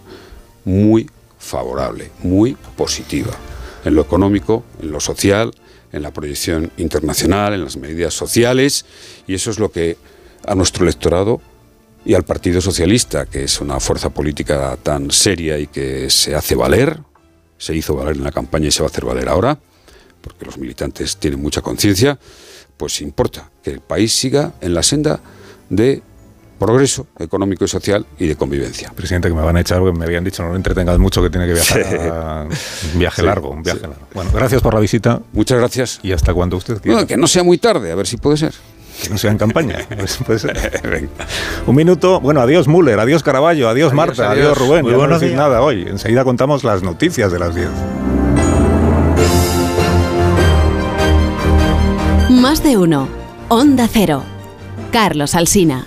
[0.63, 1.09] muy
[1.39, 3.33] favorable, muy positiva,
[3.83, 5.55] en lo económico, en lo social,
[5.91, 8.85] en la proyección internacional, en las medidas sociales,
[9.25, 9.97] y eso es lo que
[10.45, 11.41] a nuestro electorado
[12.03, 16.55] y al Partido Socialista, que es una fuerza política tan seria y que se hace
[16.55, 16.99] valer,
[17.57, 19.57] se hizo valer en la campaña y se va a hacer valer ahora,
[20.21, 22.17] porque los militantes tienen mucha conciencia,
[22.77, 25.19] pues importa que el país siga en la senda
[25.69, 26.01] de
[26.57, 28.91] progreso económico y social y de convivencia.
[28.95, 31.29] Presidente, que me van a echar, porque me habían dicho no lo entretengas mucho, que
[31.29, 32.47] tiene que viajar
[32.93, 34.07] un viaje largo, un viaje largo.
[34.13, 35.21] Bueno, gracias por la visita.
[35.33, 35.99] Muchas gracias.
[36.03, 37.05] ¿Y hasta cuando usted quiera?
[37.05, 38.53] que no sea muy tarde, a ver si puede ser
[39.01, 39.79] que no sea en campaña.
[40.25, 40.47] Pues
[41.65, 42.19] Un minuto.
[42.19, 44.83] Bueno, adiós Müller, adiós Caraballo, adiós, Marta, adiós, Rubén.
[44.83, 45.85] Muy no nada hoy.
[45.87, 47.69] Enseguida contamos las noticias de las 10.
[52.29, 53.07] Más de uno.
[53.49, 54.23] Onda Cero.
[54.91, 55.85] Carlos Alsina.